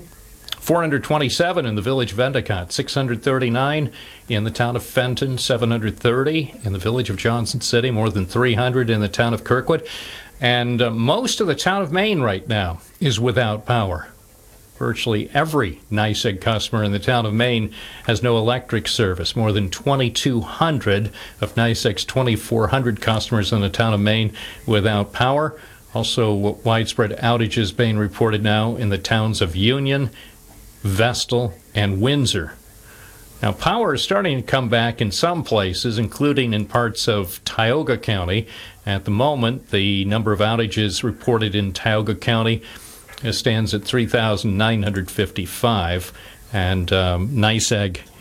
[0.61, 3.93] 427 in the village of Endicott, 639
[4.31, 8.89] in the town of Fenton, 730 in the village of Johnson City, more than 300
[8.89, 9.87] in the town of Kirkwood.
[10.41, 14.09] And uh, most of the town of Maine right now is without power.
[14.77, 17.73] Virtually every NYSEG customer in the town of Maine
[18.07, 19.37] has no electric service.
[19.37, 24.33] More than 2,200 of NYSEG's 2,400 customers in the town of Maine
[24.67, 25.57] without power.
[25.95, 30.11] Also, widespread outages being reported now in the towns of Union,
[30.83, 32.55] Vestal, and Windsor.
[33.41, 37.97] Now, power is starting to come back in some places, including in parts of Tioga
[37.97, 38.49] County.
[38.85, 42.63] At the moment, the number of outages reported in Tioga County
[43.31, 46.13] stands at 3,955,
[46.53, 47.31] and um,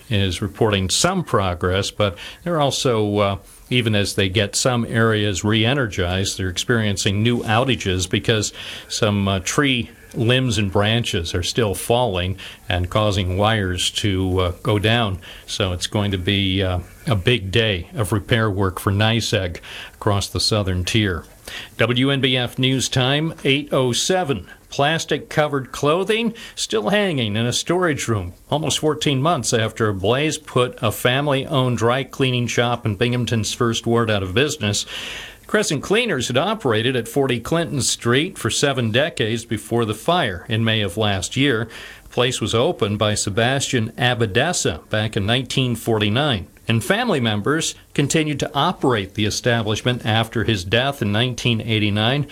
[0.10, 3.38] is reporting some progress, but they're also, uh,
[3.70, 8.54] even as they get some areas re energized, they're experiencing new outages because
[8.88, 12.38] some uh, tree limbs and branches are still falling
[12.70, 15.20] and causing wires to uh, go down.
[15.48, 19.60] So it's going to be uh, a big day of repair work for NYSEG
[19.96, 21.26] across the southern tier.
[21.78, 24.50] WNBF News Time 807.
[24.74, 30.40] Plastic covered clothing still hanging in a storage room almost 14 months after a blaze
[30.40, 34.88] put a family owned dry cleaning shop in Binghamton's first ward out of business.
[35.46, 40.64] Crescent Cleaners had operated at 40 Clinton Street for seven decades before the fire in
[40.64, 41.70] May of last year.
[42.06, 48.52] The place was opened by Sebastian Abadessa back in 1949 and family members continued to
[48.56, 52.28] operate the establishment after his death in 1989.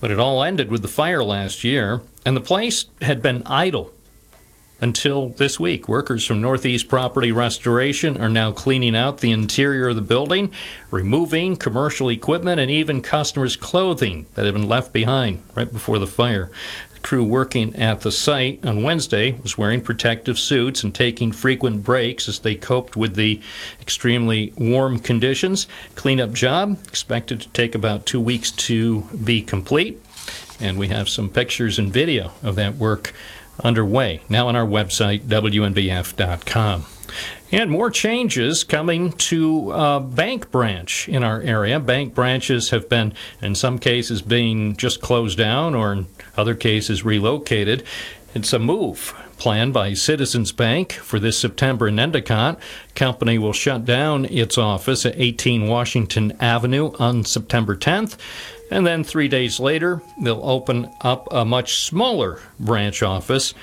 [0.00, 3.92] But it all ended with the fire last year, and the place had been idle
[4.80, 5.88] until this week.
[5.88, 10.52] Workers from Northeast Property Restoration are now cleaning out the interior of the building,
[10.90, 16.06] removing commercial equipment and even customers' clothing that had been left behind right before the
[16.06, 16.50] fire.
[17.08, 22.28] Crew working at the site on Wednesday was wearing protective suits and taking frequent breaks
[22.28, 23.40] as they coped with the
[23.80, 25.66] extremely warm conditions.
[25.94, 29.98] Cleanup job expected to take about two weeks to be complete.
[30.60, 33.14] And we have some pictures and video of that work
[33.64, 36.84] underway now on our website, WNBF.com.
[37.50, 41.80] And more changes coming to a bank branch in our area.
[41.80, 46.06] Bank branches have been, in some cases, being just closed down or in
[46.36, 47.84] other cases relocated.
[48.34, 52.58] It's a move planned by Citizens Bank for this September in Endicott.
[52.94, 58.18] Company will shut down its office at 18 Washington Avenue on September 10th.
[58.70, 63.54] And then three days later, they'll open up a much smaller branch office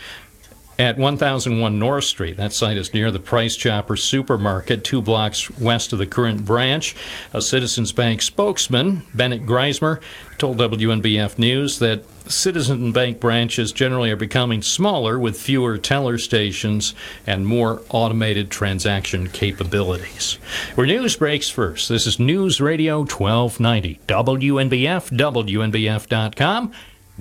[0.77, 2.37] at 1001 North Street.
[2.37, 6.95] That site is near the Price Chopper supermarket, two blocks west of the current branch.
[7.33, 10.01] A Citizens Bank spokesman, Bennett Greismer,
[10.37, 16.93] told WNBF News that Citizen Bank branches generally are becoming smaller with fewer teller stations
[17.25, 20.33] and more automated transaction capabilities.
[20.75, 26.71] Where news breaks first, this is News Radio 1290, WNBF, WNBF.com,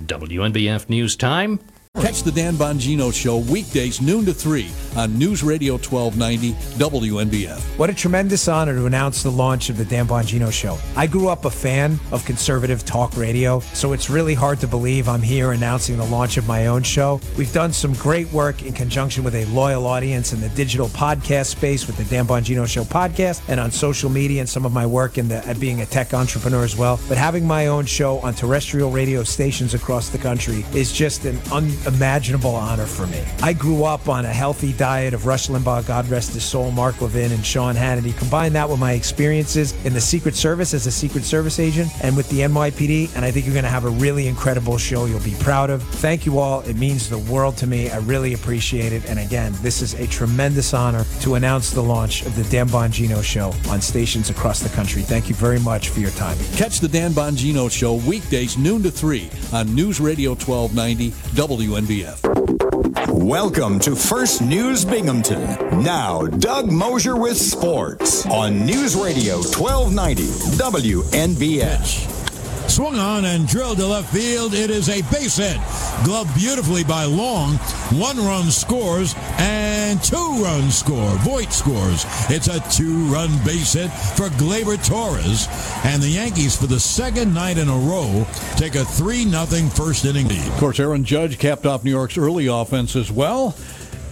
[0.01, 1.59] WNBF News Time.
[2.01, 7.61] Catch the Dan Bongino Show weekdays noon to 3 on News Radio 1290 WNBF.
[7.79, 10.77] What a tremendous honor to announce the launch of the Dan Bongino Show.
[10.97, 15.07] I grew up a fan of conservative talk radio, so it's really hard to believe
[15.07, 17.21] I'm here announcing the launch of my own show.
[17.37, 21.45] We've done some great work in conjunction with a loyal audience in the digital podcast
[21.47, 24.85] space with the Dan Bongino Show podcast and on social media and some of my
[24.85, 26.99] work in the, at being a tech entrepreneur as well.
[27.07, 31.39] But having my own show on terrestrial radio stations across the country is just an
[31.85, 33.23] unimaginable honor for me.
[33.41, 37.01] I grew up on a healthy diet of Rush Limbaugh, God rest his soul, Mark
[37.01, 38.15] Levin, and Sean Hannity.
[38.17, 42.15] Combine that with my experiences in the Secret Service as a Secret Service agent and
[42.15, 45.19] with the NYPD, and I think you're going to have a really incredible show you'll
[45.21, 45.83] be proud of.
[45.83, 46.61] Thank you all.
[46.61, 47.89] It means the world to me.
[47.89, 49.05] I really appreciate it.
[49.09, 53.23] And again, this is a tremendous honor to announce the launch of the Dan Bongino
[53.23, 55.01] Show on stations across the country.
[55.01, 56.37] Thank you very much for your time.
[56.55, 61.11] Catch the Dan Bongino Show weekdays noon to 3 on News Radio 1290
[61.75, 63.11] WNBF.
[63.21, 65.43] Welcome to First News Binghamton.
[65.83, 70.23] Now, Doug Mosher with sports on News Radio 1290
[70.57, 72.14] WNBF.
[72.67, 74.53] Swung on and drilled to left field.
[74.53, 75.57] It is a base hit.
[76.03, 77.53] Gloved beautifully by Long.
[77.93, 81.09] One run scores and two runs score.
[81.19, 82.05] Voit scores.
[82.29, 85.47] It's a two run base hit for Gleyber Torres.
[85.85, 88.27] And the Yankees, for the second night in a row,
[88.57, 90.45] take a 3 0 first inning lead.
[90.47, 93.55] Of course, Aaron Judge capped off New York's early offense as well.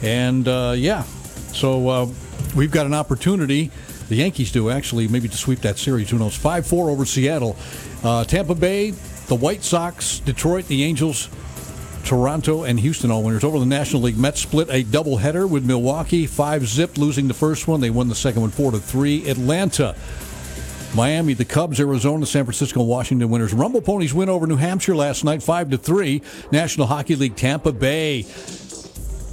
[0.02, 1.04] And uh, yeah,
[1.54, 2.08] so uh,
[2.56, 3.72] we've got an opportunity.
[4.14, 6.12] The Yankees do actually, maybe to sweep that series.
[6.12, 6.36] Who knows?
[6.36, 7.56] 5 4 over Seattle.
[8.04, 11.30] Uh, Tampa Bay, the White Sox, Detroit, the Angels,
[12.04, 13.44] Toronto, and Houston all winners.
[13.44, 17.68] Over the National League, Mets split a doubleheader with Milwaukee, five zip, losing the first
[17.68, 17.82] one.
[17.82, 19.28] They won the second one four to three.
[19.28, 19.96] Atlanta.
[20.94, 23.52] Miami, the Cubs, Arizona, San Francisco, Washington winners.
[23.52, 26.22] Rumble Ponies win over New Hampshire last night, five to three.
[26.52, 28.28] National Hockey League, Tampa Bay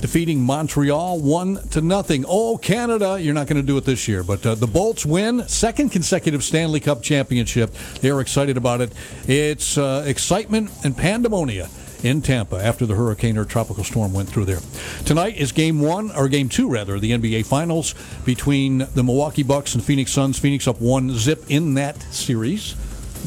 [0.00, 2.24] defeating Montreal one to nothing.
[2.26, 5.46] Oh, Canada, you're not going to do it this year, but uh, the Bolts win
[5.48, 7.72] second consecutive Stanley Cup championship.
[8.00, 8.92] They're excited about it.
[9.26, 11.68] It's uh, excitement and pandemonium
[12.02, 14.60] in Tampa after the hurricane or tropical storm went through there.
[15.04, 17.94] Tonight is game one, or game two rather, the NBA Finals
[18.24, 20.38] between the Milwaukee Bucks and Phoenix Suns.
[20.38, 22.74] Phoenix up one zip in that series.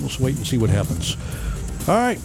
[0.02, 1.18] Let's wait and see what happens.
[1.88, 2.20] All right.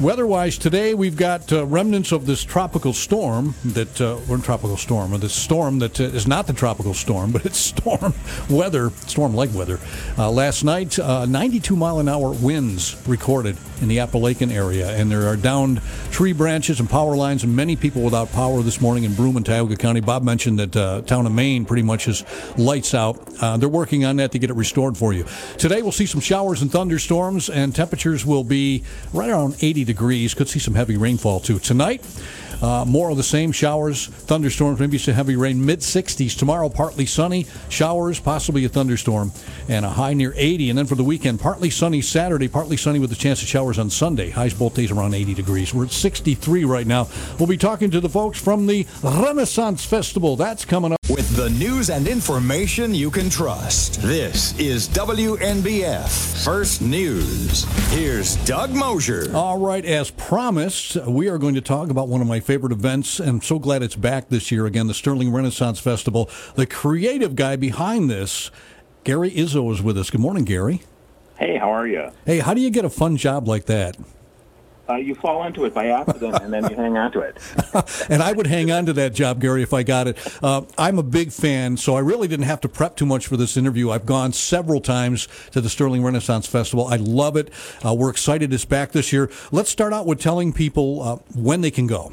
[0.00, 5.12] Weather-wise, today we've got uh, remnants of this tropical storm that, uh, or tropical storm,
[5.12, 8.14] or this storm that uh, is not the tropical storm, but it's storm
[8.50, 9.78] weather, storm-like weather.
[10.18, 15.10] Uh, last night, uh, 92 mile an hour winds recorded in the Apalachin area, and
[15.10, 19.04] there are downed tree branches and power lines, and many people without power this morning
[19.04, 20.00] in Broome and Tioga County.
[20.00, 22.24] Bob mentioned that uh, town of Maine pretty much is
[22.56, 23.26] lights out.
[23.60, 25.26] They're working on that to get it restored for you.
[25.58, 29.92] Today we'll see some showers and thunderstorms, and temperatures will be right around 80 80
[29.92, 30.34] degrees.
[30.34, 32.04] Could see some heavy rainfall too tonight.
[32.62, 35.64] Uh, more of the same showers, thunderstorms, maybe some heavy rain.
[35.64, 39.32] Mid 60s tomorrow, partly sunny, showers, possibly a thunderstorm,
[39.68, 40.70] and a high near 80.
[40.70, 43.80] And then for the weekend, partly sunny Saturday, partly sunny with a chance of showers
[43.80, 44.30] on Sunday.
[44.30, 45.74] Highs both days around 80 degrees.
[45.74, 47.08] We're at 63 right now.
[47.40, 50.36] We'll be talking to the folks from the Renaissance Festival.
[50.36, 50.98] That's coming up.
[51.22, 54.02] With the news and information you can trust.
[54.02, 57.62] This is WNBF First News.
[57.92, 59.30] Here's Doug Mosher.
[59.32, 63.20] All right, as promised, we are going to talk about one of my favorite events.
[63.20, 66.28] and I'm so glad it's back this year again, the Sterling Renaissance Festival.
[66.56, 68.50] The creative guy behind this,
[69.04, 70.10] Gary Izzo, is with us.
[70.10, 70.82] Good morning, Gary.
[71.38, 72.10] Hey, how are you?
[72.26, 73.96] Hey, how do you get a fun job like that?
[74.92, 77.38] Uh, you fall into it by accident, and then you hang on to it.
[78.10, 80.18] and I would hang on to that job, Gary, if I got it.
[80.42, 83.38] Uh, I'm a big fan, so I really didn't have to prep too much for
[83.38, 83.90] this interview.
[83.90, 86.88] I've gone several times to the Sterling Renaissance Festival.
[86.88, 87.50] I love it.
[87.82, 89.30] Uh, we're excited it's back this year.
[89.50, 92.12] Let's start out with telling people uh, when they can go.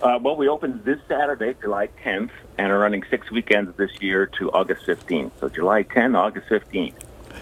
[0.00, 4.26] Uh, well, we opened this Saturday, July 10th, and are running six weekends this year
[4.38, 5.32] to August 15th.
[5.40, 6.94] So July 10th, August 15th.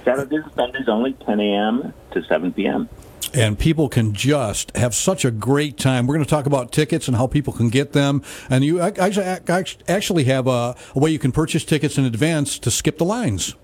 [0.04, 1.92] Saturdays and Sundays only 10 a.m.
[2.12, 2.88] to 7 p.m.
[3.34, 6.06] and people can just have such a great time.
[6.06, 8.22] We're going to talk about tickets and how people can get them.
[8.48, 12.98] And you actually have a, a way you can purchase tickets in advance to skip
[12.98, 13.54] the lines.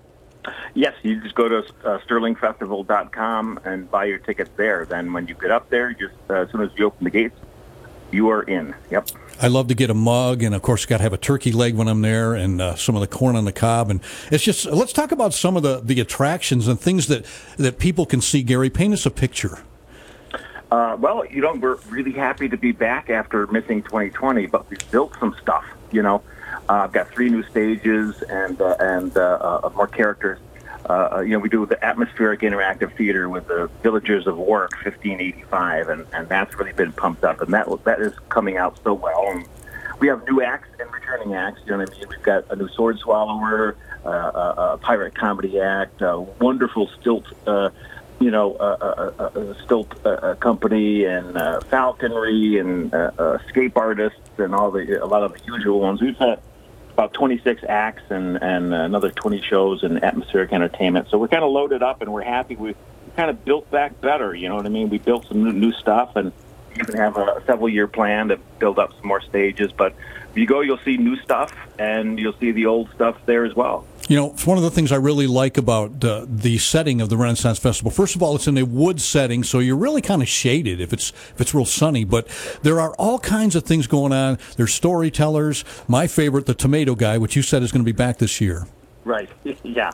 [0.73, 4.85] Yes, you just go to uh, sterlingfestival.com and buy your tickets there.
[4.85, 7.39] Then when you get up there, just uh, as soon as you open the gates,
[8.11, 8.75] you are in.
[8.91, 9.09] Yep.
[9.41, 11.75] I love to get a mug, and of course, got to have a turkey leg
[11.75, 13.89] when I'm there, and uh, some of the corn on the cob.
[13.89, 13.99] And
[14.31, 17.25] it's just let's talk about some of the, the attractions and things that
[17.57, 18.43] that people can see.
[18.43, 19.59] Gary, paint us a picture.
[20.71, 24.91] Uh, well, you know, we're really happy to be back after missing 2020, but we've
[24.91, 25.65] built some stuff.
[25.91, 26.21] You know,
[26.67, 30.39] uh, I've got three new stages and uh, and uh, uh, more characters.
[30.89, 35.89] Uh, you know, we do the atmospheric interactive theater with the Villagers of Warwick 1585,
[35.89, 39.25] and, and that's really been pumped up, and that that is coming out so well.
[39.29, 39.47] And
[39.99, 41.61] we have new acts and returning acts.
[41.65, 42.09] You know what I mean?
[42.09, 43.75] We've got a new Sword Swallower,
[44.05, 47.25] uh, a, a pirate comedy act, a wonderful stilt.
[47.47, 47.69] Uh,
[48.19, 53.37] you know, uh, uh, uh, stilt uh, uh, company and uh, falconry and uh, uh,
[53.45, 56.01] escape artists and all the a lot of the usual ones.
[56.01, 56.39] We've had
[56.95, 61.09] about 26 acts and, and another 20 shows and atmospheric entertainment.
[61.09, 62.55] So we're kind of loaded up and we're happy.
[62.55, 62.73] We
[63.17, 64.33] kind of built back better.
[64.33, 64.89] You know what I mean?
[64.89, 66.31] We built some new, new stuff and
[66.79, 69.73] even have a several year plan to build up some more stages.
[69.73, 69.93] But
[70.31, 73.53] if you go, you'll see new stuff and you'll see the old stuff there as
[73.53, 73.85] well.
[74.07, 77.09] You know, it's one of the things I really like about uh, the setting of
[77.09, 77.89] the Renaissance Festival.
[77.89, 80.93] First of all, it's in a wood setting, so you're really kind of shaded if
[80.93, 82.03] it's if it's real sunny.
[82.03, 82.27] But
[82.61, 84.37] there are all kinds of things going on.
[84.57, 85.65] There's storytellers.
[85.87, 88.67] My favorite, the Tomato Guy, which you said is going to be back this year.
[89.05, 89.29] Right.
[89.63, 89.91] yeah.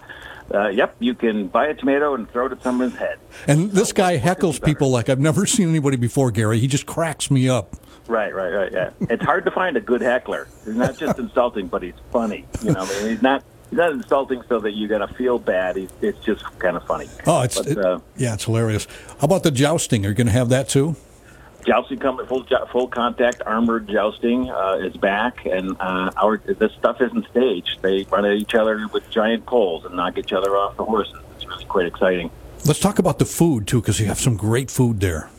[0.54, 0.94] Uh, yep.
[1.00, 3.18] You can buy a tomato and throw it at someone's head.
[3.48, 6.60] And this guy heckles people like I've never seen anybody before, Gary.
[6.60, 7.78] He just cracks me up.
[8.08, 8.72] Right, right, right.
[8.74, 10.50] Yeah, it's hard to find a good heckler.
[10.66, 12.46] He's not just insulting, but he's funny.
[12.62, 15.78] You know, I mean, he's not not insulting so that you got to feel bad.
[16.02, 17.08] It's just kind of funny.
[17.26, 18.88] Oh, it's But, it- uh, yeah, it's hilarious.
[19.20, 20.06] How about the jousting?
[20.06, 20.96] Are you going to have that too?
[21.64, 27.00] jousting coming full full contact armored jousting uh, is back, and uh, our this stuff
[27.00, 27.80] isn't staged.
[27.84, 31.14] They run at each other with giant poles and knock each other off the horses.
[31.36, 32.32] It's really quite exciting.
[32.66, 35.30] Let's talk about the food too, because you have some great food there.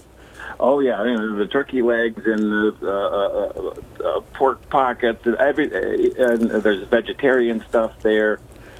[0.64, 5.26] Oh yeah, I mean, the turkey legs and the uh, uh, uh, pork pockets.
[5.26, 8.38] and Every uh, and there's vegetarian stuff there.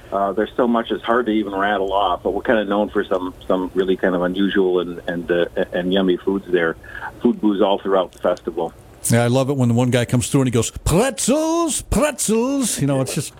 [0.09, 2.23] Uh, there's so much it's hard to even rattle off.
[2.23, 5.47] But we're kind of known for some some really kind of unusual and and uh,
[5.73, 6.77] and yummy foods there.
[7.21, 8.73] Food booths all throughout the festival.
[9.11, 12.79] Yeah, I love it when the one guy comes through and he goes pretzels, pretzels.
[12.79, 13.33] You know, it's just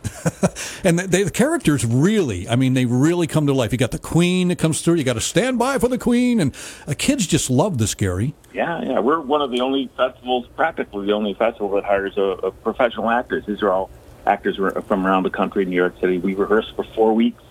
[0.85, 2.48] and they, the characters really.
[2.49, 3.72] I mean, they really come to life.
[3.72, 4.95] You got the queen that comes through.
[4.95, 6.56] You got to stand by for the queen, and
[6.88, 8.34] uh, kids just love this, Gary.
[8.53, 12.22] Yeah, yeah, we're one of the only festivals, practically the only festival that hires a,
[12.22, 13.45] a professional actors.
[13.45, 13.90] These are all
[14.26, 16.18] actors from around the country, New York City.
[16.18, 17.41] We rehearse for four weeks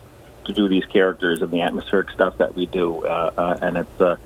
[0.45, 4.01] to do these characters and the atmospheric stuff that we do, uh, uh, and it's
[4.01, 4.17] uh,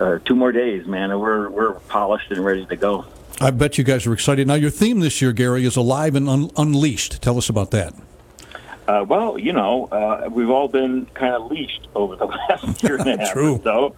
[0.00, 3.06] uh, two more days, man, and we're we're polished and ready to go.
[3.42, 4.46] I bet you guys are excited.
[4.46, 7.22] Now, your theme this year, Gary, is alive and un- unleashed.
[7.22, 7.94] Tell us about that.
[8.86, 12.96] Uh, well, you know, uh, we've all been kind of leashed over the last year
[12.96, 13.54] and a half True.
[13.56, 13.96] or so.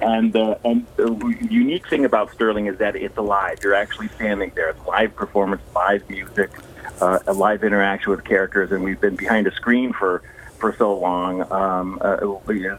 [0.00, 3.58] And uh, and the unique thing about Sterling is that it's alive.
[3.62, 4.70] You're actually standing there.
[4.70, 6.50] It's live performance, live music,
[7.00, 10.22] uh, a live interaction with characters, and we've been behind a screen for
[10.58, 11.50] for so long.
[11.52, 12.16] Um, uh,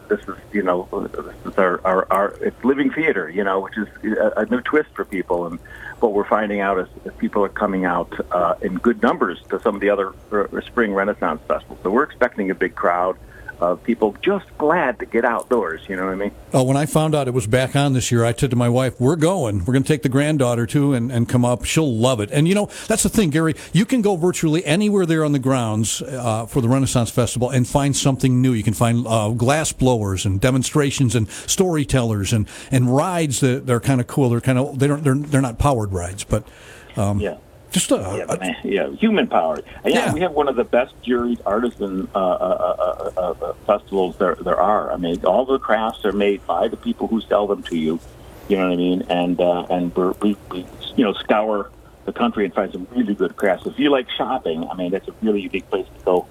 [0.07, 3.77] this is you know this is our, our, our it's living theater, you know, which
[3.77, 3.87] is
[4.17, 5.45] a, a new twist for people.
[5.45, 5.59] And
[6.01, 9.59] what we're finding out is, is people are coming out uh, in good numbers to
[9.61, 11.79] some of the other uh, spring Renaissance festivals.
[11.83, 13.17] So we're expecting a big crowd.
[13.61, 15.81] Of people just glad to get outdoors.
[15.87, 16.31] You know what I mean?
[16.53, 18.69] Oh, when I found out it was back on this year, I said to my
[18.69, 19.59] wife, "We're going.
[19.59, 21.65] We're going to take the granddaughter too, and, and come up.
[21.65, 23.55] She'll love it." And you know, that's the thing, Gary.
[23.73, 27.67] You can go virtually anywhere there on the grounds uh, for the Renaissance Festival and
[27.67, 28.53] find something new.
[28.53, 33.79] You can find uh, glass blowers and demonstrations and storytellers and, and rides that they're
[33.79, 34.29] kind of cool.
[34.29, 36.47] They're kind of they don't they're they're not powered rides, but
[36.95, 37.37] um, Yeah.
[37.71, 39.63] Just a, yeah, but, man, yeah, human powered.
[39.85, 40.13] Yeah, Yeah.
[40.13, 42.21] we have one of the best juried artisan uh, uh,
[42.79, 44.91] uh, uh, uh, festivals there there are.
[44.91, 47.99] I mean, all the crafts are made by the people who sell them to you.
[48.47, 49.03] You know what I mean?
[49.09, 50.65] And uh, and we're, we we
[50.95, 51.69] you know scour
[52.05, 53.67] the country and find some really good crafts.
[53.67, 56.27] If you like shopping, I mean, that's a really unique place to go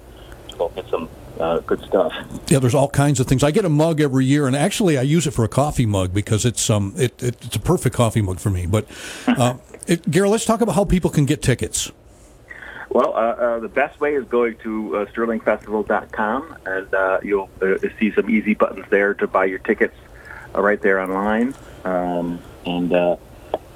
[0.49, 1.07] to go get some
[1.39, 2.11] uh, good stuff.
[2.47, 3.43] Yeah, there's all kinds of things.
[3.43, 6.13] I get a mug every year, and actually, I use it for a coffee mug
[6.13, 8.65] because it's um it, it it's a perfect coffee mug for me.
[8.65, 8.85] But
[9.27, 9.53] uh,
[9.89, 11.91] it, Gary, let's talk about how people can get tickets.
[12.89, 17.77] Well, uh, uh, the best way is going to uh, sterlingfestival.com, and uh, you'll uh,
[17.99, 19.95] see some easy buttons there to buy your tickets
[20.55, 21.53] uh, right there online.
[21.83, 23.17] Um, and uh,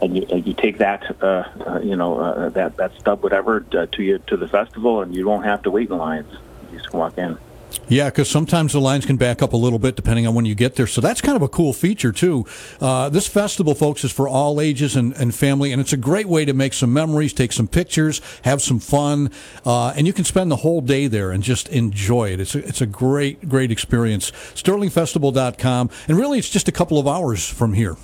[0.02, 1.26] and you, you take that, uh,
[1.66, 5.16] uh, you know, uh, that that stub, whatever, uh, to you to the festival, and
[5.16, 6.32] you won't have to wait in lines.
[6.72, 7.38] You just walk in.
[7.88, 10.56] Yeah, because sometimes the lines can back up a little bit depending on when you
[10.56, 10.88] get there.
[10.88, 12.46] So that's kind of a cool feature, too.
[12.80, 16.28] Uh, this festival, folks, is for all ages and, and family, and it's a great
[16.28, 19.32] way to make some memories, take some pictures, have some fun,
[19.66, 22.40] uh, and you can spend the whole day there and just enjoy it.
[22.40, 24.32] It's a, it's a great, great experience.
[24.56, 27.98] SterlingFestival.com, and really it's just a couple of hours from here.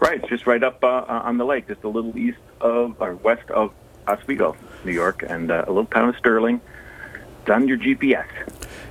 [0.00, 3.50] Right, just right up uh, on the lake, just a little east of or west
[3.50, 3.72] of
[4.06, 6.60] Oswego, New York, and uh, a little town of Sterling.
[7.50, 8.26] On your GPS.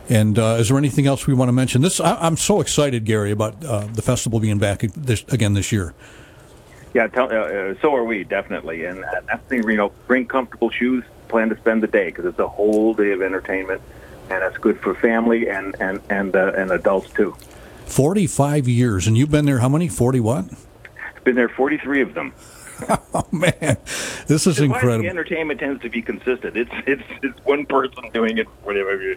[0.10, 1.82] And uh, is there anything else we want to mention?
[1.82, 5.72] This I, I'm so excited, Gary, about uh, the festival being back this, again this
[5.72, 5.94] year.
[6.94, 9.70] Yeah, tell, uh, uh, so are we definitely, and uh, that's the thing.
[9.70, 11.04] You know, bring comfortable shoes.
[11.28, 13.82] Plan to spend the day because it's a whole day of entertainment,
[14.30, 17.36] and it's good for family and and and uh, and adults too.
[17.86, 19.60] Forty-five years, and you've been there.
[19.60, 19.90] How many?
[19.90, 20.46] Forty what?
[21.26, 22.34] Been there forty three of them.
[23.14, 23.78] oh man,
[24.28, 25.04] this is incredible.
[25.04, 26.56] the entertainment tends to be consistent.
[26.56, 29.16] It's it's it's one person doing it for whatever.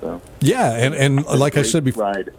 [0.00, 2.30] So Yeah, and, and like I said before, ride.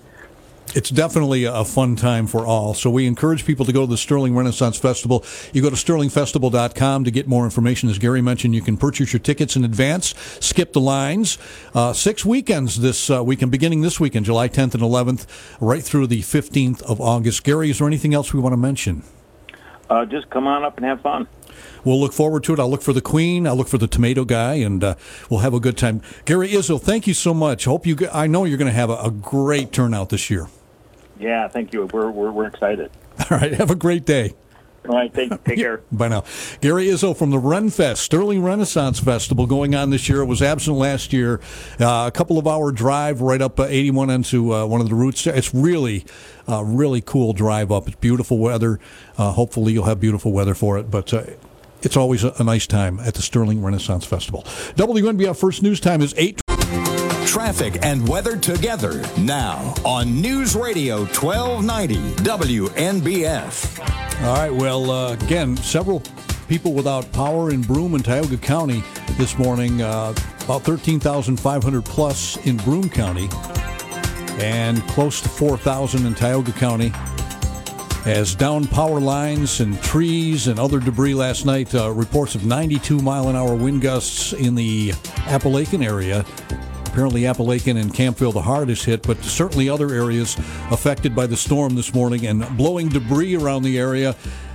[0.75, 2.73] it's definitely a fun time for all.
[2.73, 5.23] So we encourage people to go to the Sterling Renaissance Festival.
[5.53, 7.89] You go to sterlingfestival.com to get more information.
[7.89, 11.37] As Gary mentioned, you can purchase your tickets in advance, skip the lines.
[11.73, 15.27] Uh, six weekends this uh, weekend, beginning this weekend, July 10th and 11th,
[15.61, 17.43] right through the 15th of August.
[17.43, 19.03] Gary, is there anything else we want to mention?
[19.91, 21.27] Uh, just come on up and have fun.
[21.83, 22.59] We'll look forward to it.
[22.59, 23.45] I'll look for the Queen.
[23.45, 24.95] I'll look for the Tomato Guy, and uh,
[25.29, 26.01] we'll have a good time.
[26.23, 27.65] Gary Izzo, thank you so much.
[27.65, 27.97] Hope you.
[28.13, 30.47] I know you're going to have a, a great turnout this year.
[31.19, 31.87] Yeah, thank you.
[31.87, 32.89] We're we're, we're excited.
[33.29, 33.51] All right.
[33.51, 34.33] Have a great day.
[34.89, 35.83] All right, take take care.
[35.91, 36.23] Bye now.
[36.59, 40.21] Gary Izzo from the Renfest, Sterling Renaissance Festival going on this year.
[40.21, 41.39] It was absent last year.
[41.79, 44.95] Uh, a couple of hour drive right up uh, 81 into uh, one of the
[44.95, 45.27] routes.
[45.27, 46.03] It's really,
[46.49, 47.87] uh, really cool drive up.
[47.87, 48.79] It's beautiful weather.
[49.17, 50.89] Uh, hopefully you'll have beautiful weather for it.
[50.89, 51.25] But uh,
[51.83, 54.43] it's always a, a nice time at the Sterling Renaissance Festival.
[54.43, 56.41] WNBF First News Time is 8.
[57.25, 63.79] Traffic and weather together now on News Radio 1290 WNBF.
[64.25, 64.53] All right.
[64.53, 66.01] Well, uh, again, several
[66.47, 68.83] people without power in Broome and Tioga County
[69.17, 69.81] this morning.
[69.81, 73.29] Uh, about 13,500 plus in Broome County,
[74.43, 76.91] and close to 4,000 in Tioga County.
[78.05, 82.99] As down power lines and trees and other debris last night, uh, reports of 92
[82.99, 84.89] mile an hour wind gusts in the
[85.29, 86.25] Apalachin area.
[86.91, 90.35] Apparently, Apalachin and Campville the hardest hit, but certainly other areas
[90.71, 94.13] affected by the storm this morning and blowing debris around the area.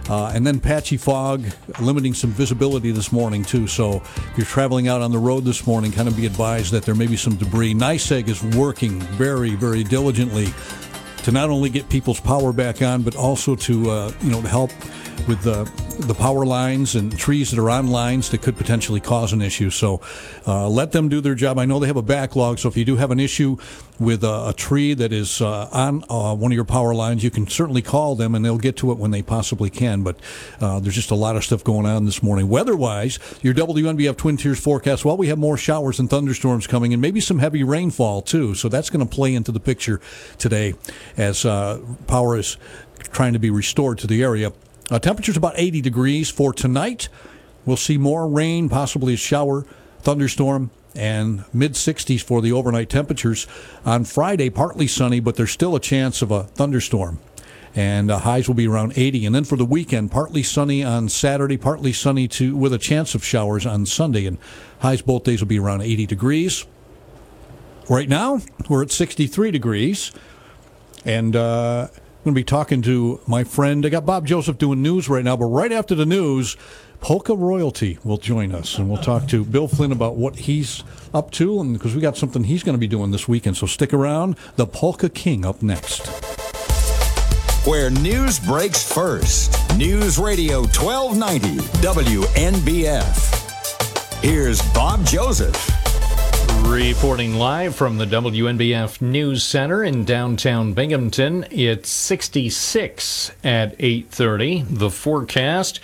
[0.08, 1.44] Uh, and then patchy fog,
[1.80, 3.66] limiting some visibility this morning, too.
[3.66, 6.84] So if you're traveling out on the road this morning, kind of be advised that
[6.84, 7.74] there may be some debris.
[7.74, 10.46] NYSEG is working very, very diligently
[11.24, 14.46] to not only get people's power back on, but also to uh, you know to
[14.46, 14.70] help
[15.28, 15.64] with the
[16.06, 19.70] the power lines and trees that are on lines that could potentially cause an issue.
[19.70, 20.02] So
[20.46, 21.58] uh, let them do their job.
[21.58, 23.56] I know they have a backlog, so if you do have an issue
[23.98, 27.30] with a, a tree that is uh, on uh, one of your power lines, you
[27.30, 30.02] can certainly call them and they'll get to it when they possibly can.
[30.02, 30.18] But
[30.60, 32.48] uh, there's just a lot of stuff going on this morning.
[32.48, 35.04] Weather-wise, your WNBF Twin Tiers forecast.
[35.04, 38.54] Well, we have more showers and thunderstorms coming, and maybe some heavy rainfall too.
[38.54, 40.00] So that's going to play into the picture
[40.38, 40.74] today
[41.16, 42.58] as uh, power is
[43.12, 44.52] trying to be restored to the area.
[44.88, 47.08] Uh, temperatures about 80 degrees for tonight.
[47.64, 49.66] We'll see more rain, possibly a shower,
[50.00, 53.48] thunderstorm, and mid 60s for the overnight temperatures.
[53.84, 57.18] On Friday, partly sunny, but there's still a chance of a thunderstorm.
[57.74, 59.26] And uh, highs will be around 80.
[59.26, 63.14] And then for the weekend, partly sunny on Saturday, partly sunny to with a chance
[63.14, 64.24] of showers on Sunday.
[64.24, 64.38] And
[64.78, 66.64] highs both days will be around 80 degrees.
[67.90, 68.40] right now,
[68.70, 70.12] we're at 63 degrees.
[71.04, 71.88] And uh,
[72.26, 73.86] going to be talking to my friend.
[73.86, 76.56] I got Bob Joseph doing news right now, but right after the news,
[77.00, 80.82] Polka Royalty will join us, and we'll talk to Bill Flynn about what he's
[81.14, 83.56] up to, and because we got something he's going to be doing this weekend.
[83.56, 84.36] So stick around.
[84.56, 86.04] The Polka King up next.
[87.64, 89.54] Where news breaks first.
[89.76, 93.34] News Radio 1290 WNBF.
[94.20, 95.75] Here's Bob Joseph.
[96.66, 104.64] Reporting live from the WNBF News Center in downtown Binghamton, it's 66 at 8:30.
[104.68, 105.80] The forecast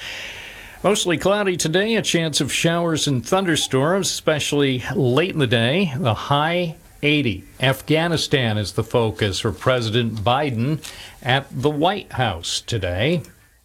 [0.82, 5.92] Mostly cloudy today, a chance of showers and thunderstorms, especially late in the day.
[5.96, 7.44] The high 80.
[7.60, 10.82] Afghanistan is the focus for President Biden
[11.22, 13.22] at the White House today.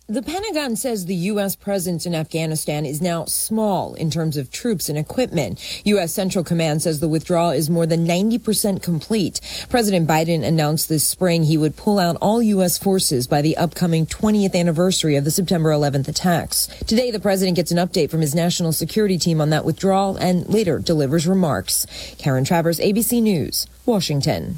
[0.10, 1.58] The Pentagon says the U.S.
[1.58, 5.60] presence in Afghanistan is now small in terms of troops and equipment.
[5.86, 6.14] U.S.
[6.14, 9.42] Central Command says the withdrawal is more than 90% complete.
[9.68, 12.78] President Biden announced this spring he would pull out all U.S.
[12.78, 16.68] forces by the upcoming 20th anniversary of the September 11th attacks.
[16.86, 20.48] Today, the president gets an update from his national security team on that withdrawal and
[20.48, 21.86] later delivers remarks.
[22.18, 24.58] Karen Travers, ABC News, Washington.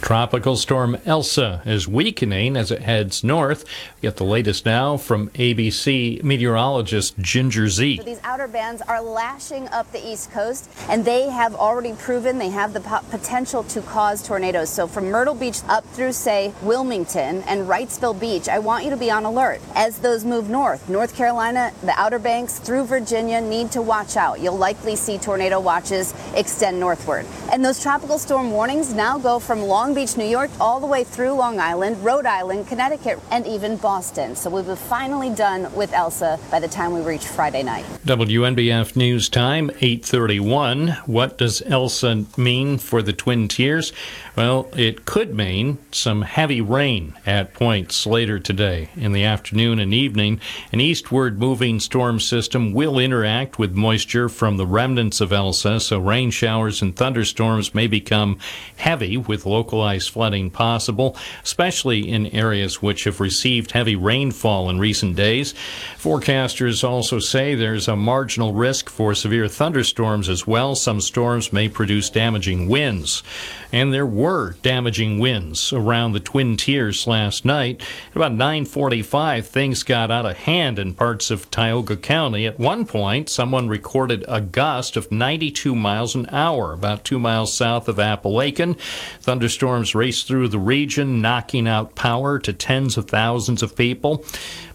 [0.00, 3.64] Tropical storm Elsa is weakening as it heads north.
[4.00, 7.96] Get the latest now from ABC meteorologist Ginger Z.
[7.96, 12.38] So these outer bands are lashing up the east coast, and they have already proven
[12.38, 14.70] they have the po- potential to cause tornadoes.
[14.70, 18.96] So from Myrtle Beach up through, say, Wilmington and Wrightsville Beach, I want you to
[18.96, 19.60] be on alert.
[19.74, 24.38] As those move north, North Carolina, the Outer Banks through Virginia need to watch out.
[24.38, 27.26] You'll likely see tornado watches extend northward.
[27.50, 31.02] And those tropical storm warnings now go from Long Beach, New York, all the way
[31.02, 33.87] through Long Island, Rhode Island, Connecticut, and even Boston.
[33.88, 37.86] So we'll be finally done with Elsa by the time we reach Friday night.
[38.04, 40.88] WNBF News Time, 831.
[41.06, 43.94] What does Elsa mean for the Twin Tiers?
[44.36, 48.90] Well, it could mean some heavy rain at points later today.
[48.94, 50.38] In the afternoon and evening,
[50.70, 55.98] an eastward moving storm system will interact with moisture from the remnants of Elsa, so
[55.98, 58.38] rain showers and thunderstorms may become
[58.76, 65.14] heavy with localized flooding possible, especially in areas which have received heavy rainfall in recent
[65.14, 65.54] days.
[65.96, 70.74] Forecasters also say there's a marginal risk for severe thunderstorms as well.
[70.74, 73.22] Some storms may produce damaging winds.
[73.70, 77.82] And there were damaging winds around the Twin Tiers last night.
[78.10, 82.46] At about 9:45, things got out of hand in parts of Tioga County.
[82.46, 87.52] At one point, someone recorded a gust of 92 miles an hour, about two miles
[87.52, 88.78] south of Apalachin.
[89.20, 94.24] Thunderstorms raced through the region, knocking out power to tens of thousands of people.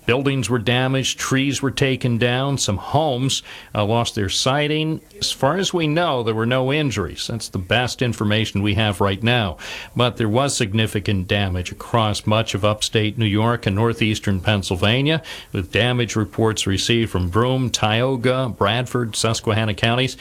[0.06, 3.44] Buildings were damaged, trees were taken down, some homes
[3.74, 5.02] uh, lost their siding.
[5.18, 7.28] As far as we know, there were no injuries.
[7.28, 9.58] That's the best information we have right now.
[9.96, 15.22] But there was significant damage across much of upstate New York and northeastern Pennsylvania,
[15.52, 20.18] with damage reports received from Broome, Tioga, Bradford, Susquehanna counties.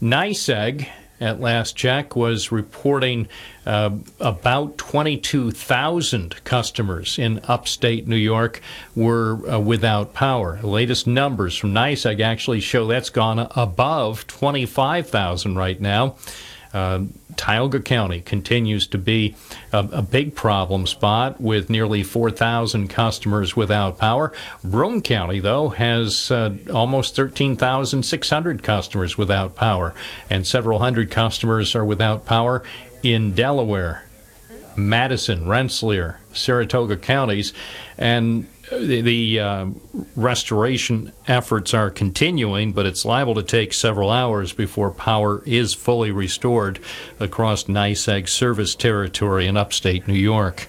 [0.00, 0.88] NYSEG
[1.22, 3.28] at last check was reporting
[3.64, 3.90] uh,
[4.20, 8.60] about 22,000 customers in upstate New York
[8.94, 10.58] were uh, without power.
[10.60, 16.16] The latest numbers from NYSEG actually show that's gone above 25,000 right now.
[16.72, 17.04] Uh,
[17.36, 19.34] Tioga County continues to be
[19.72, 24.32] a, a, big problem spot with nearly 4,000 customers without power.
[24.64, 29.94] Broome County, though, has uh, almost 13,600 customers without power,
[30.30, 32.62] and several hundred customers are without power
[33.02, 34.06] in Delaware,
[34.76, 37.52] Madison, Rensselaer, Saratoga counties,
[37.98, 39.66] and the, the uh,
[40.16, 46.10] restoration efforts are continuing, but it's liable to take several hours before power is fully
[46.10, 46.78] restored
[47.18, 50.68] across NYSEG service territory in upstate New York.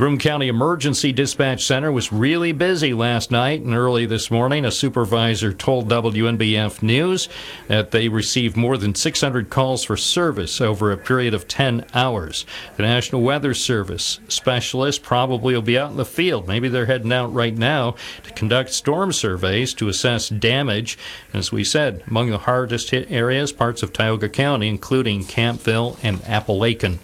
[0.00, 4.64] Broome County Emergency Dispatch Center was really busy last night and early this morning.
[4.64, 7.28] A supervisor told WNBF News
[7.68, 12.46] that they received more than 600 calls for service over a period of 10 hours.
[12.78, 16.48] The National Weather Service specialists probably will be out in the field.
[16.48, 20.96] Maybe they're heading out right now to conduct storm surveys to assess damage.
[21.34, 26.20] As we said, among the hardest hit areas, parts of Tioga County, including Campville and
[26.20, 27.00] Apalachin.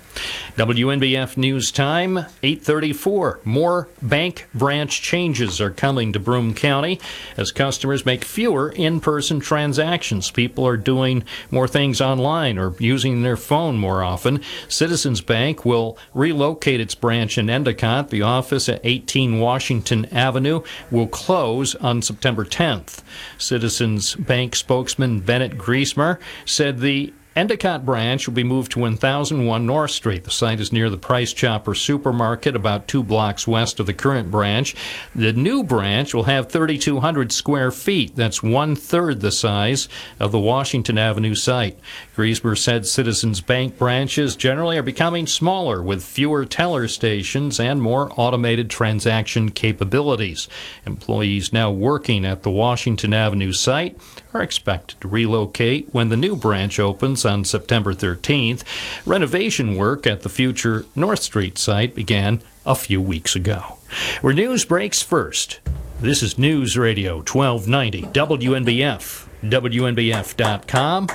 [0.56, 3.40] WNBF News Time, 834.
[3.44, 6.98] More bank branch changes are coming to Broome County
[7.36, 10.30] as customers make fewer in-person transactions.
[10.30, 14.40] People are doing more things online or using their phone more often.
[14.68, 18.10] Citizens Bank will relocate its branch in Endicott.
[18.10, 23.02] The office at 18 Washington Avenue will close on September 10th.
[23.38, 29.90] Citizens Bank spokesman Bennett Griesmer said the Endicott branch will be moved to 1001 North
[29.90, 30.24] Street.
[30.24, 34.30] The site is near the Price Chopper supermarket, about two blocks west of the current
[34.30, 34.74] branch.
[35.14, 38.16] The new branch will have 3,200 square feet.
[38.16, 39.86] That's one third the size
[40.18, 41.78] of the Washington Avenue site.
[42.16, 48.10] Griesmer said Citizens Bank branches generally are becoming smaller with fewer teller stations and more
[48.16, 50.48] automated transaction capabilities.
[50.86, 53.98] Employees now working at the Washington Avenue site
[54.32, 58.64] are expected to relocate when the new branch opens on September 13th.
[59.04, 63.76] Renovation work at the future North Street site began a few weeks ago.
[64.22, 65.60] Where news breaks first.
[66.00, 71.08] This is News Radio 1290 WNBF, WNBF.com,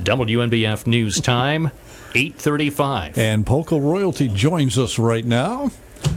[0.00, 1.66] WNBF News Time,
[2.14, 3.18] 835.
[3.18, 5.70] And Polka Royalty joins us right now.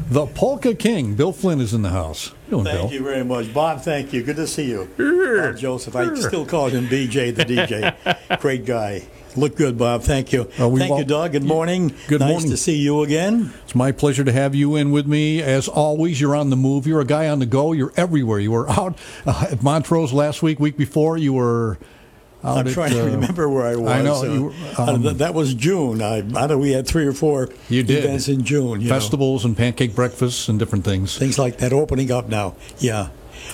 [0.09, 2.33] The Polka King, Bill Flynn, is in the house.
[2.49, 2.91] Doing, Thank Bill?
[2.91, 3.81] you very much, Bob.
[3.81, 4.23] Thank you.
[4.23, 5.95] Good to see you, Bob Joseph.
[5.95, 8.39] I still call him BJ the DJ.
[8.41, 9.07] Great guy.
[9.35, 10.01] Look good, Bob.
[10.01, 10.41] Thank you.
[10.57, 11.31] Uh, Thank all- you, Doug.
[11.31, 11.93] Good morning.
[12.07, 12.49] Good nice morning.
[12.49, 13.53] to see you again.
[13.63, 15.41] It's my pleasure to have you in with me.
[15.41, 16.87] As always, you're on the move.
[16.87, 17.71] You're a guy on the go.
[17.71, 18.39] You're everywhere.
[18.39, 18.97] You were out
[19.27, 21.17] uh, at Montrose last week, week before.
[21.17, 21.87] You were out
[22.43, 23.91] I'm at, trying to uh, remember where I was.
[23.91, 24.21] I know.
[24.21, 26.01] Uh, you uh, um, that was June.
[26.01, 28.05] I, I know we had three or four you did.
[28.05, 28.81] events in June.
[28.81, 28.93] You know.
[28.93, 31.17] Festivals and pancake breakfasts and different things.
[31.17, 32.55] Things like that opening up now.
[32.77, 33.09] Yeah.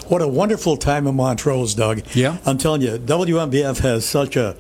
[0.08, 2.04] What a wonderful time in Montrose, Doug.
[2.14, 2.38] Yeah.
[2.46, 4.56] I'm telling you, WNBF has such a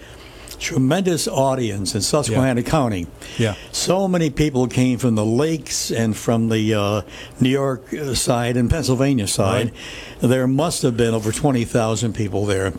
[0.60, 3.08] tremendous audience in Susquehanna County.
[3.38, 3.56] Yeah.
[3.72, 7.02] So many people came from the lakes and from the uh,
[7.40, 9.72] New York uh, side and Pennsylvania side.
[10.20, 12.74] There must have been over 20,000 people there.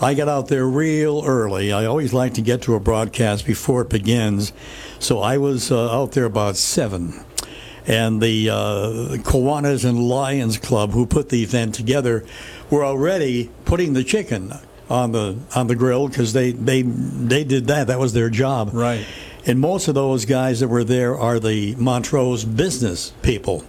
[0.00, 1.72] I got out there real early.
[1.72, 4.52] I always like to get to a broadcast before it begins.
[4.98, 7.24] So I was uh, out there about 7
[7.86, 12.24] and the uh, Kiwanis and Lions Club, who put the event together,
[12.70, 14.52] were already putting the chicken
[14.92, 17.86] on the on the grill because they they they did that.
[17.86, 18.70] That was their job.
[18.72, 19.06] Right.
[19.46, 23.64] And most of those guys that were there are the Montrose business people,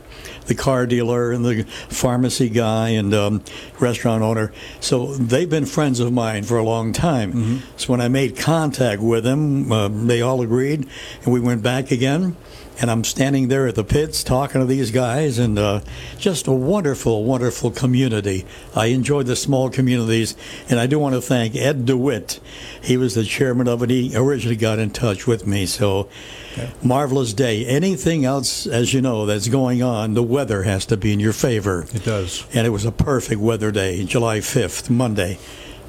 [0.48, 3.44] the car dealer and the pharmacy guy and um,
[3.80, 4.52] restaurant owner.
[4.80, 7.62] So they've been friends of mine for a long time.
[7.78, 10.88] So when I made contact with them, uh, they all agreed,
[11.24, 12.36] and we went back again.
[12.82, 15.82] And I'm standing there at the pits talking to these guys, and uh,
[16.18, 18.48] just a wonderful, wonderful community.
[18.76, 20.36] I enjoy the small communities,
[20.68, 22.40] and I do want to thank Ed DeWitt.
[22.82, 23.92] He was the chairman of it.
[23.92, 26.10] He originally got in touch with me, so
[26.82, 27.66] marvelous day.
[27.66, 31.34] Anything else, as you know, that's going on, the weather has to be in your
[31.34, 31.86] favor.
[31.94, 32.46] It does.
[32.54, 35.40] And it was a perfect weather day, July 5th, Monday.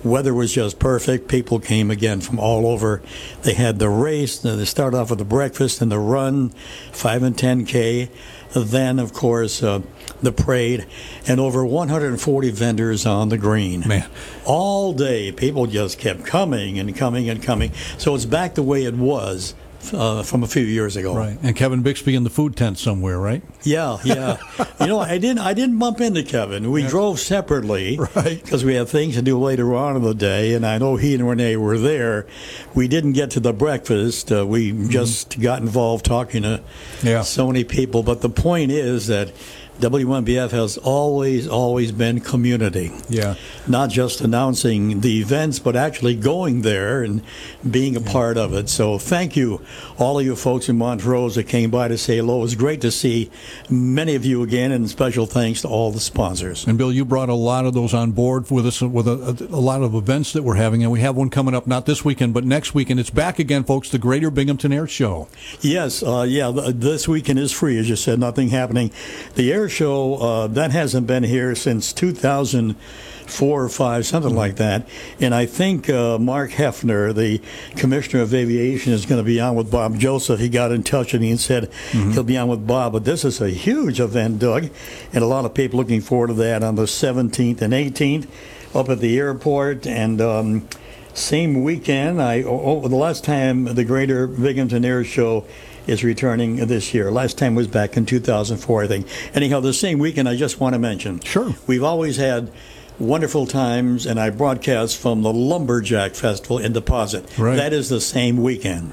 [0.05, 1.29] Weather was just perfect.
[1.29, 3.01] People came again from all over.
[3.43, 4.39] They had the race.
[4.39, 6.51] They started off with the breakfast and the run,
[6.93, 8.11] 5 and 10K.
[8.53, 9.81] Then, of course, uh,
[10.23, 10.87] the parade,
[11.27, 13.83] and over 140 vendors on the green.
[13.87, 14.09] Man.
[14.45, 17.73] All day, people just kept coming and coming and coming.
[17.99, 19.55] So it's back the way it was
[19.93, 21.15] uh, from a few years ago.
[21.15, 21.37] Right.
[21.43, 23.43] And Kevin Bixby in the food tent somewhere, right?
[23.63, 24.39] Yeah, yeah.
[24.81, 25.41] you know, I didn't.
[25.41, 26.71] I didn't bump into Kevin.
[26.71, 28.41] We drove separately, right?
[28.43, 31.15] Because we had things to do later on in the day, and I know he
[31.15, 32.27] and Renee were there.
[32.75, 34.31] We didn't get to the breakfast.
[34.33, 36.63] Uh, we just got involved talking to
[37.03, 37.23] Yeah.
[37.23, 38.03] so many people.
[38.03, 39.33] But the point is that
[39.81, 42.93] WNBF has always, always been community.
[43.09, 43.35] Yeah.
[43.67, 47.23] Not just announcing the events, but actually going there and
[47.69, 48.69] being a part of it.
[48.69, 49.61] So thank you,
[49.99, 52.39] all of you folks in Montrose that came by to say hello.
[52.39, 53.31] It was great to see
[53.69, 56.67] many of you again, and special thanks to all the sponsors.
[56.67, 59.61] And Bill, you brought a lot of those on board with us with a, a,
[59.61, 62.33] lot of events that we're having, and we have one coming up not this weekend,
[62.33, 63.01] but next weekend.
[63.01, 63.91] It's back again, folks.
[63.91, 65.29] The Greater Binghamton Air Show.
[65.61, 66.53] Yes, uh, yeah.
[66.53, 68.19] th- This weekend is free, as you said.
[68.19, 68.91] Nothing happening.
[69.35, 74.89] The air show uh, that hasn't been here since 2004 or five, something like that.
[75.21, 77.41] And I think uh, Mark Heefner, the
[77.77, 80.41] commissioner of aviation, is going to be on with Bob Joseph.
[80.41, 82.93] He got in touch with me and said he'll be on with Bob.
[82.93, 84.71] But this is a huge event, Doug,
[85.13, 88.27] and a lot of people looking forward to that on the 17th and 18th
[88.75, 90.21] up at the airport and.
[90.21, 90.69] Um,
[91.15, 92.21] same weekend.
[92.21, 95.45] I oh, the last time the Greater Binghamton Air Show
[95.87, 97.11] is returning this year.
[97.11, 99.07] Last time was back in 2004, I think.
[99.35, 100.29] Anyhow, the same weekend.
[100.29, 101.21] I just want to mention.
[101.21, 101.55] Sure.
[101.67, 102.51] We've always had
[102.99, 107.39] wonderful times, and I broadcast from the Lumberjack Festival in Deposit.
[107.39, 107.57] Right.
[107.57, 108.93] That is the same weekend.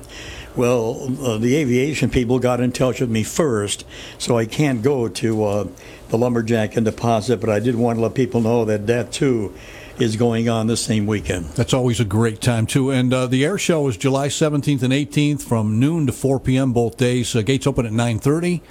[0.56, 3.86] Well, uh, the aviation people got in touch with me first,
[4.18, 5.68] so I can't go to uh,
[6.10, 9.54] the Lumberjack in Deposit, but I did want to let people know that that too
[10.02, 11.46] is going on this same weekend.
[11.52, 12.90] That's always a great time too.
[12.92, 16.74] And uh, the air show is July 17th and 18th from noon to 4 p.m.
[16.74, 17.36] both days.
[17.36, 18.62] Uh, gates open at 9:30.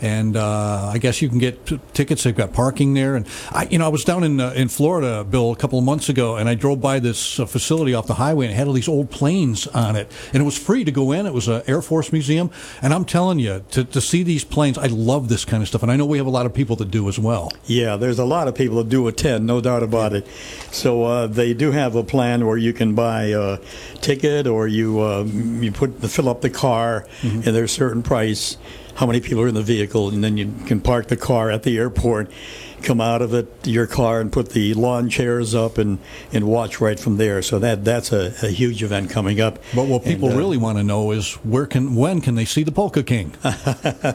[0.00, 2.24] And uh, I guess you can get t- tickets.
[2.24, 5.24] They've got parking there, and I, you know, I was down in uh, in Florida,
[5.24, 8.14] Bill, a couple of months ago, and I drove by this uh, facility off the
[8.14, 10.90] highway, and it had all these old planes on it, and it was free to
[10.90, 11.26] go in.
[11.26, 12.50] It was an Air Force museum,
[12.82, 15.82] and I'm telling you, to, to see these planes, I love this kind of stuff,
[15.82, 17.52] and I know we have a lot of people that do as well.
[17.64, 20.26] Yeah, there's a lot of people that do attend, no doubt about it.
[20.70, 23.58] So uh, they do have a plan where you can buy a
[24.00, 28.56] ticket or you uh, you put fill up the car, and there's a certain price,
[28.96, 31.62] how many people are in the vehicle, and then you can park the car at
[31.62, 32.30] the airport,
[32.82, 35.98] come out of it your car, and put the lawn chairs up and,
[36.32, 37.42] and watch right from there.
[37.42, 39.58] So that that's a, a huge event coming up.
[39.74, 42.44] But what people And, uh, really want to know is where can when can they
[42.46, 43.32] see the Polka King?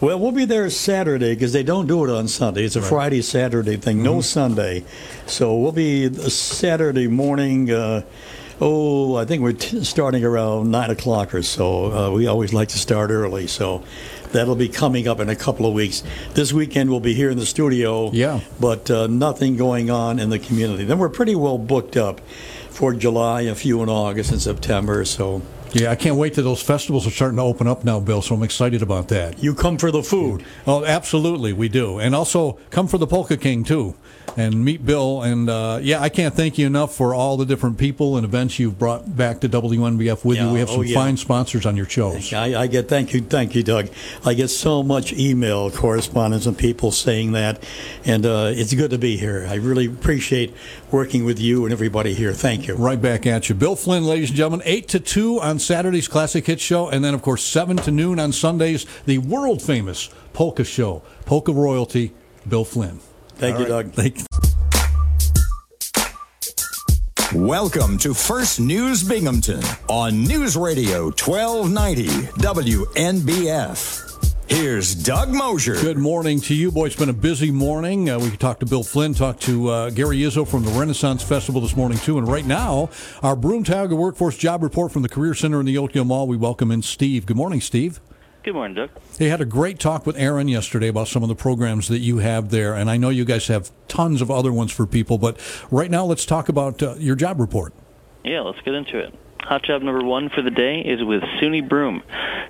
[0.00, 2.64] Well, we'll be there Saturday because they don't do it on Sunday.
[2.64, 2.88] It's a Right.
[2.88, 4.24] Friday, Saturday thing, no Mhm.
[4.24, 4.84] Sunday.
[5.26, 7.70] So we'll be Saturday morning.
[7.70, 8.02] Uh,
[8.62, 11.92] oh, I think we're t- starting around 9 o'clock or so.
[11.92, 13.48] Uh, we always like to start early.
[13.48, 13.82] So
[14.30, 16.04] that'll be coming up in a couple of weeks.
[16.34, 18.12] This weekend we'll be here in the studio.
[18.12, 18.40] Yeah.
[18.60, 20.84] But uh, nothing going on in the community.
[20.84, 22.20] Then we're pretty well booked up
[22.70, 25.04] for July, a few in August and September.
[25.04, 25.42] So.
[25.74, 28.20] Yeah, I can't wait till those festivals are starting to open up now, Bill.
[28.20, 29.42] So I'm excited about that.
[29.42, 30.44] You come for the food.
[30.66, 33.94] Oh, absolutely, we do, and also come for the Polka King too,
[34.36, 35.22] and meet Bill.
[35.22, 38.58] And uh, yeah, I can't thank you enough for all the different people and events
[38.58, 40.50] you've brought back to WNBF with you.
[40.50, 40.94] We have oh, some yeah.
[40.94, 42.32] fine sponsors on your shows.
[42.34, 43.88] I, I get thank you, thank you, Doug.
[44.26, 47.62] I get so much email correspondence and people saying that,
[48.04, 49.46] and uh, it's good to be here.
[49.48, 50.54] I really appreciate
[50.90, 52.34] working with you and everybody here.
[52.34, 52.74] Thank you.
[52.74, 54.62] Right back at you, Bill Flynn, ladies and gentlemen.
[54.66, 58.18] Eight to two on Saturday's Classic Hit Show, and then of course seven to noon
[58.18, 62.12] on Sundays, the world famous Polka Show, Polka royalty,
[62.48, 63.00] Bill Flynn.
[63.36, 63.92] Thank you, Doug.
[63.92, 64.18] Thank
[67.34, 72.06] Welcome to First News Binghamton on News Radio 1290
[72.42, 74.11] WNBF.
[74.52, 75.80] Here's Doug Mosher.
[75.80, 76.84] Good morning to you, boy.
[76.84, 78.10] It's been a busy morning.
[78.10, 81.62] Uh, we talked to Bill Flynn, talked to uh, Gary Izzo from the Renaissance Festival
[81.62, 82.18] this morning, too.
[82.18, 82.90] And right now,
[83.22, 86.28] our Broome-Tioga Workforce Job Report from the Career Center in the Oakdale Mall.
[86.28, 87.24] We welcome in Steve.
[87.24, 87.98] Good morning, Steve.
[88.42, 88.90] Good morning, Doug.
[89.16, 92.18] They had a great talk with Aaron yesterday about some of the programs that you
[92.18, 95.16] have there, and I know you guys have tons of other ones for people.
[95.16, 97.72] But right now, let's talk about uh, your job report.
[98.22, 99.14] Yeah, let's get into it.
[99.44, 102.02] Hot job number one for the day is with SUNY Broome.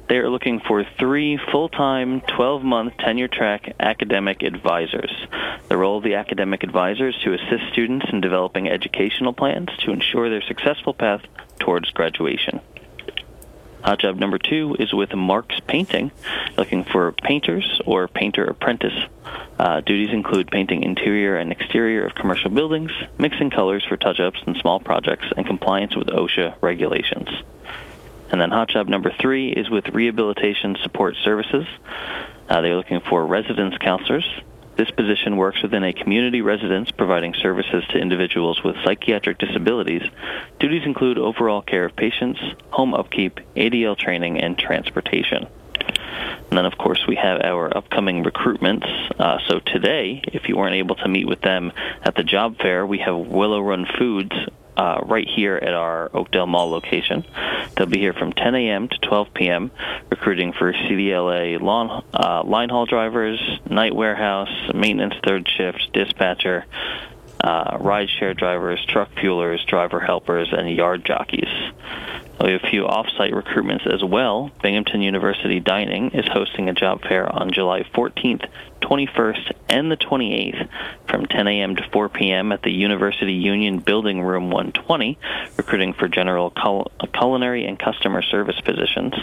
[0.08, 5.10] They are looking for three full-time, 12-month tenure-track academic advisors.
[5.68, 9.90] The role of the academic advisor is to assist students in developing educational plans to
[9.90, 11.22] ensure their successful path
[11.58, 12.60] towards graduation.
[13.82, 16.12] Hot job number two is with Mark's Painting,
[16.56, 18.94] looking for painters or painter apprentice.
[19.58, 24.56] Uh, duties include painting interior and exterior of commercial buildings, mixing colors for touch-ups and
[24.58, 27.28] small projects, and compliance with OSHA regulations.
[28.30, 31.66] And then hot job number three is with Rehabilitation Support Services.
[32.48, 34.24] Uh, they're looking for residence counselors.
[34.76, 40.02] This position works within a community residence providing services to individuals with psychiatric disabilities.
[40.58, 42.40] Duties include overall care of patients,
[42.70, 45.46] home upkeep, ADL training, and transportation.
[46.52, 48.86] And then, of course, we have our upcoming recruitments.
[49.18, 51.72] Uh, so today, if you weren't able to meet with them
[52.02, 54.34] at the job fair, we have Willow Run Foods
[54.76, 57.24] uh, right here at our Oakdale Mall location.
[57.76, 58.88] They'll be here from 10 a.m.
[58.88, 59.70] to 12 p.m.
[60.10, 66.66] recruiting for CDLA lawn, uh, line haul drivers, night warehouse, maintenance third shift, dispatcher,
[67.40, 71.50] uh, ride share drivers, truck fuelers, driver helpers, and yard jockeys.
[72.40, 74.50] We have a few off-site recruitments as well.
[74.62, 78.48] Binghamton University Dining is hosting a job fair on July 14th,
[78.80, 80.68] 21st, and the 28th
[81.06, 81.76] from 10 a.m.
[81.76, 82.50] to 4 p.m.
[82.50, 85.18] at the University Union Building Room 120,
[85.56, 89.14] recruiting for general cul- culinary and customer service positions.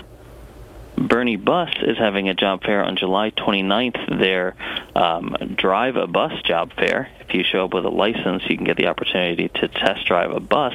[0.98, 4.19] Bernie Bus is having a job fair on July 29th.
[4.19, 4.56] Their
[4.95, 7.10] um, Drive a Bus job fair.
[7.30, 10.31] If you show up with a license, you can get the opportunity to test drive
[10.31, 10.73] a bus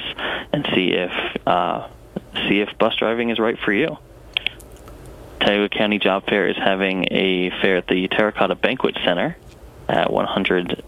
[0.53, 1.11] and see if
[1.45, 1.89] uh,
[2.49, 3.99] see if bus driving is right for you.
[5.41, 9.37] Tioga County Job Fair is having a fair at the Terracotta Banquet Center
[9.89, 10.85] at 100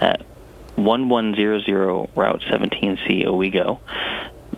[0.00, 0.26] at
[0.74, 3.78] 1100 Route 17C Owego.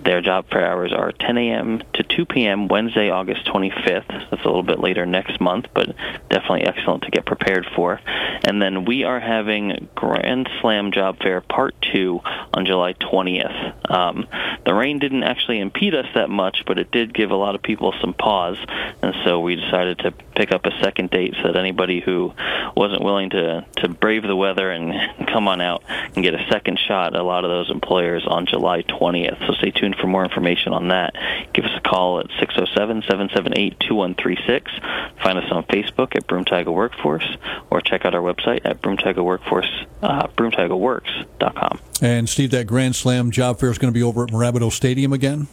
[0.07, 1.83] Their job fair hours are 10 a.m.
[1.95, 2.69] to 2 p.m.
[2.69, 4.07] Wednesday, August 25th.
[4.31, 5.97] That's a little bit later next month, but
[6.31, 8.01] definitely excellent to get prepared for.
[8.45, 12.21] And then we are having Grand Slam Job Fair Part 2
[12.55, 13.91] on July 20th.
[13.91, 14.29] Um,
[14.65, 17.63] the rain didn't actually impede us that much, but it did give a lot of
[17.63, 18.59] people some pause,
[19.03, 22.33] and so we decided to pick up a second date so that anybody who
[22.77, 24.93] wasn't willing to, to brave the weather and
[25.29, 28.47] come on out and get a second shot at a lot of those employers on
[28.47, 29.47] July 20th.
[29.47, 31.15] So stay tuned for more information on that.
[31.53, 35.23] Give us a call at 607-778-2136.
[35.23, 37.37] Find us on Facebook at Broome-Tioga Workforce,
[37.71, 39.71] or check out our website at Broome-Tioga Workforce,
[40.03, 41.81] uh, broometiogaworks.com.
[42.03, 45.13] And Steve, that Grand Slam job fair is going to be over at Mirabito Stadium
[45.13, 45.49] again.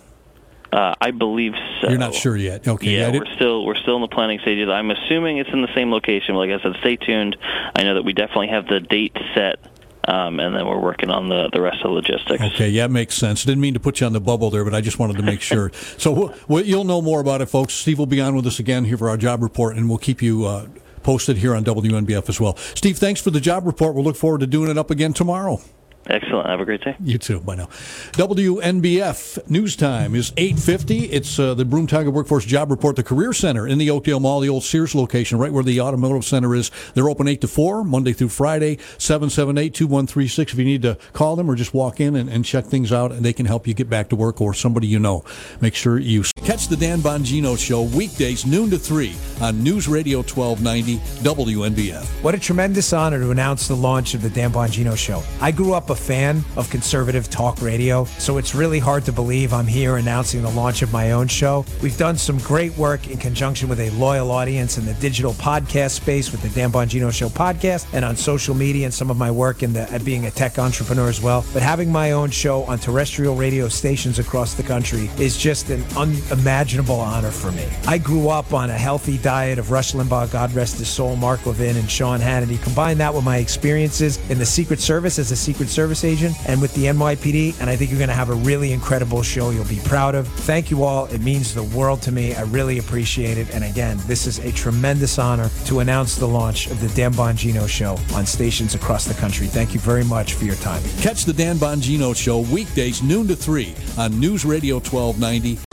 [0.73, 1.89] Uh, I believe so.
[1.89, 2.67] You're not sure yet.
[2.67, 2.97] Okay.
[2.97, 4.69] Yeah, did- we're still we're still in the planning stages.
[4.69, 6.33] I'm assuming it's in the same location.
[6.33, 7.37] Like I said, stay tuned.
[7.75, 9.59] I know that we definitely have the date set,
[10.07, 12.43] um, and then we're working on the the rest of the logistics.
[12.43, 13.43] Okay, yeah, makes sense.
[13.43, 15.41] Didn't mean to put you on the bubble there, but I just wanted to make
[15.41, 15.71] sure.
[15.97, 17.73] So we'll, we'll, you'll know more about it, folks.
[17.73, 20.21] Steve will be on with us again here for our job report, and we'll keep
[20.21, 20.67] you uh,
[21.03, 22.57] posted here on WNBF as well.
[22.57, 23.95] Steve, thanks for the job report.
[23.95, 25.61] We'll look forward to doing it up again tomorrow.
[26.07, 26.49] Excellent.
[26.49, 26.95] Have a great day.
[27.03, 27.39] You too.
[27.39, 27.67] Bye now.
[28.13, 31.09] WNBF news time is 8:50.
[31.11, 34.49] It's uh, the Broome-Tioga Workforce Job Report, the Career Center in the Oakdale Mall, the
[34.49, 36.71] old Sears location, right where the automotive center is.
[36.93, 40.39] They're open 8 to 4, Monday through Friday, 778-2136.
[40.51, 43.11] If you need to call them or just walk in and, and check things out,
[43.11, 45.23] and they can help you get back to work or somebody you know.
[45.61, 50.17] Make sure you catch the Dan Bongino Show weekdays noon to 3 on News Radio
[50.17, 52.03] 1290 WNBF.
[52.21, 55.23] What a tremendous honor to announce the launch of the Dan Bongino Show.
[55.39, 59.53] I grew up a fan of conservative talk radio, so it's really hard to believe
[59.53, 61.65] I'm here announcing the launch of my own show.
[61.83, 65.91] We've done some great work in conjunction with a loyal audience in the digital podcast
[65.91, 69.29] space with the Dan Bongino Show podcast and on social media and some of my
[69.29, 71.45] work in the at being a tech entrepreneur as well.
[71.53, 75.83] But having my own show on terrestrial radio stations across the country is just an
[75.95, 77.67] unimaginable honor for me.
[77.87, 81.45] I grew up on a healthy diet of Rush Limbaugh, God rest his soul, Mark
[81.45, 82.59] Levin, and Sean Hannity.
[82.63, 86.61] Combine that with my experiences in the Secret Service as a Secret Service agent and
[86.61, 89.65] with the NYPD, and I think you're going to have a really incredible show you'll
[89.65, 90.27] be proud of.
[90.27, 91.05] Thank you all.
[91.07, 92.33] It means the world to me.
[92.35, 93.53] I really appreciate it.
[93.53, 97.67] And again, this is a tremendous honor to announce the launch of the Dan Bongino
[97.67, 99.47] Show on stations across the country.
[99.47, 100.81] Thank you very much for your time.
[101.01, 105.72] Catch the Dan Bongino Show weekdays noon to 3 on News Radio 1290.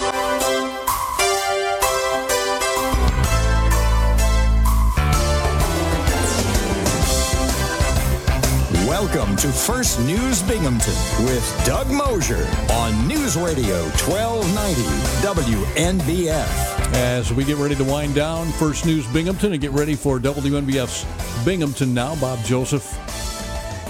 [9.71, 10.95] First News Binghamton
[11.25, 14.83] with Doug Mosher on News Radio 1290
[15.23, 16.93] WNBF.
[16.93, 21.07] As we get ready to wind down First News Binghamton and get ready for WNBF's
[21.45, 22.83] Binghamton Now, Bob Joseph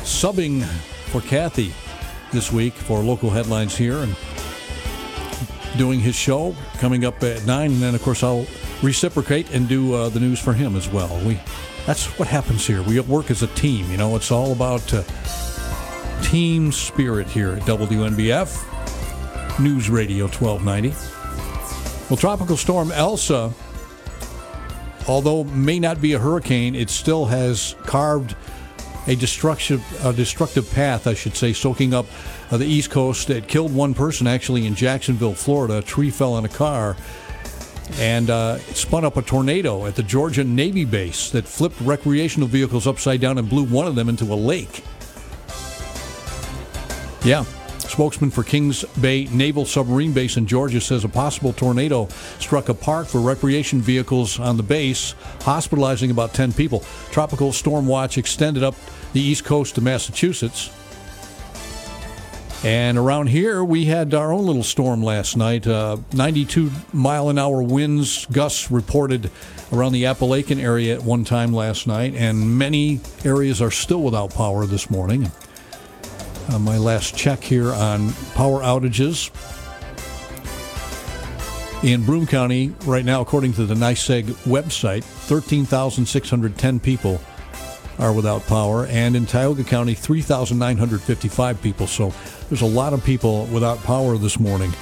[0.02, 0.62] subbing
[1.10, 1.72] for Kathy
[2.30, 4.14] this week for local headlines here and
[5.78, 7.70] doing his show coming up at 9.
[7.70, 8.46] And then, of course, I'll
[8.82, 11.18] reciprocate and do uh, the news for him as well.
[11.24, 11.40] We
[11.86, 12.82] That's what happens here.
[12.82, 13.90] We work as a team.
[13.90, 15.02] You know, it's all about uh,
[16.22, 20.90] team spirit here at WNBF, News Radio 1290.
[22.08, 23.52] Well, Tropical Storm Elsa,
[25.06, 28.34] although may not be a hurricane, it still has carved
[29.06, 32.06] a destructive, a destructive path, I should say, soaking up
[32.50, 33.30] uh, the East Coast.
[33.30, 35.78] It killed one person actually in Jacksonville, Florida.
[35.78, 36.96] A tree fell on a car
[37.98, 42.86] and uh, spun up a tornado at the Georgia Navy base that flipped recreational vehicles
[42.86, 44.84] upside down and blew one of them into a lake.
[47.24, 47.44] Yeah.
[47.78, 52.06] Spokesman for Kings Bay Naval Submarine Base in Georgia says a possible tornado
[52.38, 56.84] struck a park for recreation vehicles on the base, hospitalizing about 10 people.
[57.10, 58.74] Tropical storm watch extended up
[59.12, 60.70] the east coast to Massachusetts.
[62.62, 65.66] And around here, we had our own little storm last night.
[65.66, 69.30] Uh, 92 mile an hour winds, gusts reported
[69.72, 74.34] around the Apalachin area at one time last night, and many areas are still without
[74.34, 75.30] power this morning.
[76.48, 79.30] Uh, my last check here on power outages
[81.82, 87.20] in Broome County right now, according to the NYSEG website, 13,610 people
[87.98, 91.86] are without power, and in Tioga County, 3,955 people.
[91.86, 92.12] So
[92.48, 94.72] there's a lot of people without power this morning.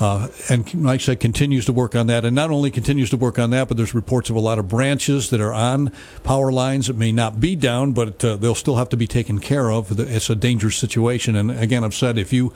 [0.00, 2.24] Uh, and said, continues to work on that.
[2.24, 4.68] And not only continues to work on that, but there's reports of a lot of
[4.68, 5.92] branches that are on
[6.22, 9.38] power lines that may not be down, but uh, they'll still have to be taken
[9.38, 9.98] care of.
[9.98, 11.36] It's a dangerous situation.
[11.36, 12.52] And again, I've said if you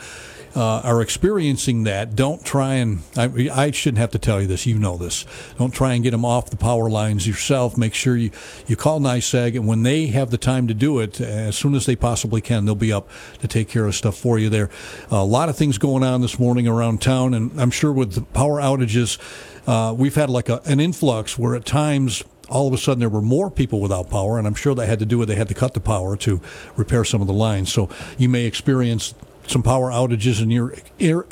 [0.54, 4.66] uh, are experiencing that, don't try and, I, I shouldn't have to tell you this,
[4.66, 5.24] you know this.
[5.58, 7.76] Don't try and get them off the power lines yourself.
[7.76, 8.30] Make sure you,
[8.66, 11.86] you call NYSEG, and when they have the time to do it, as soon as
[11.86, 13.08] they possibly can, they'll be up
[13.40, 14.70] to take care of stuff for you there.
[15.10, 18.22] a lot of things going on this morning around town, and I'm sure with the
[18.22, 19.18] power outages,
[19.66, 23.08] uh, we've had like a, an influx where at times all of a sudden there
[23.08, 25.48] were more people without power, and I'm sure that had to do with they had
[25.48, 26.40] to cut the power to
[26.76, 27.72] repair some of the lines.
[27.72, 29.14] So you may experience
[29.50, 30.74] some power outages in your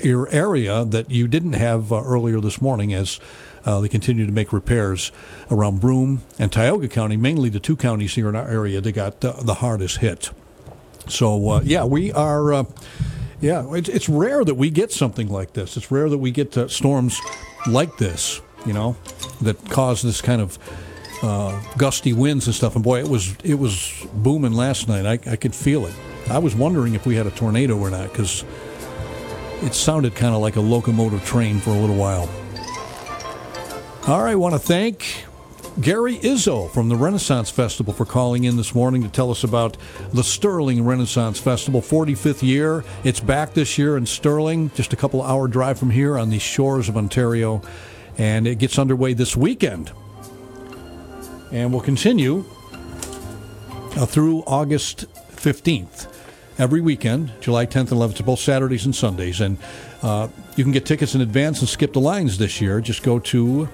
[0.03, 3.21] your area that you didn't have uh, earlier this morning as
[3.65, 5.13] uh, they continue to make repairs
[5.51, 9.21] around Broome and Tioga County, mainly the two counties here in our area that got
[9.21, 10.31] the hardest hit.
[11.09, 12.53] So uh, yeah, we are.
[12.53, 12.65] Uh,
[13.41, 15.77] Yeah, it's, it's rare that we get something like this.
[15.77, 17.21] It's rare that we get uh, storms
[17.69, 18.97] like this, you know,
[19.43, 20.59] that cause this kind of
[21.77, 22.75] gusty winds and stuff.
[22.75, 25.07] And boy, it was it was booming last night.
[25.07, 25.95] I, I could feel it.
[26.31, 28.45] I was wondering if we had a tornado or not because
[29.63, 32.29] it sounded kind of like a locomotive train for a little while.
[34.07, 35.25] All right, want to thank
[35.81, 39.79] Gary Izzo from the Renaissance Festival for calling in this morning to tell us about
[40.13, 42.85] the Sterling Renaissance Festival, 45th year.
[43.05, 46.39] It's back this year in Sterling, just a couple hour drive from here on the
[46.39, 47.63] shores of Ontario,
[48.19, 49.93] and it gets underway this weekend.
[51.53, 52.45] And will continue
[53.97, 55.07] uh, through August
[55.37, 56.18] 15th.
[56.59, 59.41] Every weekend, July 10th and 11th, both Saturdays and Sundays.
[59.41, 59.59] And
[60.03, 60.27] uh,
[60.57, 62.81] you can get tickets in advance and skip the lines this year.
[62.81, 63.69] Just go to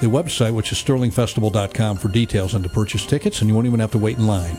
[0.00, 3.78] the website, which is sterlingfestival.com, for details and to purchase tickets, and you won't even
[3.78, 4.56] have to wait in line.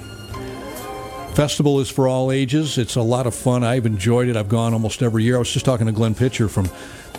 [1.34, 2.78] Festival is for all ages.
[2.78, 3.64] It's a lot of fun.
[3.64, 4.38] I've enjoyed it.
[4.38, 5.36] I've gone almost every year.
[5.36, 6.70] I was just talking to Glenn Pitcher from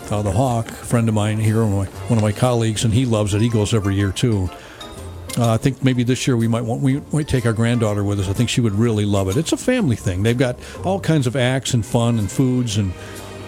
[0.09, 2.85] uh, the Hawk, a friend of mine here, one of, my, one of my colleagues,
[2.85, 3.41] and he loves it.
[3.41, 4.49] He goes every year too.
[5.37, 8.19] Uh, I think maybe this year we might want we might take our granddaughter with
[8.19, 8.29] us.
[8.29, 9.37] I think she would really love it.
[9.37, 10.23] It's a family thing.
[10.23, 12.93] They've got all kinds of acts and fun and foods and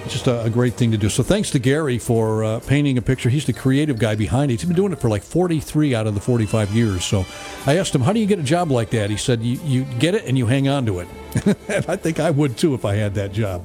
[0.07, 1.09] just a, a great thing to do.
[1.09, 3.29] So thanks to Gary for uh, painting a picture.
[3.29, 4.55] He's the creative guy behind it.
[4.59, 7.05] He's been doing it for like 43 out of the 45 years.
[7.05, 7.25] So
[7.65, 9.83] I asked him, "How do you get a job like that?" He said, "You, you
[9.99, 11.07] get it and you hang on to it."
[11.67, 13.63] and I think I would too if I had that job.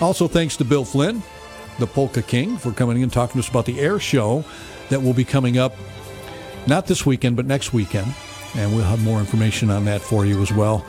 [0.00, 1.22] Also, thanks to Bill Flynn,
[1.78, 4.44] the Polka King, for coming in and talking to us about the air show
[4.90, 5.74] that will be coming up
[6.66, 8.14] not this weekend, but next weekend.
[8.56, 10.84] And we'll have more information on that for you as well.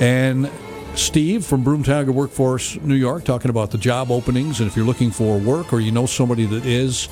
[0.00, 0.50] And
[0.94, 4.60] Steve from Broome-Tioga Workforce New York talking about the job openings.
[4.60, 7.08] And if you're looking for work or you know somebody that is,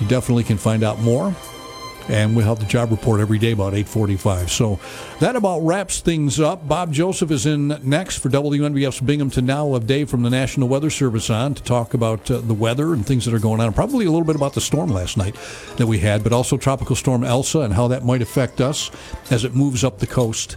[0.00, 1.34] you definitely can find out more.
[2.08, 4.50] And we'll have the job report every day about 8:45.
[4.50, 4.78] So
[5.18, 6.68] that about wraps things up.
[6.68, 9.66] Bob Joseph is in next for WNBF's Binghamton Now.
[9.66, 12.92] We'll have Dave from the National Weather Service on to talk about uh, the weather
[12.92, 13.72] and things that are going on.
[13.72, 15.34] Probably a little bit about the storm last night
[15.78, 18.90] that we had, but also Tropical Storm Elsa and how that might affect us
[19.30, 20.56] as it moves up the coast.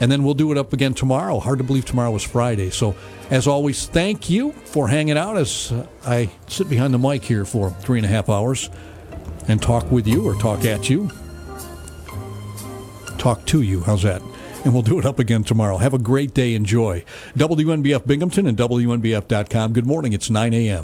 [0.00, 1.38] And then we'll do it up again tomorrow.
[1.38, 2.70] Hard to believe tomorrow is Friday.
[2.70, 2.94] So,
[3.30, 5.72] as always, thank you for hanging out as
[6.04, 8.68] I sit behind the mic here for three and a half hours
[9.48, 11.10] and talk with you or talk at you.
[13.18, 13.80] Talk to you.
[13.82, 14.22] How's that?
[14.64, 15.76] And we'll do it up again tomorrow.
[15.76, 16.54] Have a great day.
[16.54, 17.04] Enjoy.
[17.36, 19.72] WNBF Binghamton and WNBF.com.
[19.72, 20.12] Good morning.
[20.12, 20.74] It's 9 a.m.